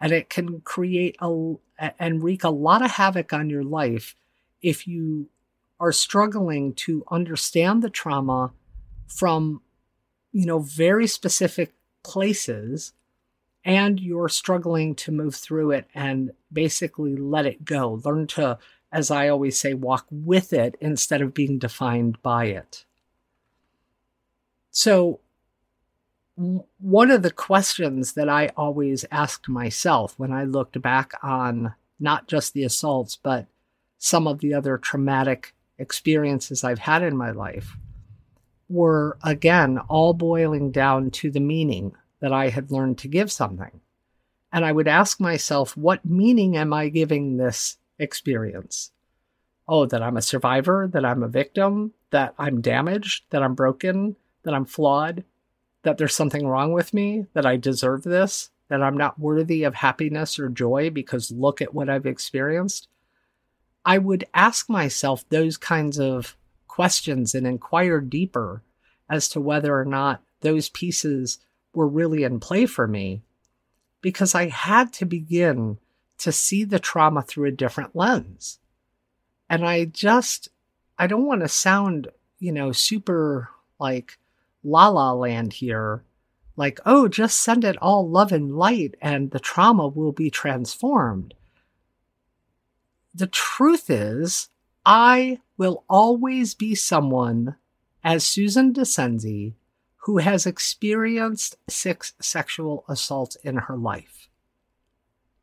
And 0.00 0.12
it 0.12 0.28
can 0.28 0.60
create 0.62 1.16
a, 1.20 1.54
and 1.98 2.22
wreak 2.22 2.42
a 2.42 2.50
lot 2.50 2.82
of 2.82 2.92
havoc 2.92 3.32
on 3.32 3.48
your 3.48 3.62
life 3.62 4.16
if 4.60 4.86
you 4.86 5.28
are 5.78 5.92
struggling 5.92 6.74
to 6.74 7.04
understand 7.10 7.82
the 7.82 7.90
trauma 7.90 8.52
from, 9.06 9.62
you 10.32 10.46
know, 10.46 10.58
very 10.58 11.06
specific 11.06 11.72
places 12.02 12.92
and 13.64 14.00
you're 14.00 14.28
struggling 14.28 14.94
to 14.94 15.12
move 15.12 15.34
through 15.34 15.70
it 15.70 15.86
and 15.94 16.32
basically 16.52 17.16
let 17.16 17.46
it 17.46 17.64
go. 17.64 18.00
Learn 18.04 18.26
to, 18.28 18.58
as 18.90 19.10
I 19.10 19.28
always 19.28 19.58
say, 19.58 19.74
walk 19.74 20.06
with 20.10 20.52
it 20.52 20.76
instead 20.80 21.22
of 21.22 21.34
being 21.34 21.58
defined 21.58 22.20
by 22.22 22.46
it. 22.46 22.84
So, 24.72 25.20
one 26.34 27.10
of 27.10 27.22
the 27.22 27.30
questions 27.30 28.14
that 28.14 28.28
I 28.28 28.48
always 28.56 29.04
asked 29.10 29.48
myself 29.48 30.18
when 30.18 30.32
I 30.32 30.44
looked 30.44 30.80
back 30.80 31.12
on 31.22 31.74
not 32.00 32.26
just 32.26 32.54
the 32.54 32.64
assaults, 32.64 33.14
but 33.14 33.46
some 33.98 34.26
of 34.26 34.40
the 34.40 34.54
other 34.54 34.78
traumatic 34.78 35.54
experiences 35.78 36.64
I've 36.64 36.78
had 36.78 37.02
in 37.02 37.16
my 37.16 37.30
life 37.30 37.76
were, 38.68 39.18
again, 39.22 39.78
all 39.88 40.14
boiling 40.14 40.72
down 40.72 41.10
to 41.10 41.30
the 41.30 41.38
meaning 41.38 41.94
that 42.20 42.32
I 42.32 42.48
had 42.48 42.72
learned 42.72 42.96
to 42.98 43.08
give 43.08 43.30
something. 43.30 43.80
And 44.50 44.64
I 44.64 44.72
would 44.72 44.88
ask 44.88 45.20
myself, 45.20 45.76
what 45.76 46.04
meaning 46.04 46.56
am 46.56 46.72
I 46.72 46.88
giving 46.88 47.36
this 47.36 47.76
experience? 47.98 48.90
Oh, 49.68 49.84
that 49.84 50.02
I'm 50.02 50.16
a 50.16 50.22
survivor, 50.22 50.88
that 50.92 51.04
I'm 51.04 51.22
a 51.22 51.28
victim, 51.28 51.92
that 52.10 52.34
I'm 52.38 52.62
damaged, 52.62 53.24
that 53.30 53.42
I'm 53.42 53.54
broken, 53.54 54.16
that 54.44 54.54
I'm 54.54 54.64
flawed, 54.64 55.24
that 55.82 55.98
there's 55.98 56.14
something 56.14 56.46
wrong 56.46 56.72
with 56.72 56.94
me, 56.94 57.26
that 57.34 57.46
I 57.46 57.56
deserve 57.56 58.02
this, 58.02 58.50
that 58.68 58.82
I'm 58.82 58.96
not 58.96 59.18
worthy 59.18 59.64
of 59.64 59.74
happiness 59.74 60.38
or 60.38 60.48
joy 60.48 60.90
because 60.90 61.30
look 61.30 61.60
at 61.60 61.74
what 61.74 61.88
I've 61.88 62.06
experienced, 62.06 62.88
I 63.84 63.98
would 63.98 64.26
ask 64.32 64.68
myself 64.68 65.28
those 65.28 65.56
kinds 65.56 65.98
of 65.98 66.36
questions 66.68 67.34
and 67.34 67.46
inquire 67.46 68.00
deeper 68.00 68.62
as 69.10 69.28
to 69.28 69.40
whether 69.40 69.78
or 69.78 69.84
not 69.84 70.22
those 70.40 70.68
pieces 70.68 71.38
were 71.74 71.88
really 71.88 72.22
in 72.22 72.40
play 72.40 72.66
for 72.66 72.86
me 72.86 73.22
because 74.00 74.34
I 74.34 74.48
had 74.48 74.92
to 74.94 75.04
begin 75.04 75.78
to 76.18 76.32
see 76.32 76.64
the 76.64 76.78
trauma 76.78 77.22
through 77.22 77.48
a 77.48 77.52
different 77.52 77.96
lens. 77.96 78.58
And 79.50 79.66
I 79.66 79.84
just, 79.84 80.48
I 80.98 81.06
don't 81.06 81.26
want 81.26 81.42
to 81.42 81.48
sound, 81.48 82.08
you 82.38 82.52
know, 82.52 82.72
super 82.72 83.50
like 83.78 84.18
la 84.62 84.88
la 84.88 85.12
land 85.12 85.54
here. 85.54 86.04
Like, 86.56 86.80
oh, 86.84 87.08
just 87.08 87.38
send 87.38 87.64
it 87.64 87.76
all 87.78 88.08
love 88.08 88.32
and 88.32 88.56
light 88.56 88.94
and 89.00 89.30
the 89.30 89.40
trauma 89.40 89.88
will 89.88 90.12
be 90.12 90.30
transformed. 90.30 91.34
The 93.14 93.26
truth 93.26 93.90
is, 93.90 94.48
I 94.84 95.40
will 95.56 95.84
always 95.88 96.54
be 96.54 96.74
someone, 96.74 97.56
as 98.02 98.24
Susan 98.24 98.72
Dascenzi, 98.72 99.54
who 99.96 100.18
has 100.18 100.46
experienced 100.46 101.56
six 101.68 102.14
sexual 102.20 102.84
assaults 102.88 103.36
in 103.36 103.56
her 103.56 103.76
life. 103.76 104.28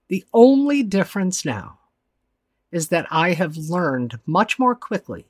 The 0.09 0.25
only 0.33 0.83
difference 0.83 1.45
now 1.45 1.79
is 2.71 2.89
that 2.89 3.07
I 3.09 3.33
have 3.33 3.55
learned 3.57 4.19
much 4.25 4.59
more 4.59 4.75
quickly 4.75 5.25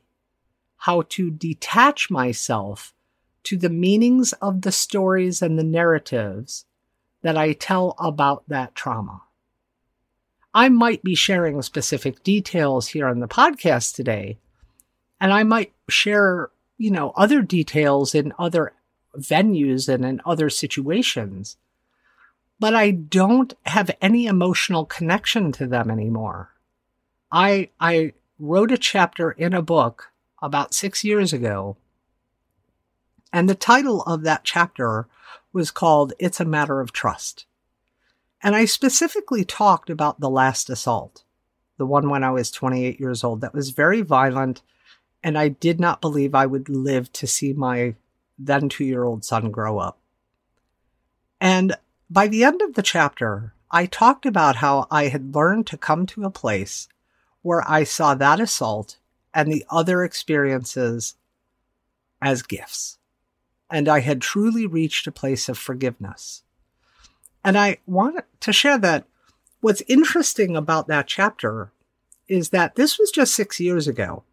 how 0.78 1.04
to 1.10 1.30
detach 1.30 2.10
myself 2.10 2.94
to 3.44 3.58
the 3.58 3.70
meanings 3.70 4.34
of 4.34 4.62
the 4.62 4.72
stories 4.72 5.42
and 5.42 5.58
the 5.58 5.64
narratives 5.64 6.66
that 7.22 7.38
I 7.38 7.54
tell 7.54 7.96
about 8.00 8.44
that 8.48 8.76
trauma. 8.76 9.24
I 10.54 10.70
might 10.70 11.04
be 11.04 11.16
sharing 11.16 11.62
specific 11.62 12.24
details 12.24 12.88
here 12.90 13.08
on 13.08 13.20
the 13.20 13.28
podcast 13.28 13.96
today, 13.96 14.38
And 15.22 15.34
I 15.34 15.44
might 15.44 15.74
share, 15.90 16.50
you 16.78 16.92
know, 16.92 17.12
other 17.16 17.42
details 17.42 18.16
in 18.16 18.34
other 18.40 18.74
venues 19.18 19.94
and 19.94 20.06
in 20.06 20.22
other 20.26 20.50
situations, 20.50 21.58
but 22.60 22.74
I 22.74 22.92
don't 22.92 23.54
have 23.64 23.92
any 24.02 24.26
emotional 24.28 24.86
connection 24.86 25.52
to 25.54 25.68
them 25.68 25.92
anymore. 25.92 26.54
I, 27.32 27.70
I 27.80 28.14
wrote 28.40 28.72
a 28.72 28.78
chapter 28.78 29.32
in 29.32 29.54
a 29.54 29.62
book 29.62 30.12
about 30.42 30.74
six 30.74 31.04
years 31.04 31.34
ago, 31.34 31.78
and 33.32 33.50
the 33.50 33.56
title 33.56 34.02
of 34.04 34.24
that 34.24 34.44
chapter 34.44 35.08
was 35.54 35.72
called 35.72 36.14
It's 36.20 36.40
a 36.40 36.46
Matter 36.46 36.80
of 36.82 36.92
Trust. 36.92 37.46
And 38.42 38.56
I 38.56 38.66
specifically 38.66 39.44
talked 39.44 39.90
about 39.90 40.20
the 40.20 40.30
last 40.30 40.70
assault, 40.70 41.24
the 41.78 41.86
one 41.86 42.10
when 42.10 42.24
I 42.24 42.32
was 42.32 42.52
28 42.52 43.00
years 43.00 43.24
old, 43.24 43.42
that 43.42 43.54
was 43.54 43.72
very 43.72 44.02
violent. 44.02 44.62
And 45.24 45.38
I 45.38 45.50
did 45.50 45.80
not 45.80 46.02
believe 46.02 46.34
I 46.34 46.46
would 46.46 46.70
live 46.70 47.12
to 47.14 47.28
see 47.28 47.54
my 47.54 47.96
then 48.38 48.70
two 48.70 48.86
year 48.86 49.04
old 49.04 49.26
son 49.26 49.52
grow 49.52 49.80
up. 49.80 50.00
And 51.42 51.76
by 52.10 52.28
the 52.28 52.44
end 52.44 52.62
of 52.62 52.76
the 52.76 52.82
chapter, 52.82 53.54
I 53.70 53.86
talked 53.86 54.26
about 54.26 54.58
how 54.58 54.88
I 54.90 55.08
had 55.08 55.36
learned 55.36 55.68
to 55.68 55.78
come 55.78 56.06
to 56.08 56.24
a 56.24 56.32
place 56.32 56.88
where 57.42 57.70
I 57.70 57.84
saw 57.84 58.16
that 58.16 58.40
assault 58.40 58.98
and 59.34 59.52
the 59.52 59.66
other 59.70 60.04
experiences 60.04 61.16
as 62.22 62.42
gifts. 62.42 62.99
And 63.70 63.88
I 63.88 64.00
had 64.00 64.22
truly 64.22 64.66
reached 64.66 65.08
a 65.08 65.12
place 65.12 65.48
of 65.48 65.58
forgiveness. 65.58 66.44
And 67.44 67.58
I 67.58 67.78
want 67.86 68.24
to 68.40 68.54
share 68.54 68.78
that 68.80 69.06
what's 69.62 69.84
interesting 69.88 70.56
about 70.56 70.88
that 70.88 71.08
chapter 71.08 71.72
is 72.28 72.50
that 72.50 72.76
this 72.76 72.98
was 72.98 73.12
just 73.12 73.36
six 73.36 73.60
years 73.60 73.88
ago. 73.88 74.24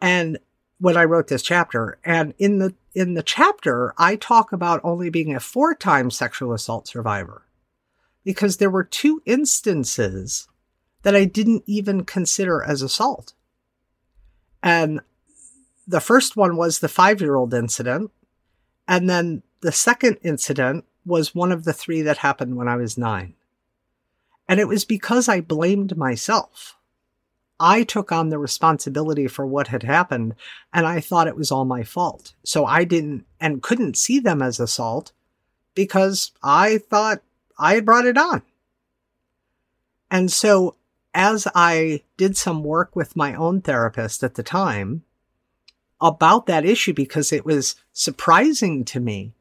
And 0.00 0.38
when 0.78 0.96
I 0.96 1.04
wrote 1.04 1.28
this 1.28 1.42
chapter, 1.42 1.98
and 2.04 2.34
in 2.38 2.58
the 2.58 2.74
in 2.94 3.14
the 3.14 3.22
chapter, 3.22 3.94
I 3.98 4.16
talk 4.16 4.52
about 4.52 4.80
only 4.82 5.10
being 5.10 5.34
a 5.34 5.40
four-time 5.40 6.10
sexual 6.10 6.52
assault 6.52 6.88
survivor 6.88 7.42
because 8.24 8.56
there 8.56 8.70
were 8.70 8.84
two 8.84 9.22
instances 9.26 10.48
that 11.02 11.14
I 11.14 11.24
didn't 11.24 11.64
even 11.66 12.04
consider 12.04 12.62
as 12.62 12.82
assault. 12.82 13.34
And 14.62 15.00
the 15.86 16.00
first 16.00 16.36
one 16.36 16.56
was 16.56 16.78
the 16.78 16.88
five-year-old 16.88 17.54
incident, 17.54 18.10
and 18.90 19.08
then 19.08 19.44
the 19.60 19.70
second 19.70 20.18
incident 20.24 20.84
was 21.06 21.32
one 21.32 21.52
of 21.52 21.62
the 21.62 21.72
three 21.72 22.02
that 22.02 22.18
happened 22.18 22.56
when 22.56 22.66
I 22.66 22.74
was 22.74 22.98
nine. 22.98 23.34
And 24.48 24.58
it 24.58 24.66
was 24.66 24.84
because 24.84 25.28
I 25.28 25.40
blamed 25.40 25.96
myself. 25.96 26.76
I 27.60 27.84
took 27.84 28.10
on 28.10 28.30
the 28.30 28.38
responsibility 28.38 29.28
for 29.28 29.46
what 29.46 29.68
had 29.68 29.84
happened 29.84 30.34
and 30.74 30.88
I 30.88 30.98
thought 30.98 31.28
it 31.28 31.36
was 31.36 31.52
all 31.52 31.64
my 31.64 31.84
fault. 31.84 32.34
So 32.44 32.66
I 32.66 32.82
didn't 32.82 33.26
and 33.40 33.62
couldn't 33.62 33.96
see 33.96 34.18
them 34.18 34.42
as 34.42 34.58
assault 34.58 35.12
because 35.76 36.32
I 36.42 36.78
thought 36.78 37.22
I 37.60 37.74
had 37.74 37.86
brought 37.86 38.06
it 38.06 38.18
on. 38.18 38.42
And 40.10 40.32
so 40.32 40.74
as 41.14 41.46
I 41.54 42.02
did 42.16 42.36
some 42.36 42.64
work 42.64 42.96
with 42.96 43.14
my 43.14 43.36
own 43.36 43.60
therapist 43.60 44.24
at 44.24 44.34
the 44.34 44.42
time 44.42 45.04
about 46.00 46.46
that 46.46 46.64
issue 46.64 46.94
because 46.94 47.32
it 47.32 47.44
was 47.44 47.76
surprising 47.92 48.84
to 48.86 49.00
me 49.00 49.32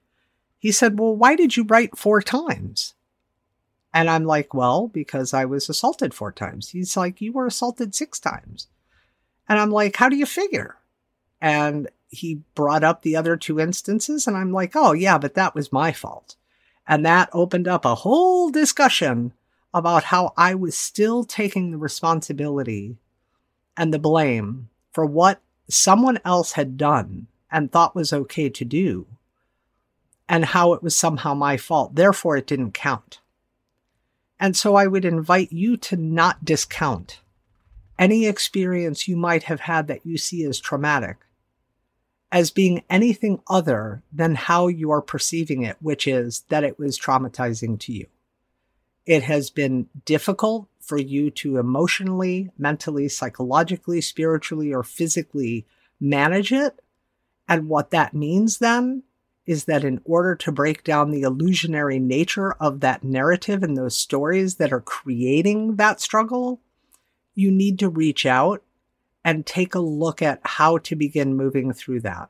he 0.60 0.74
said, 0.74 1.00
Well, 1.00 1.16
why 1.16 1.36
did 1.36 1.56
you 1.56 1.64
write 1.64 1.98
four 1.98 2.22
times? 2.22 2.94
And 3.94 4.10
I'm 4.10 4.26
like, 4.26 4.54
Well, 4.54 4.90
because 4.90 5.34
I 5.34 5.46
was 5.46 5.70
assaulted 5.70 6.14
four 6.14 6.32
times. 6.32 6.70
He's 6.70 6.96
like, 6.96 7.22
You 7.22 7.32
were 7.32 7.48
assaulted 7.48 7.96
six 7.96 8.20
times. 8.20 8.68
And 9.48 9.58
I'm 9.58 9.72
like, 9.72 9.96
How 9.96 10.10
do 10.10 10.18
you 10.18 10.26
figure? 10.26 10.76
And 11.42 11.90
he 12.10 12.42
brought 12.56 12.84
up 12.84 13.02
the 13.02 13.16
other 13.16 13.38
two 13.38 13.60
instances, 13.60 14.28
and 14.28 14.36
I'm 14.36 14.52
like, 14.52 14.76
Oh, 14.76 14.92
yeah, 14.92 15.18
but 15.18 15.34
that 15.36 15.56
was 15.56 15.72
my 15.72 15.94
fault. 15.94 16.36
And 16.86 17.06
that 17.06 17.30
opened 17.32 17.68
up 17.68 17.86
a 17.86 17.96
whole 17.96 18.50
discussion 18.50 19.34
about 19.74 20.06
how 20.06 20.34
I 20.36 20.56
was 20.56 20.76
still 20.76 21.24
taking 21.24 21.72
the 21.72 21.78
responsibility 21.78 22.98
and 23.78 23.94
the 23.94 24.00
blame 24.00 24.70
for 24.92 25.06
what 25.06 25.40
someone 25.70 26.20
else 26.26 26.54
had 26.54 26.78
done 26.78 27.28
and 27.52 27.72
thought 27.72 27.96
was 27.96 28.14
okay 28.14 28.50
to 28.50 28.66
do 28.66 29.08
and 30.28 30.46
how 30.46 30.74
it 30.74 30.84
was 30.84 30.96
somehow 30.96 31.34
my 31.34 31.58
fault. 31.58 31.96
Therefore, 31.96 32.38
it 32.38 32.48
didn't 32.48 32.74
count. 32.74 33.20
And 34.40 34.56
so 34.56 34.76
I 34.76 34.88
would 34.88 35.06
invite 35.06 35.52
you 35.52 35.76
to 35.78 35.98
not 35.98 36.46
discount 36.46 37.20
any 37.98 38.26
experience 38.26 39.08
you 39.08 39.18
might 39.18 39.44
have 39.44 39.62
had 39.62 39.88
that 39.88 40.06
you 40.06 40.18
see 40.18 40.44
as 40.46 40.60
traumatic 40.60 41.18
as 42.32 42.52
being 42.52 42.84
anything 42.90 43.42
other 43.48 44.04
than 44.14 44.36
how 44.36 44.68
you 44.68 44.92
are 44.92 45.02
perceiving 45.02 45.64
it, 45.64 45.76
which 45.82 46.08
is 46.08 46.44
that 46.50 46.64
it 46.64 46.78
was 46.78 47.00
traumatizing 47.00 47.80
to 47.80 47.92
you. 47.92 48.06
It 49.10 49.24
has 49.24 49.50
been 49.50 49.88
difficult 50.06 50.68
for 50.80 51.00
you 51.00 51.32
to 51.32 51.58
emotionally, 51.58 52.52
mentally, 52.60 53.10
psychologically, 53.10 54.02
spiritually, 54.02 54.72
or 54.72 54.84
physically 54.84 55.66
manage 56.00 56.52
it. 56.52 56.80
And 57.48 57.68
what 57.68 57.90
that 57.90 58.14
means 58.14 58.60
then 58.60 59.02
is 59.48 59.66
that 59.66 59.84
in 59.84 60.00
order 60.06 60.36
to 60.36 60.52
break 60.52 60.84
down 60.84 61.10
the 61.10 61.24
illusionary 61.24 61.98
nature 61.98 62.54
of 62.60 62.82
that 62.82 63.04
narrative 63.04 63.64
and 63.64 63.76
those 63.76 63.98
stories 63.98 64.58
that 64.58 64.72
are 64.72 64.80
creating 64.80 65.78
that 65.78 66.00
struggle, 66.00 66.62
you 67.34 67.50
need 67.50 67.80
to 67.80 67.90
reach 67.90 68.28
out 68.28 68.62
and 69.26 69.44
take 69.44 69.74
a 69.74 69.80
look 69.80 70.22
at 70.22 70.40
how 70.44 70.78
to 70.78 70.96
begin 70.96 71.36
moving 71.36 71.74
through 71.74 72.02
that. 72.02 72.30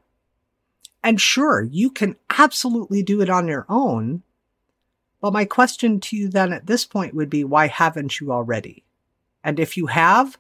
And 1.04 1.20
sure, 1.20 1.62
you 1.62 1.90
can 1.92 2.16
absolutely 2.38 3.04
do 3.04 3.20
it 3.20 3.30
on 3.30 3.50
your 3.50 3.66
own. 3.68 4.24
But 5.22 5.34
my 5.34 5.46
question 5.46 6.00
to 6.02 6.16
you 6.16 6.30
then 6.30 6.54
at 6.54 6.68
this 6.68 6.86
point 6.86 7.14
would 7.14 7.30
be, 7.30 7.44
why 7.44 7.68
haven't 7.68 8.20
you 8.20 8.32
already? 8.32 8.84
And 9.44 9.60
if 9.60 9.76
you 9.76 9.88
have, 9.88 10.38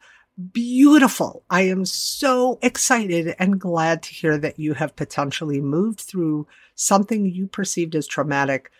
beautiful. 0.53 1.43
I 1.49 1.61
am 1.63 1.85
so 1.85 2.59
excited 2.61 3.35
and 3.39 3.59
glad 3.59 4.03
to 4.03 4.13
hear 4.13 4.37
that 4.37 4.59
you 4.59 4.73
have 4.73 4.95
potentially 4.95 5.59
moved 5.59 5.99
through 5.99 6.47
something 6.75 7.25
you 7.25 7.47
perceived 7.47 7.95
as 7.95 8.07
traumatic 8.07 8.71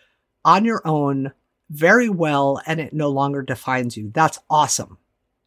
on 0.44 0.64
your 0.64 0.80
own 0.86 1.32
very 1.68 2.08
well 2.08 2.60
and 2.66 2.80
it 2.80 2.92
no 2.92 3.08
longer 3.10 3.42
defines 3.42 3.96
you. 3.96 4.10
That's 4.14 4.38
awesome. 4.48 4.98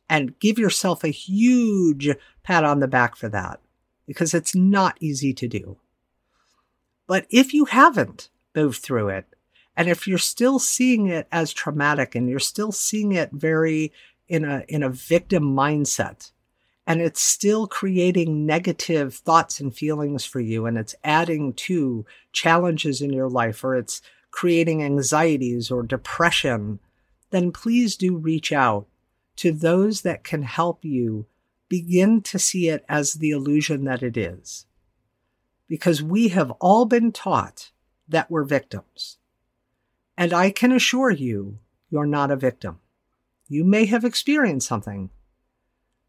And 0.10 0.38
give 0.40 0.60
yourself 0.60 1.04
a 1.04 1.10
huge 1.10 2.10
pat 2.44 2.64
on 2.64 2.80
the 2.80 2.88
back 2.88 3.16
for 3.16 3.30
that 3.30 3.60
because 4.06 4.34
it's 4.34 4.54
not 4.54 4.98
easy 5.00 5.34
to 5.34 5.48
do. 5.48 5.78
But 7.08 7.26
if 7.30 7.54
you 7.54 7.66
haven't 7.66 8.30
moved 8.56 8.82
through 8.82 9.10
it, 9.10 9.26
and 9.76 9.90
if 9.90 10.08
you're 10.08 10.18
still 10.18 10.60
seeing 10.60 11.08
it 11.08 11.28
as 11.32 11.54
traumatic 11.54 12.16
and 12.16 12.30
you're 12.30 12.40
still 12.40 12.72
seeing 12.72 13.12
it 13.12 13.32
very 13.32 13.92
in 14.28 14.46
a 14.46 14.64
in 14.68 14.84
a 14.84 14.90
victim 14.90 15.44
mindset 15.44 16.32
and 16.86 17.02
it's 17.02 17.22
still 17.22 17.68
creating 17.68 18.46
negative 18.46 19.16
thoughts 19.16 19.60
and 19.60 19.76
feelings 19.76 20.26
for 20.26 20.40
you 20.40 20.66
and 20.66 20.78
it's 20.78 20.96
adding 21.04 21.54
to 21.54 22.06
challenges 22.32 23.02
in 23.02 23.12
your 23.12 23.30
life 23.30 23.64
or 23.64 23.76
it's 23.76 24.02
creating 24.32 24.84
anxieties 24.84 25.70
or 25.70 25.84
depression 25.84 26.80
then 27.32 27.52
please 27.52 27.96
do 27.96 28.16
reach 28.16 28.52
out 28.52 28.86
to 29.36 29.52
those 29.52 30.02
that 30.04 30.24
can 30.24 30.44
help 30.44 30.86
you 30.86 31.26
begin 31.68 32.22
to 32.22 32.38
see 32.38 32.70
it 32.70 32.86
as 32.88 33.14
the 33.14 33.32
illusion 33.32 33.86
that 33.86 34.04
it 34.04 34.16
is. 34.16 34.68
Because 35.68 36.04
we 36.04 36.28
have 36.28 36.52
all 36.62 36.86
been 36.86 37.12
taught 37.12 37.72
that 38.08 38.30
we're 38.30 38.44
victims 38.44 39.18
and 40.18 40.34
i 40.34 40.50
can 40.50 40.72
assure 40.72 41.12
you 41.12 41.60
you're 41.90 42.06
not 42.06 42.32
a 42.32 42.36
victim 42.36 42.80
you 43.54 43.64
may 43.64 43.86
have 43.86 44.04
experienced 44.04 44.68
something, 44.68 45.10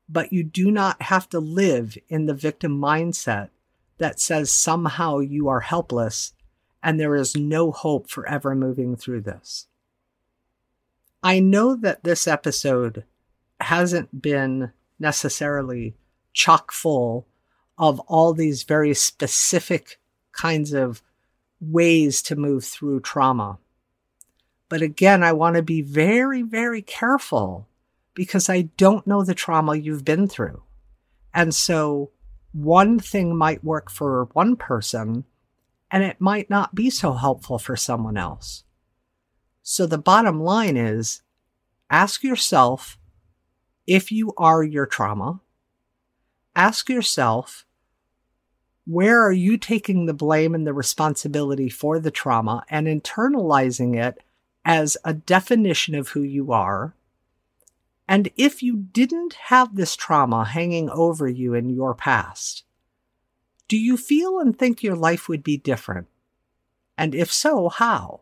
but 0.09 0.33
you 0.33 0.45
do 0.45 0.71
not 0.71 1.03
have 1.03 1.29
to 1.29 1.41
live 1.41 1.99
in 2.09 2.27
the 2.27 2.33
victim 2.33 2.81
mindset 2.81 3.51
that 3.99 4.21
says 4.21 4.51
somehow 4.51 5.19
you 5.19 5.49
are 5.49 5.61
helpless 5.61 6.33
and 6.83 6.99
there 6.99 7.15
is 7.15 7.37
no 7.37 7.71
hope 7.71 8.09
for 8.09 8.29
ever 8.29 8.55
moving 8.55 8.97
through 8.97 9.23
this. 9.23 9.67
I 11.23 11.41
know 11.41 11.75
that 11.77 12.05
this 12.05 12.27
episode 12.27 13.05
hasn't 13.61 14.23
been 14.23 14.73
necessarily 14.99 15.97
chock 16.33 16.73
full 16.73 17.27
of 17.79 18.01
all 18.01 18.33
these 18.33 18.63
very 18.63 18.95
specific 18.95 19.99
kinds 20.33 20.73
of 20.73 21.03
ways 21.61 22.23
to 22.23 22.37
move 22.37 22.65
through 22.65 23.01
trauma. 23.01 23.59
But 24.75 24.83
again, 24.83 25.23
I 25.23 25.33
want 25.33 25.55
to 25.55 25.63
be 25.63 25.83
very, 25.83 26.43
very 26.43 26.83
careful 26.83 27.69
because 28.13 28.49
I 28.49 28.63
don't 28.77 29.07
know 29.07 29.23
the 29.23 29.33
trauma 29.33 29.77
you've 29.77 30.05
been 30.05 30.27
through. 30.27 30.65
And 31.33 31.55
so 31.55 32.11
one 32.51 32.99
thing 32.99 33.37
might 33.37 33.63
work 33.63 33.89
for 33.89 34.25
one 34.33 34.57
person 34.57 35.27
and 35.93 36.03
it 36.03 36.21
might 36.21 36.51
not 36.51 36.75
be 36.75 36.91
so 36.91 37.13
helpful 37.13 37.57
for 37.57 37.77
someone 37.77 38.17
else. 38.17 38.65
So 39.63 39.87
the 39.87 39.97
bottom 39.97 40.43
line 40.43 40.77
is 40.77 41.23
ask 41.89 42.25
yourself 42.25 42.99
if 43.87 44.11
you 44.11 44.35
are 44.37 44.65
your 44.65 44.87
trauma 44.87 45.41
ask 46.57 46.89
yourself 46.89 47.65
where 48.87 49.23
are 49.25 49.31
you 49.31 49.57
taking 49.57 50.07
the 50.07 50.13
blame 50.13 50.53
and 50.53 50.67
the 50.67 50.75
responsibility 50.75 51.69
for 51.69 52.01
the 52.01 52.11
trauma 52.11 52.65
and 52.69 52.89
internalizing 52.89 53.97
it 53.97 54.21
as 54.65 54.97
a 55.05 55.13
definition 55.13 55.95
of 55.95 56.09
who 56.09 56.23
you 56.23 56.53
are? 56.53 56.95
And 58.09 58.31
if 58.37 58.63
you 58.63 58.77
didn't 58.77 59.35
have 59.35 59.77
this 59.77 59.97
trauma 59.97 60.45
hanging 60.45 60.91
over 60.91 61.29
you 61.29 61.55
in 61.55 61.71
your 61.71 61.95
past, 61.95 62.65
do 63.67 63.79
you 63.79 63.97
feel 63.97 64.39
and 64.39 64.57
think 64.59 64.83
your 64.83 64.97
life 64.97 65.29
would 65.29 65.43
be 65.43 65.57
different? 65.57 66.07
And 66.99 67.15
if 67.15 67.33
so, 67.33 67.69
how? 67.69 68.21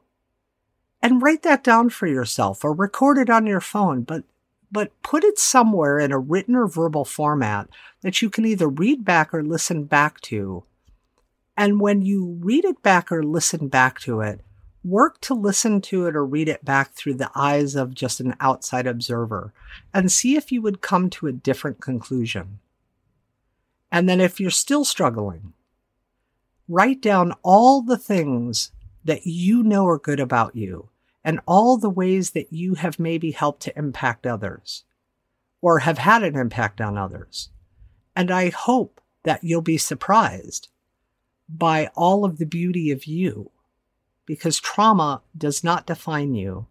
And 1.03 1.21
write 1.21 1.43
that 1.43 1.65
down 1.65 1.91
for 1.91 2.07
yourself 2.07 2.65
or 2.65 2.73
record 2.73 3.19
it 3.19 3.29
on 3.29 3.47
your 3.47 3.61
phone, 3.61 4.03
but 4.03 4.25
but 4.71 4.91
put 5.03 5.23
it 5.23 5.39
somewhere 5.39 5.99
in 5.99 6.13
a 6.13 6.19
written 6.19 6.57
or 6.57 6.67
verbal 6.67 7.05
format 7.05 7.69
that 8.01 8.23
you 8.23 8.31
can 8.31 8.47
either 8.47 8.69
read 8.69 9.05
back 9.05 9.35
or 9.35 9.45
listen 9.45 9.85
back 9.85 10.19
to. 10.23 10.65
And 11.59 11.79
when 11.79 12.01
you 12.01 12.39
read 12.41 12.65
it 12.65 12.83
back 12.83 13.13
or 13.13 13.23
listen 13.23 13.69
back 13.69 14.01
to 14.01 14.23
it, 14.23 14.41
work 14.85 15.21
to 15.21 15.35
listen 15.35 15.81
to 15.81 16.07
it 16.07 16.17
or 16.17 16.25
read 16.25 16.49
it 16.49 16.65
back 16.65 16.93
through 16.93 17.15
the 17.15 17.31
eyes 17.35 17.75
of 17.75 17.95
just 17.95 18.21
an 18.21 18.35
outside 18.41 18.87
observer 18.87 19.53
and 19.95 20.11
see 20.11 20.37
if 20.37 20.51
you 20.51 20.61
would 20.61 20.81
come 20.81 21.09
to 21.09 21.27
a 21.27 21.33
different 21.33 21.81
conclusion. 21.81 22.59
And 23.91 24.09
then 24.09 24.21
if 24.21 24.41
you're 24.41 24.51
still 24.51 24.85
struggling, 24.85 25.53
write 26.69 27.01
down 27.01 27.35
all 27.43 27.83
the 27.83 27.99
things 27.99 28.73
that 29.05 29.27
you 29.27 29.63
know 29.63 29.87
are 29.87 29.99
good 29.99 30.21
about 30.21 30.57
you 30.57 30.89
and 31.25 31.41
all 31.47 31.77
the 31.77 31.91
ways 31.91 32.31
that 32.31 32.53
you 32.53 32.75
have 32.75 32.99
maybe 32.99 33.31
helped 33.31 33.63
to 33.63 33.79
impact 33.79 34.27
others 34.27 34.85
or 35.61 35.81
have 35.81 35.99
had 35.99 36.23
an 36.23 36.37
impact 36.37 36.81
on 36.81 36.99
others. 36.99 37.51
And 38.17 38.31
I 38.31 38.51
hope 38.51 39.01
that 39.23 39.45
you'll 39.45 39.63
be 39.63 39.79
surprised 39.79 40.69
by 41.49 41.91
all 41.95 42.25
of 42.25 42.39
the 42.39 42.47
beauty 42.47 42.91
of 42.91 43.05
you 43.05 43.51
because 44.27 44.61
trauma 44.61 45.23
does 45.37 45.65
not 45.65 45.87
define 45.87 46.35
you. 46.35 46.67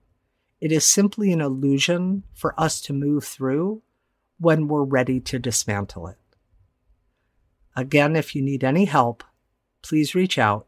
It 0.60 0.72
is 0.72 0.86
simply 0.86 1.32
an 1.32 1.42
illusion 1.42 2.24
for 2.34 2.60
us 2.60 2.82
to 2.82 2.94
move 2.94 3.24
through 3.24 3.82
when 4.40 4.68
we're 4.68 4.84
ready 4.84 5.20
to 5.20 5.40
dismantle 5.40 6.08
it. 6.08 6.18
Again, 7.76 8.16
if 8.16 8.36
you 8.36 8.42
need 8.42 8.64
any 8.64 8.86
help, 8.86 9.24
please 9.82 10.16
reach 10.16 10.38
out. 10.38 10.68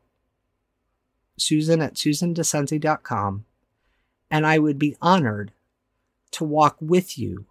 Susan 1.38 1.81
at 1.81 1.95
susandascenzi.com 1.95 3.45
and 4.34 4.47
I 4.47 4.57
would 4.57 4.79
be 4.79 4.97
honored 4.99 5.51
to 6.31 6.43
walk 6.43 6.77
with 6.79 7.19
you 7.19 7.45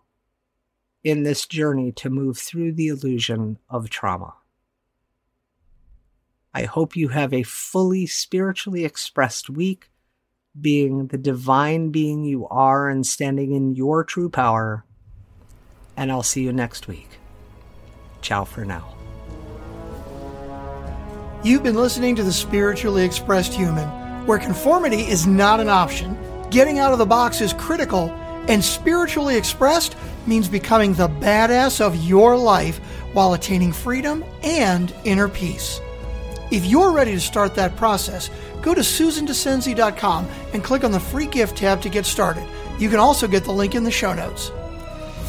in 1.04 1.22
this 1.22 1.46
journey 1.46 1.92
to 1.92 2.10
move 2.10 2.38
through 2.38 2.72
the 2.72 2.88
illusion 2.88 3.58
of 3.68 3.88
trauma. 3.88 4.34
I 6.54 6.64
hope 6.64 6.96
you 6.96 7.08
have 7.08 7.32
a 7.32 7.42
fully 7.42 8.06
spiritually 8.06 8.84
expressed 8.84 9.48
week, 9.48 9.90
being 10.60 11.06
the 11.06 11.18
divine 11.18 11.90
being 11.90 12.24
you 12.24 12.46
are 12.48 12.88
and 12.88 13.06
standing 13.06 13.52
in 13.52 13.74
your 13.74 14.04
true 14.04 14.28
power. 14.28 14.84
And 15.96 16.10
I'll 16.12 16.22
see 16.22 16.42
you 16.42 16.52
next 16.52 16.88
week. 16.88 17.08
Ciao 18.20 18.44
for 18.44 18.64
now. 18.64 18.94
You've 21.42 21.62
been 21.62 21.74
listening 21.74 22.14
to 22.16 22.22
The 22.22 22.32
Spiritually 22.32 23.04
Expressed 23.04 23.52
Human, 23.52 23.88
where 24.26 24.38
conformity 24.38 25.02
is 25.02 25.26
not 25.26 25.58
an 25.58 25.68
option 25.68 26.16
Getting 26.52 26.78
out 26.78 26.92
of 26.92 26.98
the 26.98 27.06
box 27.06 27.40
is 27.40 27.54
critical, 27.54 28.10
and 28.46 28.62
spiritually 28.62 29.38
expressed 29.38 29.96
means 30.26 30.50
becoming 30.50 30.92
the 30.92 31.08
badass 31.08 31.80
of 31.80 31.96
your 32.04 32.36
life 32.36 32.76
while 33.14 33.32
attaining 33.32 33.72
freedom 33.72 34.22
and 34.42 34.92
inner 35.04 35.30
peace. 35.30 35.80
If 36.52 36.66
you're 36.66 36.92
ready 36.92 37.12
to 37.12 37.20
start 37.20 37.54
that 37.54 37.76
process, 37.76 38.28
go 38.60 38.74
to 38.74 38.82
susandascenzi.com 38.82 40.28
and 40.52 40.62
click 40.62 40.84
on 40.84 40.92
the 40.92 41.00
free 41.00 41.26
gift 41.26 41.56
tab 41.56 41.80
to 41.80 41.88
get 41.88 42.04
started. 42.04 42.46
You 42.78 42.90
can 42.90 42.98
also 42.98 43.26
get 43.26 43.44
the 43.44 43.52
link 43.52 43.74
in 43.74 43.84
the 43.84 43.90
show 43.90 44.12
notes. 44.12 44.52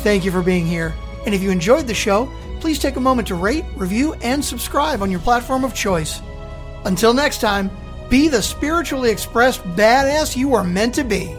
Thank 0.03 0.25
you 0.25 0.31
for 0.31 0.41
being 0.41 0.65
here, 0.65 0.93
and 1.25 1.33
if 1.33 1.41
you 1.41 1.49
enjoyed 1.49 1.87
the 1.87 1.93
show, 1.93 2.29
please 2.59 2.77
take 2.77 2.97
a 2.97 2.99
moment 2.99 3.29
to 3.29 3.35
rate, 3.35 3.63
review, 3.77 4.15
and 4.15 4.43
subscribe 4.43 5.01
on 5.01 5.09
your 5.09 5.21
platform 5.21 5.63
of 5.63 5.73
choice. 5.73 6.21
Until 6.83 7.13
next 7.13 7.39
time, 7.39 7.71
be 8.09 8.27
the 8.27 8.41
spiritually 8.41 9.09
expressed 9.09 9.63
badass 9.77 10.35
you 10.35 10.55
are 10.55 10.63
meant 10.65 10.93
to 10.95 11.05
be. 11.05 11.33